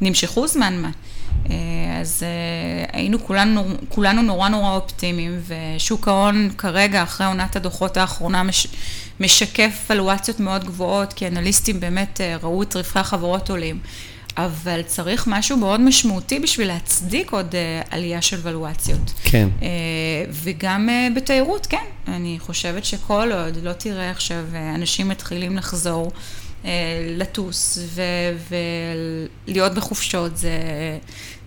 נמשכו 0.00 0.46
זמן 0.46 0.82
מה. 0.82 0.90
אה, 1.50 2.00
אז 2.00 2.22
אה, 2.22 2.98
היינו 2.98 3.24
כולנו, 3.26 3.64
כולנו 3.88 4.22
נורא 4.22 4.48
נורא 4.48 4.70
אופטימיים, 4.70 5.40
ושוק 5.46 6.08
ההון 6.08 6.50
כרגע, 6.58 7.02
אחרי 7.02 7.26
עונת 7.26 7.56
הדוחות 7.56 7.96
האחרונה, 7.96 8.42
מש, 8.42 8.66
משקף 9.20 9.86
ולואציות 9.90 10.40
מאוד 10.40 10.64
גבוהות, 10.64 11.12
כי 11.12 11.26
אנליסטים 11.26 11.80
באמת 11.80 12.20
אה, 12.20 12.36
ראו 12.42 12.62
את 12.62 12.76
רווחי 12.76 12.98
החברות 12.98 13.50
עולים. 13.50 13.78
אבל 14.36 14.82
צריך 14.82 15.26
משהו 15.26 15.56
מאוד 15.56 15.80
משמעותי 15.80 16.40
בשביל 16.40 16.68
להצדיק 16.68 17.32
עוד 17.32 17.54
אה, 17.54 17.82
עלייה 17.90 18.22
של 18.22 18.38
ולואציות. 18.42 19.12
כן. 19.24 19.48
אה, 19.62 19.68
וגם 20.30 20.88
אה, 20.88 21.08
בתיירות, 21.16 21.66
כן. 21.66 21.84
אני 22.08 22.36
חושבת 22.40 22.84
שכל 22.84 23.32
עוד 23.32 23.56
לא 23.62 23.72
תראה 23.72 24.10
עכשיו 24.10 24.44
אה, 24.54 24.74
אנשים 24.74 25.08
מתחילים 25.08 25.56
לחזור, 25.56 26.06
אה, 26.06 26.43
לטוס 27.16 27.78
ו- 27.94 28.02
ולהיות 29.46 29.74
בחופשות, 29.74 30.36
זה, 30.36 30.50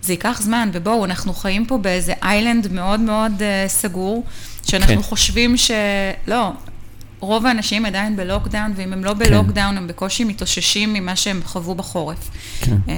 זה 0.02 0.12
ייקח 0.12 0.40
זמן. 0.42 0.70
ובואו, 0.72 1.04
אנחנו 1.04 1.34
חיים 1.34 1.66
פה 1.66 1.78
באיזה 1.78 2.12
איילנד 2.22 2.72
מאוד 2.72 3.00
מאוד 3.00 3.42
אה, 3.42 3.64
סגור, 3.68 4.24
שאנחנו 4.66 4.96
כן. 4.96 5.02
חושבים 5.02 5.56
ש... 5.56 5.70
לא. 6.26 6.52
רוב 7.20 7.46
האנשים 7.46 7.86
עדיין 7.86 8.16
בלוקדאון, 8.16 8.72
ואם 8.76 8.92
הם 8.92 9.04
לא 9.04 9.14
בלוקדאון, 9.14 9.76
הם 9.76 9.86
בקושי 9.86 10.24
מתאוששים 10.24 10.92
ממה 10.92 11.16
שהם 11.16 11.40
חוו 11.44 11.74
בחורף. 11.74 12.30
כן. 12.60 12.76
אה, 12.88 12.94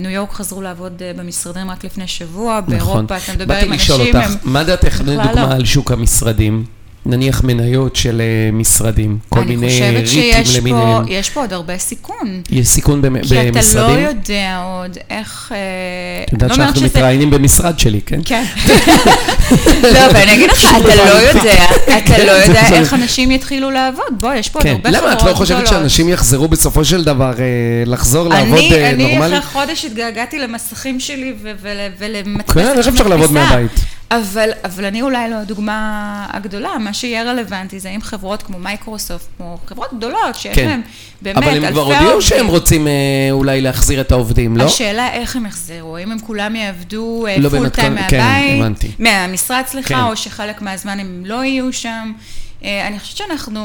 ניו 0.00 0.10
יורק 0.10 0.32
חזרו 0.32 0.62
לעבוד 0.62 1.02
אה, 1.02 1.12
במשרדים 1.16 1.70
רק 1.70 1.84
לפני 1.84 2.06
שבוע, 2.06 2.60
נכון. 2.60 2.70
באירופה 2.70 3.16
אתה 3.16 3.32
מדבר 3.32 3.54
עם 3.54 3.72
אנשים, 3.72 4.16
אותך, 4.16 4.30
הם... 4.30 4.36
מה 4.42 4.64
דעתך, 4.64 5.00
לדוגמה, 5.00 5.32
לא. 5.32 5.52
על 5.52 5.64
שוק 5.64 5.92
המשרדים? 5.92 6.64
נניח 7.06 7.44
מניות 7.44 7.96
של 7.96 8.20
אה, 8.20 8.52
משרדים, 8.52 9.18
כל 9.28 9.40
אני 9.40 9.56
מיני 9.56 9.72
חושבת 9.72 10.08
שיש 10.08 10.36
ריטים 10.36 10.52
פה, 10.52 10.58
למיניהם. 10.58 11.04
יש 11.08 11.30
פה 11.30 11.40
עוד 11.40 11.52
הרבה 11.52 11.78
סיכון. 11.78 12.42
יש 12.50 12.68
סיכון 12.68 13.02
במ- 13.02 13.22
כי 13.22 13.26
אתה 13.40 13.44
לא 13.44 13.50
במשרדים? 13.52 13.98
יודע 13.98 14.62
עוד 14.64 14.98
איך... 15.10 15.52
אה, 15.54 15.58
את 16.26 16.32
יודעת 16.32 16.50
לא 16.50 16.56
שאנחנו 16.56 16.76
שזה- 16.76 16.86
מתראיינים 16.86 17.30
במשרד 17.30 17.78
שלי, 17.78 18.00
כן? 18.06 18.20
כן. 18.24 18.44
לא, 19.94 20.06
אבל 20.06 20.16
אני 20.16 20.34
אגיד 20.34 20.50
לך, 20.50 20.64
אתה 20.80 20.94
לא 20.94 21.02
יודע, 21.28 21.64
אתה 21.98 22.24
לא 22.24 22.30
יודע 22.32 22.62
איך 22.80 22.94
אנשים 22.94 23.30
יתחילו 23.30 23.70
לעבוד. 23.70 24.04
בוא, 24.20 24.32
יש 24.34 24.48
פה 24.48 24.58
עוד 24.58 24.66
כן. 24.66 24.72
הרבה 24.72 24.90
למה 24.90 24.98
חברות 24.98 25.12
את 25.12 25.18
גדולות. 25.18 25.32
לא 25.34 25.38
חושבת 25.38 25.66
שאנשים 25.66 26.08
יחזרו 26.08 26.48
בסופו 26.48 26.84
של 26.84 27.04
דבר 27.04 27.32
אה, 27.38 27.44
לחזור 27.86 28.28
לעבוד 28.28 28.58
אני, 28.58 28.90
אני 28.90 29.14
נורמלי? 29.14 29.38
אחרי 29.38 29.50
חודש 29.52 29.84
התגעגעתי 29.84 30.38
למסכים 30.38 31.00
שלי 31.00 31.32
ו- 31.42 31.50
ול- 31.62 31.68
ולמדפסת 31.98 32.52
כן, 32.54 32.78
איך 32.78 32.88
אפשר 32.88 33.08
לעבוד. 33.08 33.32
מהבית? 33.32 33.70
אבל, 34.10 34.48
אבל 34.64 34.84
אני 34.84 35.02
אולי 35.02 35.30
לא 35.30 35.36
הדוגמה 35.36 35.86
הגדולה, 36.32 36.68
מה 36.92 36.96
שיהיה 36.96 37.22
רלוונטי 37.22 37.80
זה 37.80 37.88
אם 37.88 38.02
חברות 38.02 38.42
כמו 38.42 38.58
מייקרוסופט, 38.58 39.26
כמו 39.36 39.58
חברות 39.66 39.88
גדולות, 39.96 40.34
שיש 40.34 40.56
כן. 40.56 40.68
להן 40.68 40.80
באמת 41.22 41.36
אלפי 41.36 41.48
אבל 41.48 41.56
עובדים. 41.56 41.64
הם 41.64 41.72
כבר 41.72 41.82
הודיעו 41.82 42.22
שהם 42.22 42.46
רוצים 42.46 42.86
אה, 42.88 42.92
אולי 43.30 43.60
להחזיר 43.60 44.00
את 44.00 44.12
העובדים, 44.12 44.56
לא? 44.56 44.64
השאלה 44.64 45.12
איך 45.12 45.36
הם 45.36 45.46
יחזרו, 45.46 45.96
האם 45.96 46.12
הם 46.12 46.18
כולם 46.18 46.56
יעבדו 46.56 47.26
לא 47.38 47.48
full 47.48 47.68
time 47.68 47.96
כן, 48.08 48.20
מהבית, 48.20 48.60
הבנתי. 48.60 48.90
מהמשרד 48.98 49.62
סליחה, 49.66 49.94
כן. 49.94 50.00
או 50.00 50.16
שחלק 50.16 50.62
מהזמן 50.62 51.00
הם 51.00 51.22
לא 51.26 51.44
יהיו 51.44 51.72
שם. 51.72 52.12
אה, 52.64 52.86
אני 52.86 53.00
חושבת 53.00 53.16
שאנחנו 53.16 53.62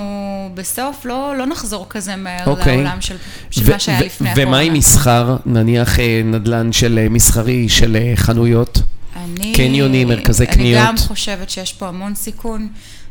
בסוף 0.54 1.06
לא, 1.06 1.34
לא 1.38 1.46
נחזור 1.46 1.86
כזה 1.90 2.16
מהר 2.16 2.46
אוקיי. 2.46 2.76
לעולם 2.78 3.02
של, 3.02 3.16
של 3.52 3.62
ו- 3.66 3.72
מה 3.72 3.80
שהיה 3.80 4.00
ו- 4.02 4.06
לפני 4.06 4.30
הקורונה. 4.30 4.50
ומה 4.50 4.60
עם 4.60 4.74
מסחר, 4.74 5.38
נניח 5.46 6.00
אה, 6.00 6.22
נדל"ן 6.26 6.72
של 6.72 7.00
אה, 7.02 7.10
מסחרי, 7.10 7.70
של 7.70 7.96
אה, 7.96 8.14
חנויות? 8.16 8.80
אני, 9.24 9.54
קניונים, 9.56 10.08
מרכזי 10.08 10.46
קניות. 10.46 10.82
אני 10.82 10.88
גם 10.88 10.98
חושבת 10.98 11.50
שיש 11.50 11.74
פה 11.74 11.88
המון 11.88 12.16
סיכון. 12.16 12.68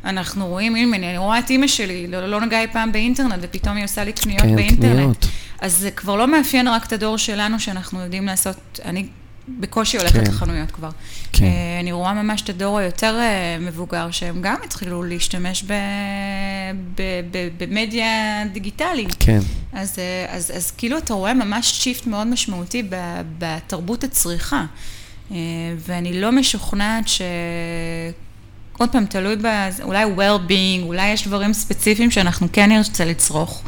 אנחנו 0.06 0.46
רואים, 0.46 0.76
הנה, 0.76 0.96
אני 0.96 1.18
רואה 1.18 1.38
את 1.38 1.50
אימא 1.50 1.66
שלי, 1.66 2.06
לא, 2.06 2.26
לא 2.26 2.40
נגעה 2.40 2.62
אי 2.62 2.66
פעם 2.66 2.92
באינטרנט, 2.92 3.38
ופתאום 3.40 3.76
היא 3.76 3.84
עושה 3.84 4.04
לי 4.04 4.12
קניות 4.12 4.42
כן, 4.42 4.56
באינטרנט. 4.56 4.92
קניות. 4.94 5.26
אז 5.60 5.76
זה 5.76 5.90
כבר 5.90 6.16
לא 6.16 6.26
מאפיין 6.26 6.68
רק 6.68 6.86
את 6.86 6.92
הדור 6.92 7.18
שלנו, 7.18 7.60
שאנחנו 7.60 8.00
יודעים 8.00 8.26
לעשות, 8.26 8.80
אני 8.84 9.06
בקושי 9.48 9.98
הולכת 9.98 10.14
כן. 10.14 10.30
לחנויות 10.30 10.70
כבר. 10.70 10.90
כן. 11.32 11.44
אה, 11.44 11.80
אני 11.80 11.92
רואה 11.92 12.14
ממש 12.14 12.42
את 12.42 12.48
הדור 12.48 12.78
היותר 12.78 13.18
אה, 13.18 13.58
מבוגר, 13.60 14.10
שהם 14.10 14.42
גם 14.42 14.56
התחילו 14.64 15.02
להשתמש 15.02 15.62
ב, 15.62 15.72
ב, 16.94 17.02
ב, 17.30 17.48
במדיה 17.58 18.44
דיגיטלית. 18.52 19.16
כן. 19.18 19.38
אז, 19.72 19.98
אה, 19.98 20.36
אז, 20.36 20.52
אז 20.56 20.70
כאילו 20.70 20.98
אתה 20.98 21.14
רואה 21.14 21.34
ממש 21.34 21.66
שיפט 21.66 22.06
מאוד 22.06 22.26
משמעותי 22.26 22.82
ב- 22.82 23.20
בתרבות 23.38 24.04
הצריכה. 24.04 24.64
ואני 25.78 26.20
לא 26.20 26.32
משוכנעת 26.32 27.08
ש... 27.08 27.22
עוד 28.78 28.88
פעם, 28.88 29.04
תלוי 29.06 29.36
ב... 29.36 29.46
אולי 29.82 30.04
well-being, 30.04 30.82
אולי 30.82 31.08
יש 31.08 31.26
דברים 31.26 31.52
ספציפיים 31.52 32.10
שאנחנו 32.10 32.48
כן 32.52 32.68
נרצה 32.72 33.04
לצרוך, 33.04 33.62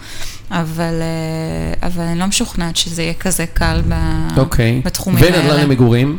אבל, 0.50 0.94
אה, 1.02 1.88
אבל 1.88 2.02
אני 2.04 2.18
לא 2.18 2.26
משוכנעת 2.26 2.76
שזה 2.76 3.02
יהיה 3.02 3.14
כזה 3.14 3.46
קל 3.46 3.80
ב... 3.88 3.94
אוקיי. 4.38 4.82
בתחומים 4.84 5.24
האלה. 5.24 5.38
ונדל"ן 5.38 5.60
למגורים? 5.60 6.18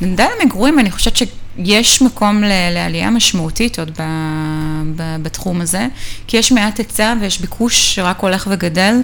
נדל"ן 0.00 0.26
למגורים, 0.42 0.78
אני 0.78 0.90
חושבת 0.90 1.16
שיש 1.16 2.02
מקום 2.02 2.44
ל- 2.44 2.70
לעלייה 2.74 3.10
משמעותית 3.10 3.78
עוד 3.78 3.90
ב, 3.98 4.02
ב, 4.96 5.16
בתחום 5.22 5.60
הזה, 5.60 5.86
כי 6.26 6.36
יש 6.36 6.52
מעט 6.52 6.78
היצע 6.78 7.14
ויש 7.20 7.40
ביקוש 7.40 7.94
שרק 7.94 8.20
הולך 8.20 8.48
וגדל. 8.50 8.94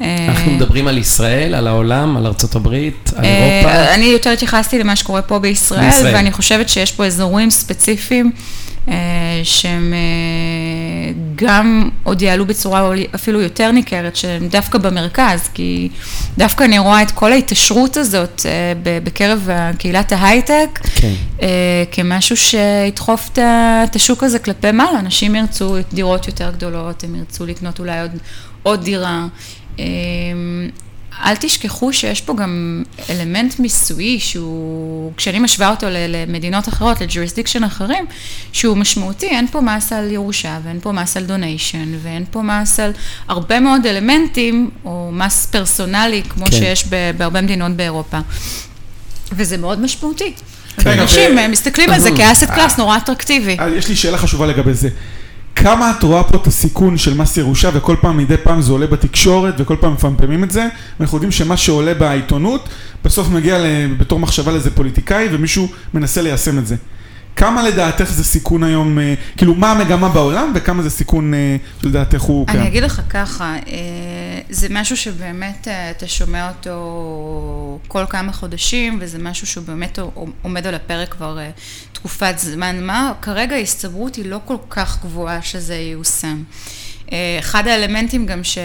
אנחנו 0.00 0.50
אה, 0.50 0.56
מדברים 0.56 0.88
על 0.88 0.98
ישראל, 0.98 1.54
על 1.54 1.66
העולם, 1.66 2.16
על 2.16 2.26
ארצות 2.26 2.54
הברית, 2.54 3.10
על 3.16 3.24
אה, 3.24 3.60
אירופה. 3.62 3.94
אני 3.94 4.04
יותר 4.04 4.30
התייחסתי 4.30 4.78
למה 4.78 4.96
שקורה 4.96 5.22
פה 5.22 5.38
בישראל. 5.38 5.90
ואני 6.04 6.32
חושבת 6.32 6.68
שיש 6.68 6.92
פה 6.92 7.06
אזורים 7.06 7.50
ספציפיים 7.50 8.30
אה, 8.88 8.94
שהם 9.44 9.94
גם 11.34 11.88
עוד 12.02 12.22
יעלו 12.22 12.46
בצורה 12.46 12.90
אפילו 13.14 13.40
יותר 13.40 13.70
ניכרת, 13.70 14.16
שהם 14.16 14.48
דווקא 14.48 14.78
במרכז, 14.78 15.48
כי 15.54 15.88
דווקא 16.38 16.64
אני 16.64 16.78
רואה 16.78 17.02
את 17.02 17.10
כל 17.10 17.32
ההתעשרות 17.32 17.96
הזאת 17.96 18.46
בקרב 18.82 19.48
קהילת 19.78 20.12
ההייטק, 20.12 20.80
כן. 20.94 21.12
כמשהו 21.92 22.36
שידחוף 22.36 23.30
את 23.84 23.96
השוק 23.96 24.24
הזה 24.24 24.38
כלפי 24.38 24.72
מעלה. 24.72 24.98
אנשים 24.98 25.34
ירצו 25.34 25.76
דירות 25.92 26.26
יותר 26.26 26.50
גדולות, 26.50 27.04
הם 27.04 27.14
ירצו 27.14 27.46
לקנות 27.46 27.78
אולי 27.78 28.00
עוד, 28.00 28.10
עוד 28.62 28.84
דירה. 28.84 29.26
אה, 29.78 29.84
אל 31.24 31.36
תשכחו 31.36 31.92
שיש 31.92 32.20
פה 32.20 32.34
גם 32.36 32.82
אלמנט 33.10 33.58
מיסויי 33.58 34.20
שהוא, 34.20 35.12
כשאני 35.16 35.38
משווה 35.38 35.70
אותו 35.70 35.86
למדינות 35.90 36.68
אחרות, 36.68 37.00
ל 37.00 37.05
jurisdiction 37.05 37.64
אחרים, 37.64 38.06
שהוא 38.52 38.76
משמעותי, 38.76 39.26
אין 39.26 39.46
פה 39.46 39.60
מס 39.60 39.92
על 39.92 40.10
ירושה 40.10 40.58
ואין 40.64 40.80
פה 40.80 40.92
מס 40.92 41.16
על 41.16 41.24
donation 41.24 41.88
ואין 42.02 42.24
פה 42.30 42.42
מס 42.42 42.80
על 42.80 42.92
הרבה 43.28 43.60
מאוד 43.60 43.86
אלמנטים, 43.86 44.70
או 44.84 45.10
מס 45.12 45.46
פרסונלי, 45.46 46.22
כמו 46.28 46.44
כן. 46.46 46.50
כן. 46.50 46.58
שיש 46.58 46.86
בהרבה 47.18 47.40
מדינות 47.40 47.72
באירופה. 47.72 48.18
וזה 49.32 49.56
מאוד 49.56 49.80
משמעותי. 49.80 50.32
רגע, 50.78 51.00
ואנשים 51.00 51.36
ו- 51.36 51.48
מסתכלים 51.48 51.90
על 51.90 52.00
זה 52.00 52.10
כאסט 52.16 52.44
קלאס 52.44 52.78
נורא 52.78 52.96
אטרקטיבי. 52.96 53.56
אה, 53.60 53.68
יש 53.68 53.88
לי 53.88 53.96
שאלה 53.96 54.18
חשובה 54.18 54.46
לגבי 54.46 54.74
זה. 54.74 54.88
כמה 55.56 55.90
את 55.90 56.02
רואה 56.02 56.24
פה 56.24 56.36
את 56.36 56.46
הסיכון 56.46 56.98
של 56.98 57.14
מס 57.14 57.36
ירושה 57.36 57.70
וכל 57.74 57.96
פעם 58.00 58.16
מדי 58.16 58.36
פעם 58.36 58.62
זה 58.62 58.72
עולה 58.72 58.86
בתקשורת 58.86 59.54
וכל 59.58 59.76
פעם 59.80 59.92
מפמפמים 59.92 60.44
את 60.44 60.50
זה 60.50 60.68
ואנחנו 61.00 61.16
יודעים 61.16 61.32
שמה 61.32 61.56
שעולה 61.56 61.94
בעיתונות 61.94 62.68
בסוף 63.04 63.28
מגיע 63.28 63.58
בתור 63.98 64.18
מחשבה 64.18 64.52
לאיזה 64.52 64.70
פוליטיקאי 64.70 65.28
ומישהו 65.32 65.68
מנסה 65.94 66.22
ליישם 66.22 66.58
את 66.58 66.66
זה. 66.66 66.76
כמה 67.38 67.62
לדעתך 67.62 68.04
זה 68.04 68.24
סיכון 68.24 68.62
היום, 68.64 68.98
אה, 68.98 69.14
כאילו 69.36 69.54
מה 69.54 69.72
המגמה 69.72 70.08
בעולם 70.08 70.52
וכמה 70.54 70.82
זה 70.82 70.90
סיכון 70.90 71.34
אה, 71.34 71.56
שלדעתך 71.82 72.20
הוא 72.20 72.46
אני 72.48 72.58
קיים? 72.58 72.66
אגיד 72.66 72.82
לך 72.82 73.00
ככה, 73.10 73.56
אה, 73.66 74.40
זה 74.50 74.66
משהו 74.70 74.96
שבאמת 74.96 75.68
אתה 75.90 76.08
שומע 76.08 76.48
אותו 76.48 77.78
כל 77.88 78.04
כמה 78.08 78.32
חודשים, 78.32 78.98
וזה 79.00 79.18
משהו 79.18 79.46
שהוא 79.46 79.64
באמת 79.64 79.98
עומד 80.42 80.66
על 80.66 80.74
הפרק 80.74 81.08
כבר 81.08 81.38
תקופת 81.92 82.34
זמן 82.38 82.86
מה. 82.86 83.12
כרגע 83.22 83.56
ההסתברות 83.56 84.14
היא 84.14 84.24
לא 84.24 84.38
כל 84.44 84.56
כך 84.70 84.98
גבוהה 85.04 85.42
שזה 85.42 85.74
ייושם. 85.74 86.42
אה, 87.12 87.36
אחד 87.38 87.66
האלמנטים 87.66 88.26
גם 88.26 88.44
ש... 88.44 88.58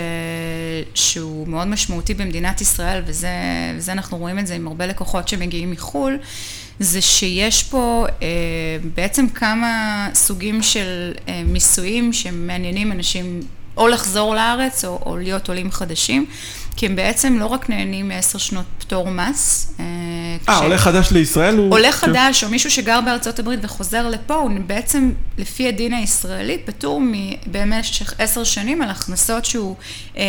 שהוא 0.93 1.47
מאוד 1.47 1.67
משמעותי 1.67 2.13
במדינת 2.13 2.61
ישראל, 2.61 3.01
וזה, 3.05 3.29
וזה 3.75 3.91
אנחנו 3.91 4.17
רואים 4.17 4.39
את 4.39 4.47
זה 4.47 4.55
עם 4.55 4.67
הרבה 4.67 4.85
לקוחות 4.87 5.27
שמגיעים 5.27 5.71
מחו"ל, 5.71 6.17
זה 6.79 7.01
שיש 7.01 7.63
פה 7.63 8.05
אה, 8.21 8.27
בעצם 8.95 9.29
כמה 9.29 10.09
סוגים 10.13 10.63
של 10.63 11.13
אה, 11.27 11.43
מיסויים 11.45 12.13
שמעניינים 12.13 12.91
אנשים 12.91 13.41
או 13.78 13.88
לחזור 13.88 14.36
לארץ 14.36 14.86
או, 14.86 14.99
או 15.05 15.17
להיות 15.17 15.47
עולים 15.49 15.71
חדשים, 15.71 16.26
כי 16.76 16.86
הם 16.86 16.95
בעצם 16.95 17.38
לא 17.39 17.45
רק 17.45 17.69
נהנים 17.69 18.07
מעשר 18.07 18.38
שנות 18.39 18.65
פטור 18.78 19.09
מס. 19.09 19.74
אה, 19.80 19.86
אה, 20.49 20.57
כש- 20.57 20.63
עולה 20.63 20.78
חדש 20.78 21.11
לישראל 21.11 21.57
הוא... 21.57 21.71
עולה 21.71 21.91
כן. 21.91 21.97
חדש 21.97 22.43
או 22.43 22.49
מישהו 22.49 22.71
שגר 22.71 23.01
בארצות 23.05 23.39
הברית 23.39 23.59
וחוזר 23.63 24.09
לפה, 24.09 24.34
הוא 24.34 24.51
בעצם, 24.67 25.11
לפי 25.38 25.67
הדין 25.67 25.93
הישראלי, 25.93 26.57
פטור 26.65 27.01
במשך 27.47 28.13
עשר 28.19 28.43
שנים 28.43 28.82
על 28.82 28.89
הכנסות 28.89 29.45
שהוא, 29.45 29.76
אה, 30.17 30.21
אה, 30.21 30.24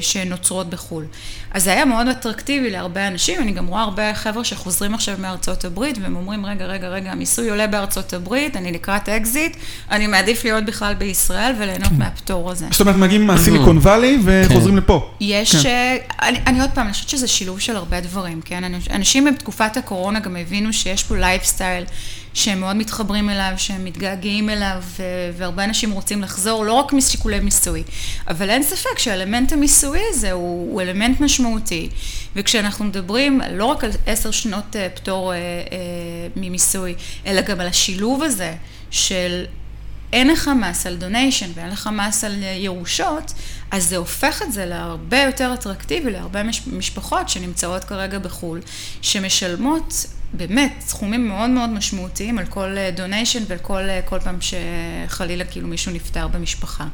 שנוצרות 0.00 0.70
בחו"ל. 0.70 1.04
אז 1.50 1.64
זה 1.64 1.72
היה 1.72 1.84
מאוד 1.84 2.08
אטרקטיבי 2.08 2.70
להרבה 2.70 3.08
אנשים, 3.08 3.42
אני 3.42 3.52
גם 3.52 3.66
רואה 3.66 3.82
הרבה 3.82 4.14
חבר'ה 4.14 4.44
שחוזרים 4.44 4.94
עכשיו 4.94 5.16
מארצות 5.18 5.64
הברית, 5.64 5.98
והם 6.02 6.16
אומרים, 6.16 6.46
רגע, 6.46 6.66
רגע, 6.66 6.88
רגע, 6.88 7.12
המיסוי 7.12 7.50
עולה 7.50 7.66
בארצות 7.66 8.12
הברית, 8.12 8.56
אני 8.56 8.72
לקראת 8.72 9.08
אקזיט, 9.08 9.56
אני 9.90 10.06
מעדיף 10.06 10.44
להיות 10.44 10.64
בכלל 10.64 10.94
בישראל 10.94 11.52
וליהנות 11.58 11.92
מהפטור 11.92 12.50
הזה. 12.50 12.66
זאת 12.70 12.80
אומרת 12.80 12.96
מגיעים 12.96 13.26
מהסיליקון 13.26 13.78
וואלי 13.78 14.18
וחוזרים 14.24 14.76
לפה. 14.76 15.10
יש, 15.20 15.56
כן. 15.56 15.62
כן. 15.62 15.96
אני, 16.22 16.38
אני 16.46 16.60
עוד 16.60 16.70
פעם, 16.74 16.86
אני 16.86 16.92
חושבת 16.92 17.08
שזה 17.08 17.28
שילוב 17.28 17.60
של 17.60 17.76
הרבה 17.76 18.00
דברים, 18.00 18.40
כן? 18.44 18.64
אנשים 18.90 19.24
בתקופת 19.24 19.76
הקורונה 19.76 20.20
גם 20.20 20.36
הבינו 20.36 20.72
שיש 20.72 21.02
פה 21.02 21.16
לייפסטייל 21.16 21.84
שהם 22.34 22.60
מאוד 22.60 22.76
מתחברים 22.76 23.30
אליו, 23.30 23.52
שהם 23.56 23.84
מתגעגעים 23.84 24.50
אליו, 24.50 24.82
והרבה 25.36 25.64
אנשים 25.64 25.90
רוצים 25.90 26.22
לחזור, 26.22 26.64
לא 26.64 26.72
רק 26.72 26.92
משיקולי 26.92 27.40
מיסוי, 27.40 27.82
אבל 28.28 28.50
אין 28.50 28.62
ספק 28.62 28.98
שהאלמנט 28.98 29.52
המיסויי 29.52 30.02
הזה 30.10 30.32
הוא, 30.32 30.72
הוא 30.72 30.82
אלמנט 30.82 31.20
משמעותי. 31.20 31.88
וכשאנחנו 32.36 32.84
מדברים 32.84 33.40
לא 33.52 33.64
רק 33.64 33.84
על 33.84 33.90
עשר 34.06 34.30
שנות 34.30 34.76
אה, 34.76 34.88
פטור 34.94 35.32
אה, 35.32 35.36
אה, 35.36 35.42
ממיסוי, 36.36 36.94
אלא 37.26 37.40
גם 37.40 37.60
על 37.60 37.66
השילוב 37.66 38.22
הזה 38.22 38.54
של 38.90 39.44
אין 40.12 40.28
לך 40.28 40.50
מס 40.60 40.86
על 40.86 40.96
donation 40.96 41.50
ואין 41.54 41.70
לך 41.70 41.90
מס 41.92 42.24
על 42.24 42.42
אה, 42.42 42.48
ירושות, 42.48 43.32
אז 43.70 43.88
זה 43.88 43.96
הופך 43.96 44.42
את 44.42 44.52
זה 44.52 44.66
להרבה 44.66 45.22
יותר 45.22 45.54
אטרקטיבי 45.54 46.10
להרבה 46.10 46.42
מש- 46.42 46.66
משפחות 46.66 47.28
שנמצאות 47.28 47.84
כרגע 47.84 48.18
בחו"ל, 48.18 48.60
שמשלמות 49.02 50.06
באמת 50.32 50.74
סכומים 50.80 51.28
מאוד 51.28 51.50
מאוד 51.50 51.70
משמעותיים 51.70 52.38
על 52.38 52.46
כל 52.46 52.76
donation 52.96 53.42
ועל 53.48 53.58
כל, 53.58 53.82
אה, 53.88 54.00
כל 54.02 54.20
פעם 54.20 54.38
שחלילה 54.40 55.44
כאילו 55.44 55.68
מישהו 55.68 55.92
נפטר 55.92 56.28
במשפחה. 56.28 56.86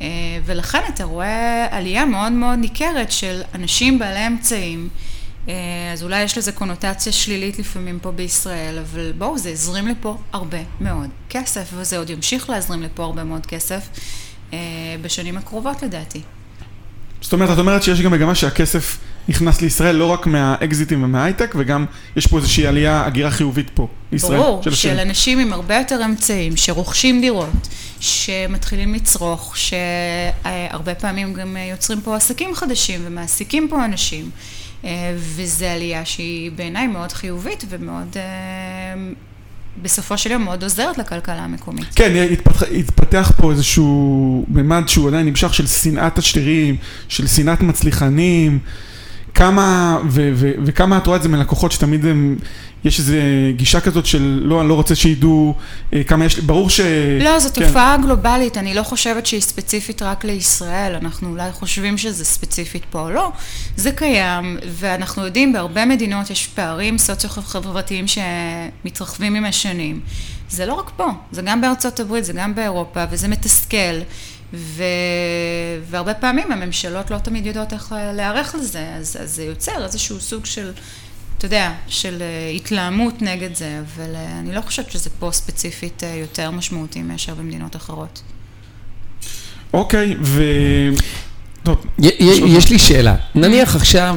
אה, 0.00 0.06
ולכן 0.44 0.80
אתה 0.88 1.04
רואה 1.04 1.66
עלייה 1.70 2.04
מאוד 2.04 2.32
מאוד 2.32 2.58
ניכרת 2.58 3.12
של 3.12 3.42
אנשים 3.54 3.98
בעלי 3.98 4.26
אמצעים. 4.26 4.88
אז 5.92 6.02
אולי 6.02 6.22
יש 6.22 6.38
לזה 6.38 6.52
קונוטציה 6.52 7.12
שלילית 7.12 7.58
לפעמים 7.58 7.98
פה 8.02 8.12
בישראל, 8.12 8.78
אבל 8.78 9.12
בואו, 9.18 9.38
זה 9.38 9.50
הזרים 9.50 9.88
לפה 9.88 10.16
הרבה 10.32 10.58
מאוד 10.80 11.10
כסף, 11.30 11.68
וזה 11.74 11.98
עוד 11.98 12.10
ימשיך 12.10 12.50
להזרים 12.50 12.82
לפה 12.82 13.04
הרבה 13.04 13.24
מאוד 13.24 13.46
כסף 13.46 13.88
בשנים 15.02 15.36
הקרובות 15.36 15.82
לדעתי. 15.82 16.22
זאת 17.26 17.32
אומרת, 17.32 17.50
את 17.50 17.58
אומרת 17.58 17.82
שיש 17.82 18.00
גם 18.00 18.12
מגמה 18.12 18.34
שהכסף 18.34 18.98
נכנס 19.28 19.60
לישראל 19.60 19.96
לא 19.96 20.06
רק 20.06 20.26
מהאקזיטים 20.26 21.02
ומההייטק, 21.02 21.54
וגם 21.58 21.84
יש 22.16 22.26
פה 22.26 22.36
איזושהי 22.36 22.66
עלייה, 22.66 23.04
הגירה 23.06 23.30
חיובית 23.30 23.70
פה, 23.74 23.88
לישראל. 24.12 24.38
ברור, 24.38 24.62
של, 24.62 24.74
של 24.74 24.98
אנשים 24.98 25.38
עם 25.38 25.52
הרבה 25.52 25.76
יותר 25.76 26.04
אמצעים, 26.04 26.56
שרוכשים 26.56 27.20
דירות, 27.20 27.68
שמתחילים 28.00 28.94
לצרוך, 28.94 29.56
שהרבה 29.56 30.94
פעמים 30.94 31.34
גם 31.34 31.56
יוצרים 31.70 32.00
פה 32.00 32.16
עסקים 32.16 32.54
חדשים 32.54 33.00
ומעסיקים 33.04 33.68
פה 33.68 33.84
אנשים. 33.84 34.30
וזו 35.16 35.66
עלייה 35.66 36.04
שהיא 36.04 36.50
בעיניי 36.50 36.86
מאוד 36.86 37.12
חיובית 37.12 37.64
ומאוד 37.68 38.16
בסופו 39.82 40.18
של 40.18 40.30
יום 40.30 40.44
מאוד 40.44 40.62
עוזרת 40.62 40.98
לכלכלה 40.98 41.44
המקומית. 41.44 41.86
כן, 41.94 42.28
התפתח, 42.32 42.62
התפתח 42.62 43.32
פה 43.36 43.50
איזשהו 43.50 44.44
ממד 44.48 44.82
שהוא 44.88 45.08
עדיין 45.08 45.26
נמשך 45.26 45.54
של 45.54 45.66
שנאת 45.66 46.18
עשירים, 46.18 46.76
של 47.08 47.26
שנאת 47.26 47.60
מצליחנים. 47.60 48.58
כמה, 49.36 49.98
ו, 50.10 50.30
ו, 50.34 50.50
וכמה 50.64 50.96
את 50.98 51.06
רואה 51.06 51.16
את 51.16 51.22
זה 51.22 51.28
מלקוחות 51.28 51.72
שתמיד 51.72 52.06
הם, 52.06 52.36
יש 52.84 52.98
איזו 52.98 53.12
גישה 53.56 53.80
כזאת 53.80 54.06
של 54.06 54.40
לא, 54.44 54.60
אני 54.60 54.68
לא 54.68 54.74
רוצה 54.74 54.94
שידעו 54.94 55.54
אה, 55.92 56.04
כמה 56.04 56.24
יש, 56.24 56.38
ברור 56.38 56.70
ש... 56.70 56.80
לא, 57.20 57.38
זו 57.38 57.48
כן. 57.54 57.66
תופעה 57.66 57.96
גלובלית, 58.02 58.58
אני 58.58 58.74
לא 58.74 58.82
חושבת 58.82 59.26
שהיא 59.26 59.40
ספציפית 59.40 60.02
רק 60.02 60.24
לישראל, 60.24 60.94
אנחנו 60.94 61.28
אולי 61.30 61.52
חושבים 61.52 61.98
שזה 61.98 62.24
ספציפית 62.24 62.82
פה 62.90 63.00
או 63.00 63.10
לא, 63.10 63.32
זה 63.76 63.92
קיים, 63.92 64.58
ואנחנו 64.68 65.24
יודעים, 65.24 65.52
בהרבה 65.52 65.84
מדינות 65.84 66.30
יש 66.30 66.46
פערים 66.46 66.98
סוציו-חברתיים 66.98 68.04
שמתרחבים 68.06 69.34
עם 69.34 69.44
השנים. 69.44 70.00
זה 70.50 70.66
לא 70.66 70.74
רק 70.74 70.90
פה, 70.96 71.06
זה 71.32 71.42
גם 71.42 71.60
בארצות 71.60 72.00
הברית, 72.00 72.24
זה 72.24 72.32
גם 72.32 72.54
באירופה, 72.54 73.04
וזה 73.10 73.28
מתסכל. 73.28 74.00
ו... 74.54 74.84
והרבה 75.90 76.14
פעמים 76.14 76.52
הממשלות 76.52 77.10
לא 77.10 77.18
תמיד 77.18 77.46
יודעות 77.46 77.72
איך 77.72 77.94
להיערך 78.14 78.54
לזה, 78.54 78.94
אז, 78.94 79.16
אז 79.20 79.30
זה 79.30 79.44
יוצר 79.44 79.84
איזשהו 79.84 80.20
סוג 80.20 80.46
של, 80.46 80.72
אתה 81.38 81.46
יודע, 81.46 81.72
של 81.88 82.22
אה, 82.22 82.50
התלהמות 82.56 83.22
נגד 83.22 83.54
זה, 83.54 83.80
אבל 83.80 84.14
אה, 84.14 84.38
אני 84.38 84.54
לא 84.54 84.60
חושבת 84.60 84.90
שזה 84.90 85.10
פה 85.18 85.30
ספציפית 85.32 86.04
אה, 86.04 86.14
יותר 86.14 86.50
משמעותי 86.50 87.02
מאשר 87.02 87.34
במדינות 87.34 87.76
אחרות. 87.76 88.22
אוקיי, 89.72 90.16
ו... 90.22 90.42
טוב. 91.62 91.84
יש 91.98 92.70
לי 92.70 92.78
שאלה. 92.78 93.16
נניח 93.34 93.76
עכשיו 93.76 94.16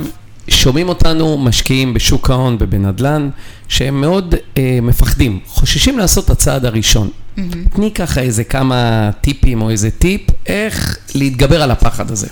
שומעים 0.50 0.90
אותנו 0.90 1.38
משקיעים 1.38 1.94
בשוק 1.94 2.30
ההון 2.30 2.58
ובנדל"ן, 2.60 3.30
שהם 3.68 4.02
מאוד 4.02 4.36
אה, 4.58 4.80
מפחדים, 4.82 5.40
חוששים 5.46 6.00
לעשות 6.00 6.26
את 6.26 6.30
הצעד 6.30 6.66
הראשון. 6.66 7.10
Mm-hmm. 7.38 7.76
תני 7.76 7.94
ככה 7.94 8.22
איזה 8.22 8.44
כמה 8.44 9.10
טיפים 9.22 9.62
או 9.62 9.70
איזה 9.70 9.92
טיפ, 9.92 10.22
איך 10.46 10.98
להתגבר 11.16 11.62
על 11.62 11.72
הפחד 11.72 12.12
הזה. 12.12 12.28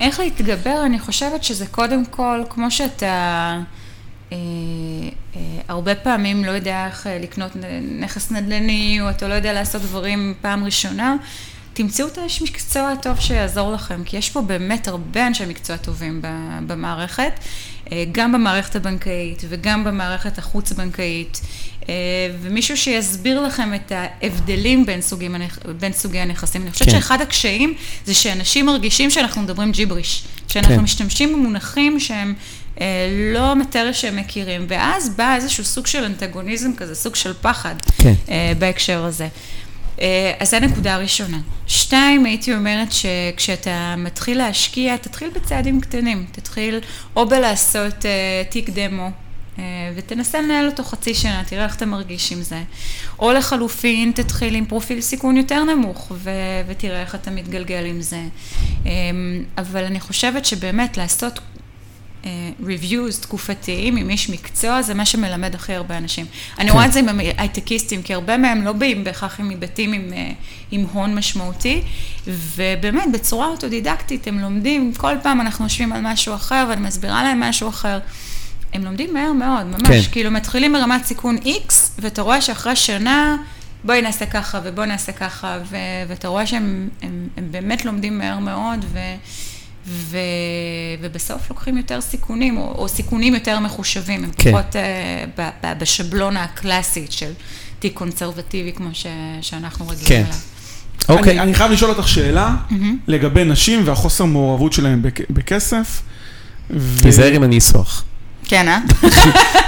איך 0.00 0.20
להתגבר? 0.20 0.82
אני 0.86 0.98
חושבת 0.98 1.44
שזה 1.44 1.66
קודם 1.66 2.04
כל, 2.04 2.42
כמו 2.50 2.70
שאתה 2.70 3.58
אה, 4.32 4.36
אה, 5.36 5.40
הרבה 5.68 5.94
פעמים 5.94 6.44
לא 6.44 6.50
יודע 6.50 6.86
איך 6.86 7.06
אה, 7.06 7.18
לקנות 7.18 7.52
נכס 8.00 8.30
נדל"ני, 8.30 8.98
או 9.00 9.10
אתה 9.10 9.28
לא 9.28 9.34
יודע 9.34 9.52
לעשות 9.52 9.82
דברים 9.82 10.34
פעם 10.40 10.64
ראשונה, 10.64 11.16
תמצאו 11.74 12.06
את 12.06 12.18
האיש 12.18 12.42
מקצוע 12.42 12.90
הטוב 12.90 13.20
שיעזור 13.20 13.72
לכם, 13.72 14.04
כי 14.04 14.16
יש 14.16 14.30
פה 14.30 14.40
באמת 14.42 14.88
הרבה 14.88 15.26
אנשי 15.26 15.46
מקצוע 15.46 15.76
טובים 15.76 16.22
במערכת, 16.66 17.32
אה, 17.92 18.04
גם 18.12 18.32
במערכת 18.32 18.76
הבנקאית 18.76 19.42
וגם 19.48 19.84
במערכת 19.84 20.38
החוץ-בנקאית, 20.38 21.40
אה, 21.88 21.94
ומישהו 22.42 22.76
שיסביר 22.76 23.40
לכם 23.40 23.74
את 23.74 23.92
ההבדלים 23.94 24.86
בין, 24.86 25.00
סוגים, 25.00 25.36
בין 25.80 25.92
סוגי 25.92 26.18
הנכסים. 26.18 26.62
אני 26.62 26.70
חושבת 26.70 26.88
כן. 26.88 26.94
שאחד 26.94 27.20
הקשיים 27.20 27.74
זה 28.06 28.14
שאנשים 28.14 28.66
מרגישים 28.66 29.10
שאנחנו 29.10 29.42
מדברים 29.42 29.72
ג'יבריש, 29.72 30.24
שאנחנו 30.48 30.76
כן. 30.76 30.80
משתמשים 30.80 31.32
במונחים 31.32 32.00
שהם... 32.00 32.34
אה, 32.80 33.08
לא 33.34 33.54
מטריה 33.54 33.94
שהם 33.94 34.16
מכירים, 34.16 34.66
ואז 34.68 35.08
בא 35.16 35.34
איזשהו 35.34 35.64
סוג 35.64 35.86
של 35.86 36.04
אנטגוניזם 36.04 36.70
כזה, 36.76 36.94
סוג 36.94 37.14
של 37.14 37.32
פחד 37.40 37.74
כן. 37.98 38.12
בהקשר 38.58 39.04
הזה. 39.04 39.28
אה, 40.02 40.32
אז 40.40 40.50
זו 40.50 40.60
נקודה 40.60 40.96
ראשונה. 40.96 41.38
שתיים, 41.66 42.24
הייתי 42.26 42.54
אומרת 42.54 42.88
שכשאתה 42.92 43.94
מתחיל 43.98 44.38
להשקיע, 44.38 44.96
תתחיל 44.96 45.30
בצעדים 45.34 45.80
קטנים. 45.80 46.26
תתחיל 46.32 46.80
או 47.16 47.28
בלעשות 47.28 47.94
uh, 47.94 48.50
תיק 48.50 48.70
דמו, 48.70 49.10
uh, 49.56 49.60
ותנסה 49.96 50.40
לנהל 50.40 50.66
אותו 50.66 50.84
חצי 50.84 51.14
שנה, 51.14 51.42
תראה 51.46 51.64
איך 51.64 51.76
אתה 51.76 51.86
מרגיש 51.86 52.32
עם 52.32 52.42
זה. 52.42 52.62
או 53.18 53.32
לחלופין, 53.32 54.12
תתחיל 54.14 54.54
עם 54.54 54.66
פרופיל 54.66 55.00
סיכון 55.00 55.36
יותר 55.36 55.64
נמוך, 55.64 56.12
ו- 56.14 56.30
ותראה 56.66 57.00
איך 57.00 57.14
אתה 57.14 57.30
מתגלגל 57.30 57.84
עם 57.86 58.02
זה. 58.02 58.22
Um, 58.84 58.88
אבל 59.58 59.84
אני 59.84 60.00
חושבת 60.00 60.44
שבאמת 60.44 60.96
לעשות 60.96 61.38
reviews 62.60 63.20
תקופתיים 63.20 63.96
עם 63.96 64.10
איש 64.10 64.30
מקצוע, 64.30 64.82
זה 64.82 64.94
מה 64.94 65.06
שמלמד 65.06 65.54
הכי 65.54 65.74
הרבה 65.74 65.98
אנשים. 65.98 66.26
אני 66.58 66.68
כן. 66.68 66.74
רואה 66.74 66.86
את 66.86 66.92
זה 66.92 66.98
עם 66.98 67.20
הייטקיסטים, 67.36 68.02
כי 68.02 68.14
הרבה 68.14 68.36
מהם 68.36 68.62
לא 68.62 68.72
באים 68.72 69.04
בהכרח 69.04 69.40
עם 69.40 69.50
היבטים 69.50 69.92
עם, 69.92 70.12
אה, 70.12 70.32
עם 70.70 70.86
הון 70.92 71.14
משמעותי, 71.14 71.82
ובאמת, 72.26 73.12
בצורה 73.12 73.46
אוטודידקטית 73.46 74.26
הם 74.26 74.38
לומדים, 74.38 74.92
כל 74.94 75.14
פעם 75.22 75.40
אנחנו 75.40 75.64
יושבים 75.64 75.92
על 75.92 76.00
משהו 76.02 76.34
אחר, 76.34 76.66
ואני 76.68 76.80
מסבירה 76.80 77.22
להם 77.22 77.40
משהו 77.40 77.68
אחר. 77.68 77.98
הם 78.72 78.84
לומדים 78.84 79.14
מהר 79.14 79.32
מאוד, 79.32 79.66
ממש. 79.66 80.06
כן. 80.06 80.12
כאילו, 80.12 80.30
מתחילים 80.30 80.72
ברמת 80.72 81.04
סיכון 81.04 81.36
X, 81.36 81.72
ואתה 81.98 82.22
רואה 82.22 82.40
שאחרי 82.40 82.76
שנה, 82.76 83.36
בואי 83.84 84.02
נעשה 84.02 84.26
ככה, 84.26 84.60
ובואי 84.64 84.86
נעשה 84.86 85.12
ככה, 85.12 85.58
ו- 85.70 85.76
ואתה 86.08 86.28
רואה 86.28 86.46
שהם 86.46 86.88
הם, 87.02 87.28
הם 87.36 87.48
באמת 87.50 87.84
לומדים 87.84 88.18
מהר 88.18 88.38
מאוד, 88.38 88.84
ו... 88.92 88.98
ו... 89.86 90.16
ובסוף 91.00 91.50
לוקחים 91.50 91.76
יותר 91.76 92.00
סיכונים, 92.00 92.56
או, 92.56 92.74
או 92.78 92.88
סיכונים 92.88 93.34
יותר 93.34 93.58
מחושבים, 93.58 94.24
הם 94.24 94.30
כן. 94.36 94.50
פחות 94.50 94.72
uh, 94.72 95.40
ב, 95.40 95.48
ב, 95.62 95.78
בשבלונה 95.78 96.44
הקלאסית 96.44 97.12
של 97.12 97.32
תיק 97.78 97.94
קונסרבטיבי 97.94 98.72
כמו 98.72 98.88
ש... 98.92 99.06
שאנחנו 99.40 99.88
רגילים 99.88 100.08
כן. 100.08 100.24
אליו. 100.24 101.18
אוקיי. 101.18 101.32
אני, 101.32 101.40
אני 101.40 101.54
חייב 101.54 101.72
לשאול 101.72 101.90
אותך 101.90 102.08
שאלה 102.08 102.56
mm-hmm. 102.70 102.74
לגבי 103.06 103.44
נשים 103.44 103.82
והחוסר 103.84 104.24
מעורבות 104.24 104.72
שלהם 104.72 105.02
בכ... 105.02 105.20
בכסף. 105.30 106.02
ו... 106.70 107.02
תיזהר 107.02 107.36
אם 107.36 107.44
אני 107.44 107.58
אסוח. 107.58 108.04
כן, 108.44 108.68
אה? 108.68 108.78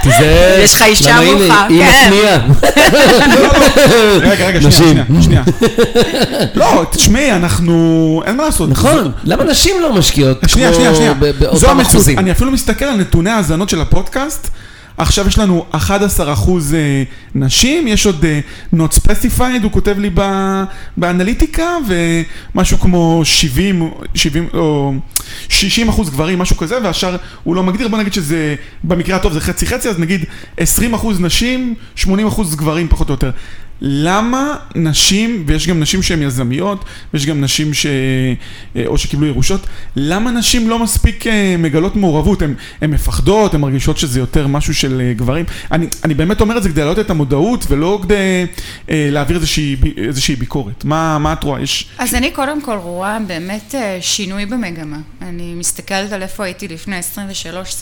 תיזהר. 0.01 0.59
יש 0.63 0.75
לך 0.75 0.81
אישה 0.81 1.15
מולך, 1.21 1.53
כן. 1.53 1.73
היא 1.73 1.83
מחמיאה. 1.83 2.37
רגע, 4.31 4.47
רגע, 4.47 4.71
שנייה, 4.71 5.03
שנייה. 5.21 5.43
לא, 6.55 6.85
תשמעי, 6.91 7.31
אנחנו... 7.31 8.21
אין 8.25 8.37
מה 8.37 8.43
לעשות. 8.43 8.69
נכון, 8.69 9.11
למה 9.23 9.43
נשים 9.43 9.81
לא 9.81 9.93
משקיעות 9.93 10.37
שנייה, 10.47 10.73
שנייה, 10.73 10.95
שנייה. 10.95 11.13
באותם 11.13 11.79
אחוזים? 11.79 12.19
אני 12.19 12.31
אפילו 12.31 12.51
מסתכל 12.51 12.85
על 12.85 12.95
נתוני 12.95 13.29
ההאזנות 13.29 13.69
של 13.69 13.81
הפודקאסט. 13.81 14.49
עכשיו 14.97 15.27
יש 15.27 15.37
לנו 15.37 15.65
11 15.71 16.33
אחוז 16.33 16.73
אה, 16.73 17.03
נשים, 17.35 17.87
יש 17.87 18.05
עוד 18.05 18.25
אה, 18.25 18.39
not 18.73 18.99
specified, 18.99 19.63
הוא 19.63 19.71
כותב 19.71 19.95
לי 19.99 20.09
באנליטיקה, 20.97 21.77
ומשהו 21.87 22.77
כמו 22.77 23.21
70, 23.23 23.91
70 24.15 24.47
או 24.53 24.93
60 25.49 25.89
אחוז 25.89 26.09
גברים, 26.09 26.39
משהו 26.39 26.57
כזה, 26.57 26.77
והשאר 26.83 27.15
הוא 27.43 27.55
לא 27.55 27.63
מגדיר, 27.63 27.87
בוא 27.87 27.97
נגיד 27.97 28.13
שזה, 28.13 28.55
במקרה 28.83 29.15
הטוב 29.15 29.33
זה 29.33 29.41
חצי 29.41 29.65
חצי, 29.65 29.89
אז 29.89 29.99
נגיד 29.99 30.25
20 30.57 30.93
אחוז 30.93 31.21
נשים, 31.21 31.73
80 31.95 32.27
אחוז 32.27 32.55
גברים 32.55 32.87
פחות 32.87 33.09
או 33.09 33.13
יותר. 33.13 33.31
למה 33.81 34.55
נשים, 34.75 35.43
ויש 35.47 35.67
גם 35.67 35.79
נשים 35.79 36.01
שהן 36.01 36.21
יזמיות, 36.21 36.85
ויש 37.13 37.25
גם 37.25 37.41
נשים 37.41 37.73
ש... 37.73 37.85
אה, 38.75 38.83
או 38.85 38.97
שקיבלו 38.97 39.27
ירושות, 39.27 39.67
למה 39.95 40.31
נשים 40.31 40.69
לא 40.69 40.79
מספיק 40.79 41.27
אה, 41.27 41.55
מגלות 41.57 41.95
מעורבות? 41.95 42.41
הן 42.41 42.91
מפחדות, 42.91 43.53
הן 43.53 43.61
מרגישות 43.61 43.97
שזה 43.97 44.19
יותר 44.19 44.47
משהו 44.47 44.73
של 44.73 45.01
אה, 45.01 45.13
גברים. 45.13 45.45
אני, 45.71 45.87
אני 46.03 46.13
באמת 46.13 46.41
אומר 46.41 46.57
את 46.57 46.63
זה 46.63 46.69
כדי 46.69 46.81
להעלות 46.81 46.99
את 46.99 47.09
המודעות, 47.09 47.65
ולא 47.69 47.99
כדי 48.03 48.45
אה, 48.89 49.07
להעביר 49.11 49.37
איזושהי, 49.37 49.75
איזושהי 49.97 50.35
ביקורת. 50.35 50.85
מה, 50.85 51.17
מה 51.17 51.33
את 51.33 51.43
רואה? 51.43 51.61
יש... 51.61 51.87
אז 51.97 52.15
אני 52.15 52.31
קודם 52.31 52.61
כל 52.61 52.77
רואה 52.77 53.17
באמת 53.27 53.75
שינוי 54.01 54.45
במגמה. 54.45 54.97
אני 55.21 55.53
מסתכלת 55.53 56.11
על 56.11 56.21
איפה 56.21 56.43
הייתי 56.43 56.67
לפני 56.67 56.99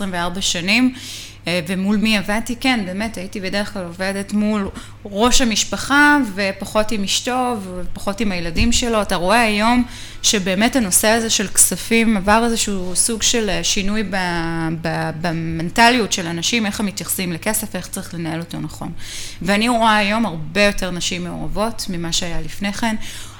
23-24 0.01 0.11
שנים. 0.39 0.93
אה, 1.47 1.59
ומול 1.67 1.97
מי 1.97 2.17
עבדתי? 2.17 2.55
כן, 2.55 2.79
באמת, 2.85 3.17
הייתי 3.17 3.39
בדרך 3.39 3.73
כלל 3.73 3.83
עובדת 3.83 4.33
מול 4.33 4.69
ראש 5.05 5.41
המשפחה 5.41 6.17
ופחות 6.35 6.91
עם 6.91 7.03
אשתו 7.03 7.55
ופחות 7.63 8.21
עם 8.21 8.31
הילדים 8.31 8.71
שלו. 8.71 9.01
אתה 9.01 9.15
רואה 9.15 9.41
היום 9.41 9.83
שבאמת 10.21 10.75
הנושא 10.75 11.07
הזה 11.07 11.29
של 11.29 11.47
כספים 11.47 12.17
עבר 12.17 12.41
איזשהו 12.45 12.91
סוג 12.95 13.21
של 13.21 13.49
אה, 13.49 13.63
שינוי 13.63 14.03
במנטליות 15.21 16.13
של 16.13 16.27
אנשים, 16.27 16.65
איך 16.65 16.79
הם 16.79 16.85
מתייחסים 16.85 17.33
לכסף, 17.33 17.75
איך 17.75 17.87
צריך 17.87 18.13
לנהל 18.13 18.39
אותו 18.39 18.59
נכון. 18.59 18.91
ואני 19.41 19.69
רואה 19.69 19.97
היום 19.97 20.25
הרבה 20.25 20.63
יותר 20.63 20.91
נשים 20.91 21.23
מעורבות 21.23 21.85
ממה 21.89 22.11
שהיה 22.11 22.41
לפני 22.41 22.73
כן. 22.73 22.95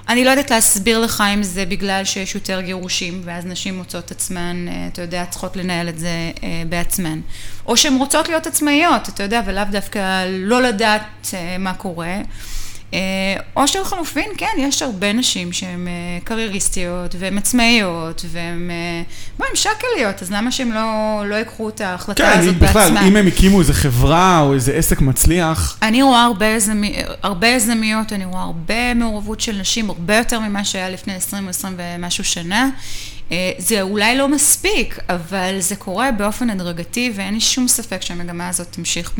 אני 0.10 0.26
לא 0.26 0.30
יודעת 0.30 0.52
להסביר 0.52 1.00
לך 1.00 1.24
אם 1.34 1.44
זה 1.44 1.66
בגלל 1.66 2.06
שיש 2.06 2.36
יותר 2.36 2.62
גירושים, 2.62 3.22
ואז 3.26 3.46
נשים 3.46 3.78
מוצאות 3.78 4.12
עצמן, 4.12 4.66
אה, 4.68 4.88
אתה 4.88 5.02
יודע, 5.02 5.26
צריכות 5.26 5.56
לנהל 5.56 5.90
את 5.90 6.00
זה 6.00 6.32
אה, 6.44 6.64
בעצמן. 6.70 7.20
או 7.66 7.78
שהן 7.78 7.96
רוצות 7.98 8.30
להיות 8.30 8.48
עצמאיות, 8.48 9.10
אתה 9.10 9.24
יודע, 9.24 9.42
ולאו 9.46 9.64
דווקא 9.72 10.26
לא 10.30 10.62
לדעת 10.62 11.02
אה, 11.34 11.58
מה 11.58 11.74
קורה. 11.74 12.18
או 13.56 13.68
שלחלופין, 13.68 14.32
כן, 14.38 14.48
יש 14.58 14.82
הרבה 14.82 15.14
נשים 15.14 15.54
שהן 15.54 15.88
קרייריסטיות 16.24 17.16
והן 17.20 17.38
עצמאיות 17.38 18.26
והן, 18.32 18.70
בואי, 19.38 19.50
הן 19.50 19.56
שקליות, 19.56 20.22
אז 20.22 20.32
למה 20.32 20.52
שהן 20.52 20.72
לא, 20.72 21.24
לא 21.26 21.36
ייקחו 21.36 21.70
את 21.70 21.82
ההחלטה 21.82 22.24
כן, 22.24 22.40
הזאת 22.40 22.58
בעצמן? 22.58 22.84
כן, 22.84 22.94
בכלל, 22.94 23.08
אם 23.08 23.16
הם 23.16 23.28
הקימו 23.28 23.60
איזה 23.60 23.74
חברה 23.74 24.42
או 24.42 24.54
איזה 24.54 24.74
עסק 24.74 25.02
מצליח... 25.02 25.78
אני 25.82 26.02
רואה 26.02 26.24
הרבה, 26.24 26.46
יזמי, 26.46 26.96
הרבה 27.24 27.48
יזמיות, 27.48 28.14
אני 28.14 28.26
רואה 28.26 28.42
הרבה 28.42 28.94
מעורבות 28.94 29.40
של 29.40 29.58
נשים, 29.60 29.90
הרבה 29.90 30.18
יותר 30.18 30.40
ממה 30.40 30.66
שהיה 30.66 30.90
לפני 30.90 31.16
20 31.16 31.50
20 31.50 31.74
ומשהו 31.78 32.24
שנה. 32.24 32.70
זה 33.58 33.82
אולי 33.82 34.18
לא 34.18 34.28
מספיק, 34.28 35.00
אבל 35.10 35.60
זה 35.60 35.76
קורה 35.76 36.12
באופן 36.12 36.50
הדרגתי 36.50 37.12
ואין 37.16 37.34
לי 37.34 37.42
שום 37.42 37.68
ספק 37.68 38.02
שהמגמה 38.02 38.50
הזאת 38.50 38.68
תמשיך 38.72 39.14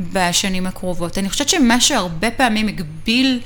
בשנים 0.00 0.66
הקרובות. 0.66 1.18
אני 1.18 1.30
חושבת 1.30 1.48
שמה 1.48 1.80
שהרבה 1.80 2.30
פעמים 2.30 2.68
הגביל 2.68 3.40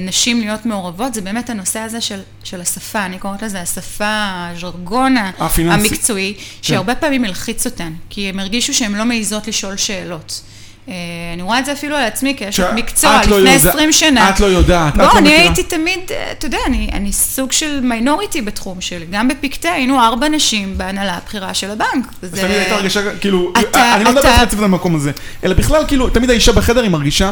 נשים 0.00 0.40
להיות 0.40 0.66
מעורבות, 0.66 1.14
זה 1.14 1.20
באמת 1.20 1.50
הנושא 1.50 1.78
הזה 1.78 2.00
של, 2.00 2.20
של 2.44 2.60
השפה, 2.60 3.06
אני 3.06 3.18
קוראת 3.18 3.42
לזה 3.42 3.60
השפה, 3.60 4.48
הז'רגון 4.50 5.16
המקצועי, 5.38 6.34
כן. 6.34 6.42
שהרבה 6.62 6.94
פעמים 6.94 7.24
הלחיץ 7.24 7.66
אותן, 7.66 7.92
כי 8.10 8.28
הם 8.28 8.38
הרגישו 8.40 8.74
שהן 8.74 8.94
לא 8.94 9.04
מעיזות 9.04 9.48
לשאול 9.48 9.76
שאלות. 9.76 10.42
אה, 10.88 10.94
אני 11.34 11.42
רואה 11.42 11.58
את 11.58 11.64
זה 11.64 11.72
אפילו 11.72 11.96
על 11.96 12.04
עצמי 12.04 12.34
כאשת 12.36 12.66
מקצוע, 12.74 13.20
לא 13.28 13.40
לפני 13.40 13.70
20 13.70 13.92
שנה. 13.92 14.30
את 14.30 14.40
לא 14.40 14.46
יודעת, 14.46 14.96
בוא, 14.96 15.18
אני 15.18 15.30
הייתי 15.30 15.62
תמיד, 15.62 16.00
אה, 16.10 16.32
אתה 16.32 16.46
יודע, 16.46 16.58
אני 16.92 17.12
סוג 17.12 17.52
של 17.52 17.80
מיינוריטי 17.80 18.40
בתחום 18.40 18.80
שלי. 18.80 19.06
גם 19.10 19.28
בפיקטה 19.28 19.72
היינו 19.72 20.00
ארבע 20.00 20.28
נשים 20.28 20.78
בהנהלה 20.78 21.16
הבכירה 21.16 21.54
של 21.54 21.70
הבנק. 21.70 22.06
אז 22.22 22.30
תמיד 22.30 22.44
הייתה 22.44 22.74
הרגשה, 22.74 23.16
כאילו, 23.20 23.52
אני 23.74 24.04
לא 24.04 24.12
מדבר 24.12 24.36
ספציפית 24.36 24.58
על 24.58 24.64
המקום 24.64 24.96
הזה, 24.96 25.10
אלא 25.44 25.54
בכלל, 25.54 25.84
כאילו, 25.88 26.10
תמיד 26.10 26.30
האישה 26.30 26.52
בחדר 26.52 26.82
היא 26.82 26.90
מרגישה, 26.90 27.30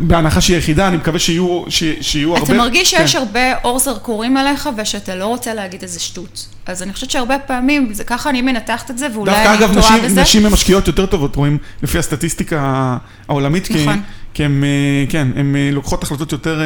בהנחה 0.00 0.40
שהיא 0.40 0.56
יחידה, 0.56 0.88
אני 0.88 0.96
מקווה 0.96 1.18
שיהיו, 1.18 1.64
שיהיו 2.00 2.36
הרבה... 2.36 2.46
אתה 2.46 2.54
מרגיש 2.54 2.90
שיש 2.90 3.12
כן. 3.12 3.18
הרבה 3.18 3.58
אור 3.64 3.78
זרקורים 3.78 4.36
עליך 4.36 4.68
ושאתה 4.76 5.14
לא 5.14 5.26
רוצה 5.26 5.54
להגיד 5.54 5.82
איזה 5.82 6.00
שטות. 6.00 6.48
אז 6.66 6.82
אני 6.82 6.92
חושבת 6.92 7.10
שהרבה 7.10 7.38
פעמים, 7.38 7.92
זה 7.92 8.04
ככה 8.04 8.30
אני 8.30 8.42
מנתחת 8.42 8.90
את 8.90 8.98
זה, 8.98 9.06
ואולי 9.14 9.32
אני 9.32 9.44
טועה 9.44 9.56
בזה. 9.56 9.66
דווקא 9.74 9.94
אגב, 9.96 10.18
נשים 10.18 10.46
הן 10.46 10.52
משקיעות 10.52 10.86
יותר 10.86 11.06
טובות, 11.06 11.36
רואים 11.36 11.58
לפי 11.82 11.98
הסטטיסטיקה 11.98 12.96
העולמית, 13.28 13.70
נכון. 13.70 14.02
כי 14.34 14.44
הן, 14.44 14.64
אה, 14.64 15.04
כן, 15.08 15.28
הן 15.36 15.56
אה, 15.56 15.70
לוקחות 15.72 16.02
החלטות 16.02 16.32
יותר 16.32 16.60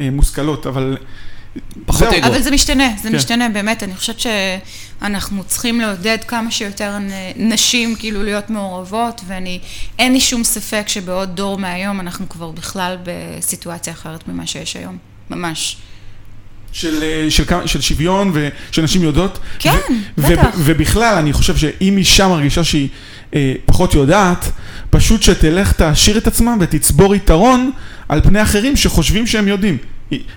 אה, 0.00 0.10
מושכלות, 0.10 0.66
אבל... 0.66 0.96
פחות 1.86 2.08
אגו. 2.08 2.26
אבל 2.26 2.42
זה 2.42 2.50
משתנה, 2.50 2.88
זה 3.02 3.08
כן. 3.08 3.16
משתנה 3.16 3.48
באמת, 3.48 3.82
אני 3.82 3.94
חושבת 3.94 4.20
שאנחנו 4.20 5.44
צריכים 5.44 5.80
לעודד 5.80 6.18
כמה 6.28 6.50
שיותר 6.50 6.96
נשים 7.36 7.96
כאילו 7.96 8.22
להיות 8.22 8.50
מעורבות, 8.50 9.20
ואני, 9.26 9.58
אין 9.98 10.12
לי 10.12 10.20
שום 10.20 10.44
ספק 10.44 10.84
שבעוד 10.86 11.36
דור 11.36 11.58
מהיום 11.58 12.00
אנחנו 12.00 12.28
כבר 12.28 12.50
בכלל 12.50 12.96
בסיטואציה 13.02 13.92
אחרת 13.92 14.28
ממה 14.28 14.46
שיש 14.46 14.76
היום, 14.76 14.96
ממש. 15.30 15.76
של, 16.72 17.26
של, 17.28 17.44
של 17.66 17.80
שוויון 17.80 18.32
ושנשים 18.34 19.02
יודעות. 19.02 19.38
כן, 19.58 19.76
ו, 20.18 20.22
בטח. 20.22 20.54
ו, 20.56 20.62
ובכלל, 20.64 21.14
אני 21.18 21.32
חושב 21.32 21.56
שאם 21.56 21.94
אישה 21.98 22.28
מרגישה 22.28 22.64
שהיא 22.64 22.88
אה, 23.34 23.54
פחות 23.66 23.94
יודעת, 23.94 24.50
פשוט 24.90 25.22
שתלך 25.22 25.72
תעשיר 25.72 26.18
את 26.18 26.26
עצמה 26.26 26.54
ותצבור 26.60 27.14
יתרון 27.14 27.70
על 28.08 28.20
פני 28.20 28.42
אחרים 28.42 28.76
שחושבים 28.76 29.26
שהם 29.26 29.48
יודעים. 29.48 29.78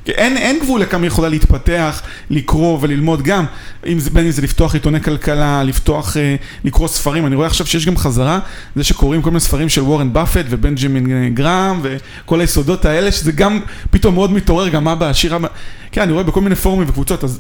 אין, 0.08 0.38
אין 0.38 0.60
גבול 0.60 0.82
לכמה 0.82 1.02
היא 1.02 1.08
יכולה 1.08 1.30
להתפתח, 1.30 2.02
לקרוא 2.30 2.78
וללמוד 2.82 3.22
גם, 3.22 3.46
אם 3.88 4.00
זה, 4.00 4.10
בין 4.10 4.26
אם 4.26 4.32
זה 4.32 4.42
לפתוח 4.42 4.74
עיתוני 4.74 5.02
כלכלה, 5.02 5.64
לפתוח, 5.64 6.18
אה, 6.18 6.36
לקרוא 6.64 6.88
ספרים, 6.88 7.26
אני 7.26 7.36
רואה 7.36 7.48
עכשיו 7.48 7.68
שיש 7.68 7.86
גם 7.86 7.98
חזרה, 7.98 8.40
זה 8.76 8.84
שקוראים 8.84 9.22
כל 9.22 9.30
מיני 9.30 9.40
ספרים 9.40 9.70
של 9.70 9.82
וורן 9.82 10.14
באפט 10.14 10.46
ובנג'מין 10.50 11.12
אה, 11.12 11.30
גראם 11.30 11.80
וכל 11.82 12.42
היסודות 12.42 12.86
האלה, 12.86 13.12
שזה 13.12 13.32
גם 13.32 13.60
פתאום 13.92 14.16
מאוד 14.16 14.32
מתעורר, 14.32 14.70
גם 14.70 14.88
אבא 14.88 15.10
עשיר, 15.10 15.36
אבא, 15.36 15.48
כן, 15.92 16.02
אני 16.02 16.12
רואה 16.12 16.24
בכל 16.24 16.42
מיני 16.42 16.56
פורומים 16.56 16.90
וקבוצות, 16.90 17.24
אז 17.24 17.40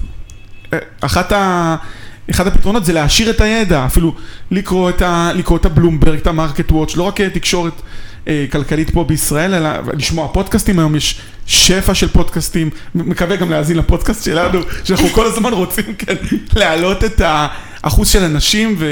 אה, 0.74 0.80
אחת 1.02 1.32
ה... 1.32 1.76
אחד 2.30 2.48
הפתרונות 2.48 2.86
זה 2.86 2.94
להעשיר 2.94 3.30
את 3.30 3.42
הידע, 3.42 3.86
אפילו 3.86 4.16
לקרוא 4.52 4.90
את, 4.90 5.02
ה, 5.02 5.32
לקרוא 5.36 5.58
את 5.58 5.66
הבלומברג, 5.66 6.20
את 6.20 6.28
המרקט 6.28 6.72
וואץ', 6.72 6.96
לא 6.96 7.04
רק 7.04 7.22
תקשורת 7.22 7.82
אה, 8.28 8.46
כלכלית 8.52 8.90
פה 8.90 9.04
בישראל, 9.04 9.54
אלא 9.54 9.70
לשמוע 9.94 10.28
פודקאסטים, 10.28 10.80
היום 10.80 10.96
יש 10.96 11.22
שפע 11.48 11.94
של 11.94 12.08
פודקאסטים, 12.08 12.70
מקווה 12.96 13.36
גם 13.36 13.50
להאזין 13.50 13.78
לפודקאסט 13.78 14.24
שלנו, 14.26 14.60
שאנחנו 14.84 15.10
כל 15.10 15.26
הזמן 15.26 15.54
רוצים 15.54 15.96
כן, 15.98 16.16
להעלות 16.56 17.04
את 17.04 17.22
האחוז 17.26 18.10
של 18.10 18.24
הנשים 18.24 18.76
ו... 18.80 18.86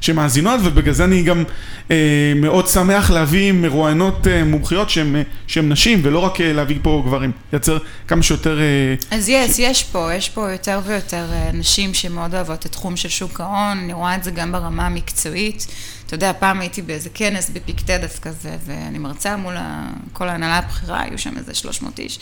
שמאזינות, 0.00 0.60
ובגלל 0.64 0.94
זה 0.94 1.04
אני 1.04 1.22
גם 1.22 1.44
אה, 1.90 2.32
מאוד 2.36 2.68
שמח 2.68 3.10
להביא 3.10 3.52
מרואיינות 3.52 4.26
אה, 4.26 4.44
מומחיות 4.44 4.90
שהן 4.90 5.72
נשים, 5.72 6.00
ולא 6.02 6.18
רק 6.18 6.40
אה, 6.40 6.52
להביא 6.52 6.78
פה 6.82 7.02
גברים, 7.06 7.32
לייצר 7.52 7.78
כמה 8.08 8.22
שיותר... 8.22 8.60
אה, 8.60 9.16
אז 9.16 9.28
יש, 9.28 9.50
ש... 9.50 9.58
יש 9.58 9.84
פה, 9.84 10.14
יש 10.14 10.28
פה 10.28 10.52
יותר 10.52 10.80
ויותר 10.86 11.24
אה, 11.32 11.50
נשים 11.52 11.94
שמאוד 11.94 12.34
אוהבות 12.34 12.60
את 12.60 12.64
התחום 12.64 12.96
של 12.96 13.08
שוק 13.08 13.40
ההון, 13.40 13.78
אני 13.78 13.92
רואה 13.92 14.14
את 14.14 14.24
זה 14.24 14.30
גם 14.30 14.52
ברמה 14.52 14.86
המקצועית. 14.86 15.66
אתה 16.12 16.24
יודע, 16.24 16.32
פעם 16.38 16.60
הייתי 16.60 16.82
באיזה 16.82 17.08
כנס 17.14 17.50
בפיקטדס 17.50 18.18
כזה, 18.18 18.56
ואני 18.66 18.98
מרצה 18.98 19.36
מול 19.36 19.54
כל 20.12 20.28
ההנהלה 20.28 20.58
הבכירה, 20.58 21.02
היו 21.02 21.18
שם 21.18 21.36
איזה 21.36 21.54
300 21.54 21.98
איש. 21.98 22.18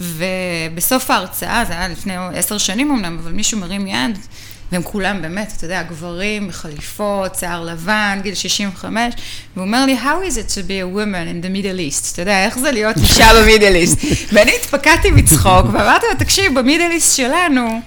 ובסוף 0.00 1.10
ההרצאה, 1.10 1.64
זה 1.64 1.72
היה 1.72 1.88
לפני 1.88 2.14
עשר 2.34 2.58
שנים 2.58 2.90
אמנם, 2.90 3.18
אבל 3.22 3.32
מישהו 3.32 3.58
מרים 3.58 3.86
יד, 3.86 4.18
והם 4.72 4.82
כולם 4.82 5.22
באמת, 5.22 5.52
אתה 5.56 5.64
יודע, 5.64 5.82
גברים, 5.82 6.50
חליפות, 6.50 7.34
שיער 7.34 7.64
לבן, 7.64 8.20
גיל 8.22 8.34
65, 8.34 9.14
והוא 9.56 9.66
אומר 9.66 9.86
לי, 9.86 9.96
How 9.98 10.30
is 10.30 10.34
it 10.34 10.50
to 10.54 10.60
be 10.68 10.82
a 10.82 10.96
woman 10.96 11.28
in 11.28 11.44
the 11.44 11.48
Middle 11.48 11.92
East? 11.92 12.12
אתה 12.12 12.22
יודע, 12.22 12.44
איך 12.44 12.58
זה 12.58 12.72
להיות 12.72 12.96
אישה 12.96 13.28
במידל 13.42 13.74
איסט? 13.74 13.98
ואני 14.32 14.52
התפקדתי 14.60 15.10
מצחוק, 15.10 15.66
ואמרתי 15.72 16.06
לו, 16.12 16.18
תקשיב, 16.18 16.58
במידל 16.58 16.88
איסט 16.90 17.16
שלנו, 17.16 17.80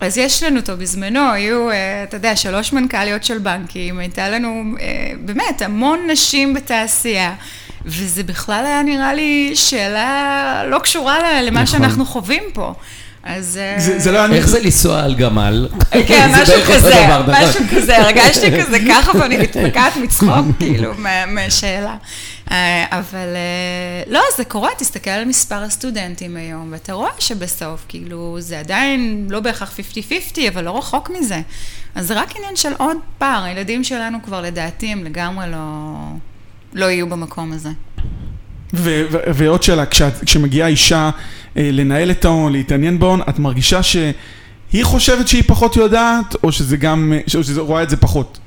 אז 0.00 0.18
יש 0.18 0.42
לנו 0.42 0.60
אותו 0.60 0.76
בזמנו, 0.76 1.32
היו, 1.32 1.70
אה, 1.70 2.02
אתה 2.02 2.16
יודע, 2.16 2.36
שלוש 2.36 2.72
מנכ"ליות 2.72 3.24
של 3.24 3.38
בנקים, 3.38 3.98
הייתה 3.98 4.28
לנו 4.28 4.64
אה, 4.80 5.12
באמת 5.20 5.62
המון 5.62 5.98
נשים 6.10 6.54
בתעשייה, 6.54 7.34
וזה 7.84 8.22
בכלל 8.22 8.66
היה 8.66 8.82
נראה 8.82 9.14
לי 9.14 9.52
שאלה 9.54 10.62
לא 10.68 10.78
קשורה 10.78 11.42
למה 11.42 11.62
נכון. 11.62 11.66
שאנחנו 11.66 12.06
חווים 12.06 12.42
פה. 12.52 12.74
אז... 13.28 13.56
אה, 13.56 13.74
זה, 13.80 13.98
זה 13.98 14.12
לא 14.12 14.24
אני... 14.24 14.36
איך 14.36 14.48
זה 14.48 14.60
לנסוע 14.60 15.02
על 15.02 15.14
גמל? 15.14 15.68
כן, 16.06 16.30
משהו 16.42 16.54
כזה, 16.68 16.94
משהו 17.26 17.64
כזה, 17.76 17.98
הרגשתי 17.98 18.60
כזה 18.60 18.78
ככה 18.88 19.18
ואני 19.18 19.36
מתפקעת 19.36 19.96
מצחוק, 19.96 20.46
כאילו, 20.58 20.92
מהשאלה. 21.26 21.96
אה, 22.50 22.86
אבל 22.90 23.36
אה, 23.36 24.12
לא, 24.12 24.20
זה 24.36 24.44
קורה, 24.44 24.70
תסתכל 24.78 25.10
על 25.10 25.24
מספר 25.24 25.62
הסטודנטים 25.62 26.36
היום, 26.36 26.68
ואתה 26.72 26.92
רואה 26.92 27.10
שבסוף, 27.18 27.84
כאילו, 27.88 28.36
זה 28.40 28.58
עדיין 28.58 29.26
לא 29.30 29.40
בהכרח 29.40 29.78
50-50, 30.36 30.38
אבל 30.48 30.64
לא 30.64 30.78
רחוק 30.78 31.10
מזה. 31.10 31.40
אז 31.94 32.06
זה 32.06 32.14
רק 32.14 32.36
עניין 32.36 32.56
של 32.56 32.72
עוד 32.78 32.96
פער, 33.18 33.44
הילדים 33.44 33.84
שלנו 33.84 34.18
כבר 34.24 34.40
לדעתי 34.40 34.92
הם 34.92 35.04
לגמרי 35.04 35.50
לא, 35.50 35.58
לא 36.72 36.86
יהיו 36.86 37.08
במקום 37.08 37.52
הזה. 37.52 37.70
ועוד 38.72 39.62
שאלה, 39.62 39.84
כשמגיעה 40.26 40.68
אישה 40.68 41.10
אה, 41.56 41.70
לנהל 41.72 42.10
את 42.10 42.24
ההון, 42.24 42.52
להתעניין 42.52 42.98
בהון, 42.98 43.20
את 43.28 43.38
מרגישה 43.38 43.82
שהיא 43.82 44.84
חושבת 44.84 45.28
שהיא 45.28 45.42
פחות 45.46 45.76
יודעת, 45.76 46.34
או 46.42 46.52
שזה 46.52 46.76
גם, 46.76 47.12
או 47.36 47.44
שזה 47.44 47.60
רואה 47.60 47.82
את 47.82 47.90
זה 47.90 47.96
פחות? 47.96 48.38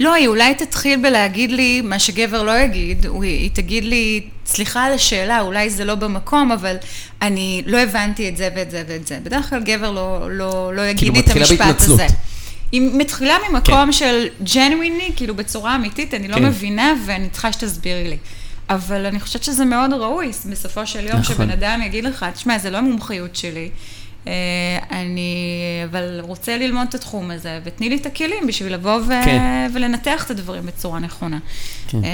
לא, 0.00 0.14
היא 0.14 0.28
אולי 0.28 0.54
תתחיל 0.54 1.02
בלהגיד 1.02 1.50
לי 1.50 1.80
מה 1.80 1.98
שגבר 1.98 2.42
לא 2.42 2.58
יגיד, 2.58 3.06
היא 3.22 3.50
תגיד 3.52 3.84
לי, 3.84 4.20
סליחה 4.46 4.84
על 4.84 4.92
השאלה, 4.92 5.40
אולי 5.40 5.70
זה 5.70 5.84
לא 5.84 5.94
במקום, 5.94 6.52
אבל 6.52 6.76
אני 7.22 7.62
לא 7.66 7.78
הבנתי 7.78 8.28
את 8.28 8.36
זה 8.36 8.48
ואת 8.56 8.70
זה 8.70 8.82
ואת 8.88 9.06
זה. 9.06 9.18
בדרך 9.22 9.50
כלל 9.50 9.62
גבר 9.62 9.90
לא, 9.90 10.28
לא, 10.30 10.72
לא 10.74 10.82
יגיד 10.82 10.98
כאילו 10.98 11.14
לי 11.14 11.20
את 11.20 11.28
המשפט 11.36 11.80
הזה. 11.80 12.06
היא 12.72 12.90
מתחילה 12.94 13.34
ממקום 13.50 13.86
כן. 13.86 13.92
של 13.92 14.26
ג'נוויני, 14.54 15.10
כאילו 15.16 15.34
בצורה 15.34 15.76
אמיתית, 15.76 16.14
אני 16.14 16.28
לא 16.28 16.34
כן. 16.34 16.44
מבינה 16.44 16.94
ואני 17.06 17.28
צריכה 17.28 17.52
שתסבירי 17.52 18.08
לי. 18.08 18.16
אבל 18.70 19.06
אני 19.06 19.20
חושבת 19.20 19.42
שזה 19.42 19.64
מאוד 19.64 19.92
ראוי, 19.92 20.30
בסופו 20.50 20.86
של 20.86 21.06
יום, 21.06 21.18
נכון. 21.18 21.34
שבן 21.36 21.50
אדם 21.50 21.80
יגיד 21.84 22.04
לך, 22.04 22.26
תשמע, 22.34 22.58
זה 22.58 22.70
לא 22.70 22.78
המומחיות 22.78 23.36
שלי. 23.36 23.70
אה, 24.26 24.78
אני 24.90 25.36
אבל 25.90 26.20
רוצה 26.20 26.58
ללמוד 26.58 26.86
את 26.88 26.94
התחום 26.94 27.30
הזה, 27.30 27.60
ותני 27.64 27.88
לי 27.88 27.96
את 27.96 28.06
הכלים 28.06 28.46
בשביל 28.46 28.74
לבוא 28.74 28.96
ו... 28.96 29.08
כן. 29.24 29.70
ולנתח 29.74 30.24
את 30.24 30.30
הדברים 30.30 30.66
בצורה 30.66 30.98
נכונה. 30.98 31.38
כן. 31.88 32.04
אה, 32.04 32.10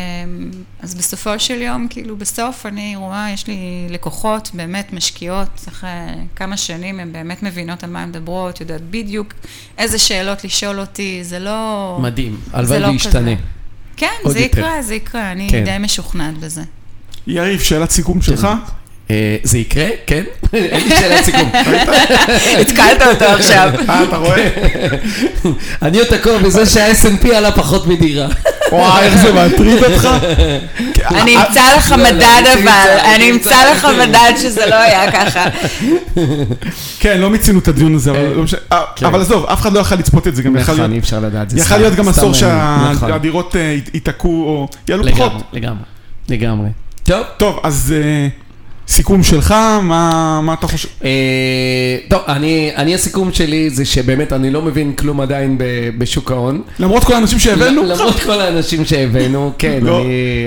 אז 0.80 0.94
בסופו 0.94 1.38
של 1.38 1.62
יום, 1.62 1.86
כאילו 1.90 2.16
בסוף 2.16 2.66
אני 2.66 2.96
רואה, 2.96 3.30
יש 3.34 3.46
לי 3.46 3.86
לקוחות 3.90 4.50
באמת 4.54 4.92
משקיעות, 4.92 5.64
אחרי 5.68 5.90
כמה 6.36 6.56
שנים 6.56 7.00
הן 7.00 7.12
באמת 7.12 7.42
מבינות 7.42 7.84
על 7.84 7.90
מה 7.90 8.02
הן 8.02 8.08
מדברות, 8.08 8.60
יודעת 8.60 8.82
בדיוק 8.90 9.34
איזה 9.78 9.98
שאלות 9.98 10.44
לשאול 10.44 10.80
אותי, 10.80 11.24
זה 11.24 11.38
לא... 11.38 11.98
מדהים, 12.02 12.40
הלוואי 12.52 12.80
לא 12.80 12.86
וישתנה. 12.86 13.30
כן, 13.96 14.08
זה 14.24 14.40
יותר. 14.40 14.58
יקרה, 14.58 14.82
זה 14.82 14.94
יקרה, 14.94 15.32
אני 15.32 15.48
כן. 15.50 15.64
די 15.64 15.76
משוכנעת 15.80 16.38
בזה. 16.38 16.62
יריב, 17.26 17.60
שאלת 17.60 17.90
סיכום 17.90 18.22
שלך? 18.22 18.48
אה, 19.12 19.36
זה 19.42 19.58
יקרה? 19.58 19.86
כן? 20.06 20.22
אין 20.52 20.88
לי 20.88 20.96
שאלת 20.96 21.24
סיכום. 21.24 21.50
התקלת 22.60 23.02
אותו 23.02 23.24
עכשיו. 23.24 23.70
אה, 23.88 24.02
אתה 24.02 24.16
רואה? 24.16 24.48
אני 25.82 25.98
עוד 25.98 26.06
תקוע 26.06 26.38
בזה 26.38 26.66
שה-S&P 26.66 27.34
עלה 27.34 27.52
פחות 27.52 27.86
מדירה. 27.86 28.28
וואי, 28.72 29.04
איך 29.04 29.16
זה 29.16 29.32
מטריד 29.32 29.84
אותך? 29.84 30.08
אני 31.10 31.36
אה, 31.36 31.46
אמצא 31.48 31.76
לך 31.76 31.90
לא, 31.90 31.96
לא, 31.96 32.04
מדד 32.04 32.42
אבל, 32.62 33.14
אני 33.14 33.30
אמצא. 33.30 33.72
לך 33.72 33.86
מדד 34.00 34.32
שזה 34.42 34.66
לא 34.66 34.74
היה 34.74 35.12
ככה. 35.12 35.44
כן, 37.00 37.20
לא 37.20 37.30
מיצינו 37.30 37.58
את 37.58 37.68
הדיון 37.68 37.94
הזה, 37.94 38.10
אבל 38.10 38.20
לא 38.36 38.42
משנה. 38.42 38.60
אה, 38.72 38.82
כן. 38.96 39.06
אבל 39.06 39.20
עזוב, 39.20 39.46
אף 39.46 39.60
אחד 39.60 39.72
לא 39.72 39.80
יכל 39.80 39.94
לצפות 39.94 40.28
את 40.28 40.36
זה, 40.36 40.42
גם 40.42 40.56
נכון, 40.56 40.80
אי 40.80 40.88
להיות... 40.88 41.04
אפשר 41.04 41.20
לדעת. 41.20 41.50
זה 41.50 41.58
יכל 41.58 41.76
להיות 41.76 41.94
גם 41.94 42.08
עשור. 42.08 42.30
נכון. 42.30 43.08
שהדירות 43.08 43.56
אה, 43.56 43.76
ייתקעו 43.94 44.44
או 44.44 44.68
יעלו 44.88 45.04
פחות. 45.12 45.32
לגמרי, 45.52 45.82
לגמרי. 46.28 46.68
טוב. 47.02 47.22
טוב, 47.36 47.60
אז 47.62 47.94
אה, 47.96 48.28
סיכום 48.92 49.22
שלך, 49.22 49.54
מה 49.82 50.40
מה 50.42 50.54
אתה 50.54 50.66
חושב? 50.66 50.88
אה, 51.04 51.10
טוב, 52.08 52.20
אני, 52.28 52.70
אני 52.76 52.94
הסיכום 52.94 53.32
שלי 53.32 53.70
זה 53.70 53.84
שבאמת 53.84 54.32
אני 54.32 54.50
לא 54.50 54.62
מבין 54.62 54.92
כלום 54.92 55.20
עדיין 55.20 55.58
ב- 55.58 55.64
בשוק 55.98 56.30
ההון. 56.30 56.62
למרות 56.78 57.04
כל 57.04 57.14
האנשים 57.14 57.38
שהבאנו? 57.38 57.82
למרות 57.82 58.20
כל 58.20 58.40
האנשים 58.40 58.84
שהבאנו, 58.84 59.52
כן, 59.58 59.78
לא. 59.82 60.00
אני, 60.00 60.06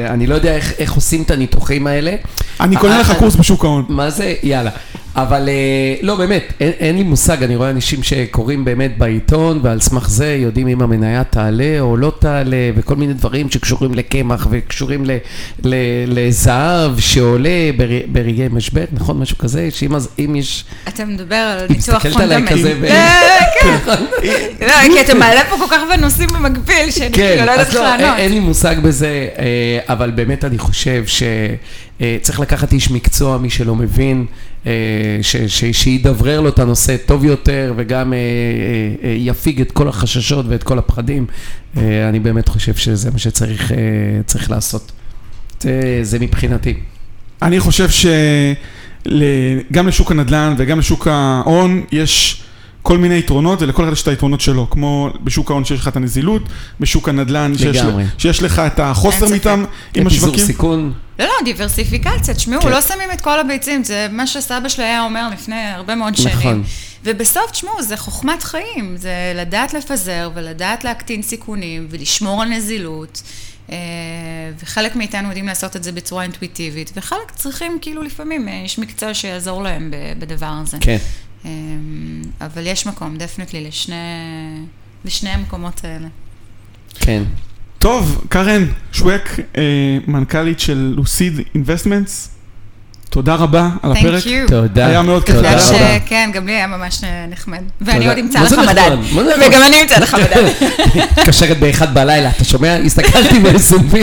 אני 0.09 0.27
לא 0.27 0.35
יודע 0.35 0.55
איך, 0.55 0.73
איך 0.79 0.93
עושים 0.93 1.21
את 1.21 1.31
הניתוחים 1.31 1.87
האלה. 1.87 2.15
אני 2.59 2.75
קונה 2.75 2.99
לך 2.99 3.09
אה, 3.11 3.15
קורס 3.15 3.35
בשוק 3.35 3.63
ההון. 3.65 3.85
מה 3.89 4.09
זה? 4.09 4.33
יאללה. 4.43 4.71
אבל 5.15 5.49
אה, 5.49 5.53
לא, 6.01 6.15
באמת, 6.15 6.53
אין, 6.59 6.71
אין 6.79 6.97
לי 6.97 7.03
מושג, 7.03 7.43
אני 7.43 7.55
רואה 7.55 7.69
אנשים 7.69 8.03
שקוראים 8.03 8.65
באמת 8.65 8.97
בעיתון, 8.97 9.59
ועל 9.63 9.79
סמך 9.79 10.09
זה 10.09 10.35
יודעים 10.39 10.67
אם 10.67 10.81
המניה 10.81 11.23
תעלה 11.23 11.79
או 11.79 11.97
לא 11.97 12.11
תעלה, 12.19 12.57
וכל 12.75 12.95
מיני 12.95 13.13
דברים 13.13 13.49
שקשורים 13.49 13.93
לקמח 13.93 14.47
וקשורים 14.49 15.05
ל, 15.05 15.11
ל, 15.63 15.75
לזהב 16.07 16.99
שעולה 16.99 17.49
בר, 17.77 17.87
ברגעי 18.07 18.47
משבר, 18.51 18.83
נכון? 18.91 19.19
משהו 19.19 19.37
כזה, 19.37 19.67
שאם 19.71 19.95
אז- 19.95 20.09
יש... 20.35 20.65
אתה 20.87 21.05
מדבר 21.05 21.35
על 21.35 21.65
ניתוח 21.69 22.05
fundamental. 22.07 22.51
אה, 22.83 23.37
כן. 23.61 23.77
לא, 24.67 24.73
כי 24.93 25.01
אתה 25.01 25.13
מעלה 25.13 25.41
פה 25.49 25.55
כל 25.57 25.65
כך 25.69 25.81
הרבה 25.81 25.97
נושאים 25.97 26.29
במקביל, 26.29 26.91
שאני 26.91 27.11
כן, 27.11 27.27
כאילו 27.29 27.45
לא 27.45 27.51
יודעת 27.51 27.67
איך 27.67 27.75
לא, 27.75 27.81
לענות. 27.83 28.17
אין 28.17 28.31
לי 28.31 28.39
מושג 28.39 28.75
בזה, 28.79 29.27
אה, 29.39 29.45
אבל 29.89 30.11
באמת 30.11 30.45
אני 30.45 30.57
חושב 30.57 31.03
שצריך 32.01 32.39
לקחת 32.39 32.73
איש 32.73 32.91
מקצוע, 32.91 33.37
מי 33.37 33.49
שלא 33.49 33.75
מבין, 33.75 34.25
אה, 34.67 34.71
ש- 35.21 35.35
ש- 35.35 35.65
שידברר 35.83 36.41
לו 36.41 36.49
את 36.49 36.59
הנושא 36.59 36.95
טוב 37.05 37.25
יותר, 37.25 37.73
וגם 37.77 38.13
אה, 38.13 38.17
אה, 38.17 38.23
אה, 39.09 39.15
יפיג 39.19 39.61
את 39.61 39.71
כל 39.71 39.87
החששות 39.87 40.45
ואת 40.49 40.63
כל 40.63 40.77
הפחדים. 40.79 41.25
אה, 41.77 42.09
אני 42.09 42.19
באמת 42.19 42.47
חושב 42.47 42.75
שזה 42.75 43.11
מה 43.11 43.17
שצריך 43.17 43.71
אה, 43.71 43.77
צריך 44.25 44.51
לעשות. 44.51 44.91
זה, 45.61 45.99
זה 46.01 46.19
מבחינתי. 46.19 46.73
אני 47.41 47.59
חושב 47.59 47.89
שגם 47.89 49.87
לשוק 49.87 50.11
הנדל"ן 50.11 50.55
וגם 50.57 50.79
לשוק 50.79 51.07
ההון 51.07 51.83
יש 51.91 52.43
כל 52.85 52.97
מיני 52.97 53.17
יתרונות, 53.17 53.61
ולכל 53.61 53.83
אחד 53.83 53.91
יש 53.91 54.01
את 54.01 54.07
היתרונות 54.07 54.41
שלו. 54.41 54.69
כמו 54.69 55.09
בשוק 55.23 55.51
ההון 55.51 55.65
שיש 55.65 55.79
לך 55.79 55.87
את 55.87 55.95
הנזילות, 55.95 56.41
בשוק 56.79 57.09
הנדל"ן 57.09 57.57
שיש. 57.57 57.77
שיש 58.17 58.43
לך 58.43 58.59
את 58.59 58.79
החוסר. 58.79 59.25
מטעם 59.35 59.65
עם 59.95 60.09
פיזור 60.09 60.29
השווקים. 60.29 60.45
סיכון. 60.45 60.93
לא, 61.19 61.25
לא, 61.25 61.31
דיברסיפיקציה, 61.45 62.33
תשמעו, 62.33 62.61
כן. 62.61 62.69
לא 62.69 62.81
שמים 62.81 63.11
את 63.13 63.21
כל 63.21 63.39
הביצים, 63.39 63.83
זה 63.83 64.07
מה 64.11 64.27
שסבא 64.27 64.69
שלי 64.69 64.83
היה 64.83 65.03
אומר 65.03 65.29
לפני 65.33 65.61
הרבה 65.75 65.95
מאוד 65.95 66.15
שנים. 66.15 66.37
נכון. 66.37 66.63
ובסוף, 67.03 67.51
תשמעו, 67.51 67.83
זה 67.83 67.97
חוכמת 67.97 68.43
חיים, 68.43 68.97
זה 68.97 69.33
לדעת 69.35 69.73
לפזר 69.73 70.29
ולדעת 70.35 70.83
להקטין 70.83 71.21
סיכונים 71.21 71.87
ולשמור 71.89 72.41
על 72.41 72.49
נזילות. 72.49 73.21
אה, 73.71 73.77
וחלק 74.63 74.95
מאיתנו 74.95 75.27
יודעים 75.27 75.47
לעשות 75.47 75.75
את 75.75 75.83
זה 75.83 75.91
בצורה 75.91 76.23
אינטואיטיבית, 76.23 76.91
וחלק 76.95 77.31
צריכים 77.35 77.77
כאילו 77.81 78.03
לפעמים 78.03 78.47
אה, 78.47 78.61
איש 78.61 78.79
מקצוע 78.79 79.13
שיעזור 79.13 79.63
להם 79.63 79.93
בדבר 80.19 80.53
הזה. 80.61 80.77
כן. 80.81 80.97
אה, 81.45 81.51
אבל 82.41 82.67
יש 82.67 82.87
מקום, 82.87 83.17
definitely, 83.17 83.67
לשני, 83.67 83.95
לשני 85.05 85.29
המקומות 85.29 85.81
האלה. 85.83 86.07
כן. 86.99 87.23
טוב, 87.79 88.25
קרן 88.29 88.65
שווק, 88.91 89.23
אה, 89.57 89.97
מנכ"לית 90.07 90.59
של 90.59 90.93
לוסיד 90.95 91.33
אינבסטמנטס, 91.55 92.34
תודה 93.15 93.35
רבה 93.35 93.69
על 93.83 93.91
Thank 93.91 93.97
הפרק. 93.97 94.23
you. 94.23 94.47
תודה. 94.47 94.85
היה 94.87 95.01
מאוד 95.01 95.23
כיף. 95.23 95.35
תודה 95.35 95.51
רבה. 95.51 95.59
שכן, 96.05 96.29
גם 96.33 96.47
לי 96.47 96.53
היה 96.53 96.67
ממש 96.67 97.01
נחמד. 97.29 97.61
ואני. 97.81 98.07
עוד 98.07 98.17
אמצא 98.17 98.39
לך? 98.39 98.53
מדד. 98.69 98.91
וגם 99.41 99.61
אני 99.67 99.81
אמצא 99.81 99.99
לך 99.99 100.13
מדד. 100.15 100.43
מתקשרת 101.17 101.59
באחד 101.59 101.93
בלילה, 101.93 102.29
אתה 102.29 102.43
שומע? 102.43 102.75
הסתכלתי 102.75 103.39
ב-S&P. 103.39 103.95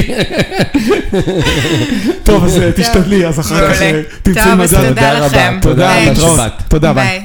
טוב, 2.24 2.44
אז 2.44 2.58
אה, 2.58 2.72
תשתדלי, 2.72 3.26
אז 3.26 3.40
אחר 3.40 3.74
כך. 3.74 3.82
אה, 3.82 4.02
תמצאי 4.22 4.54
מדד. 4.54 4.88
תודה 4.88 5.12
רבה. 5.12 5.26
לכם. 5.26 5.58
תודה. 5.62 6.00
להתראות. 6.00 6.36
שבת. 6.38 6.62
תודה. 6.68 6.92
ביי. 6.92 7.22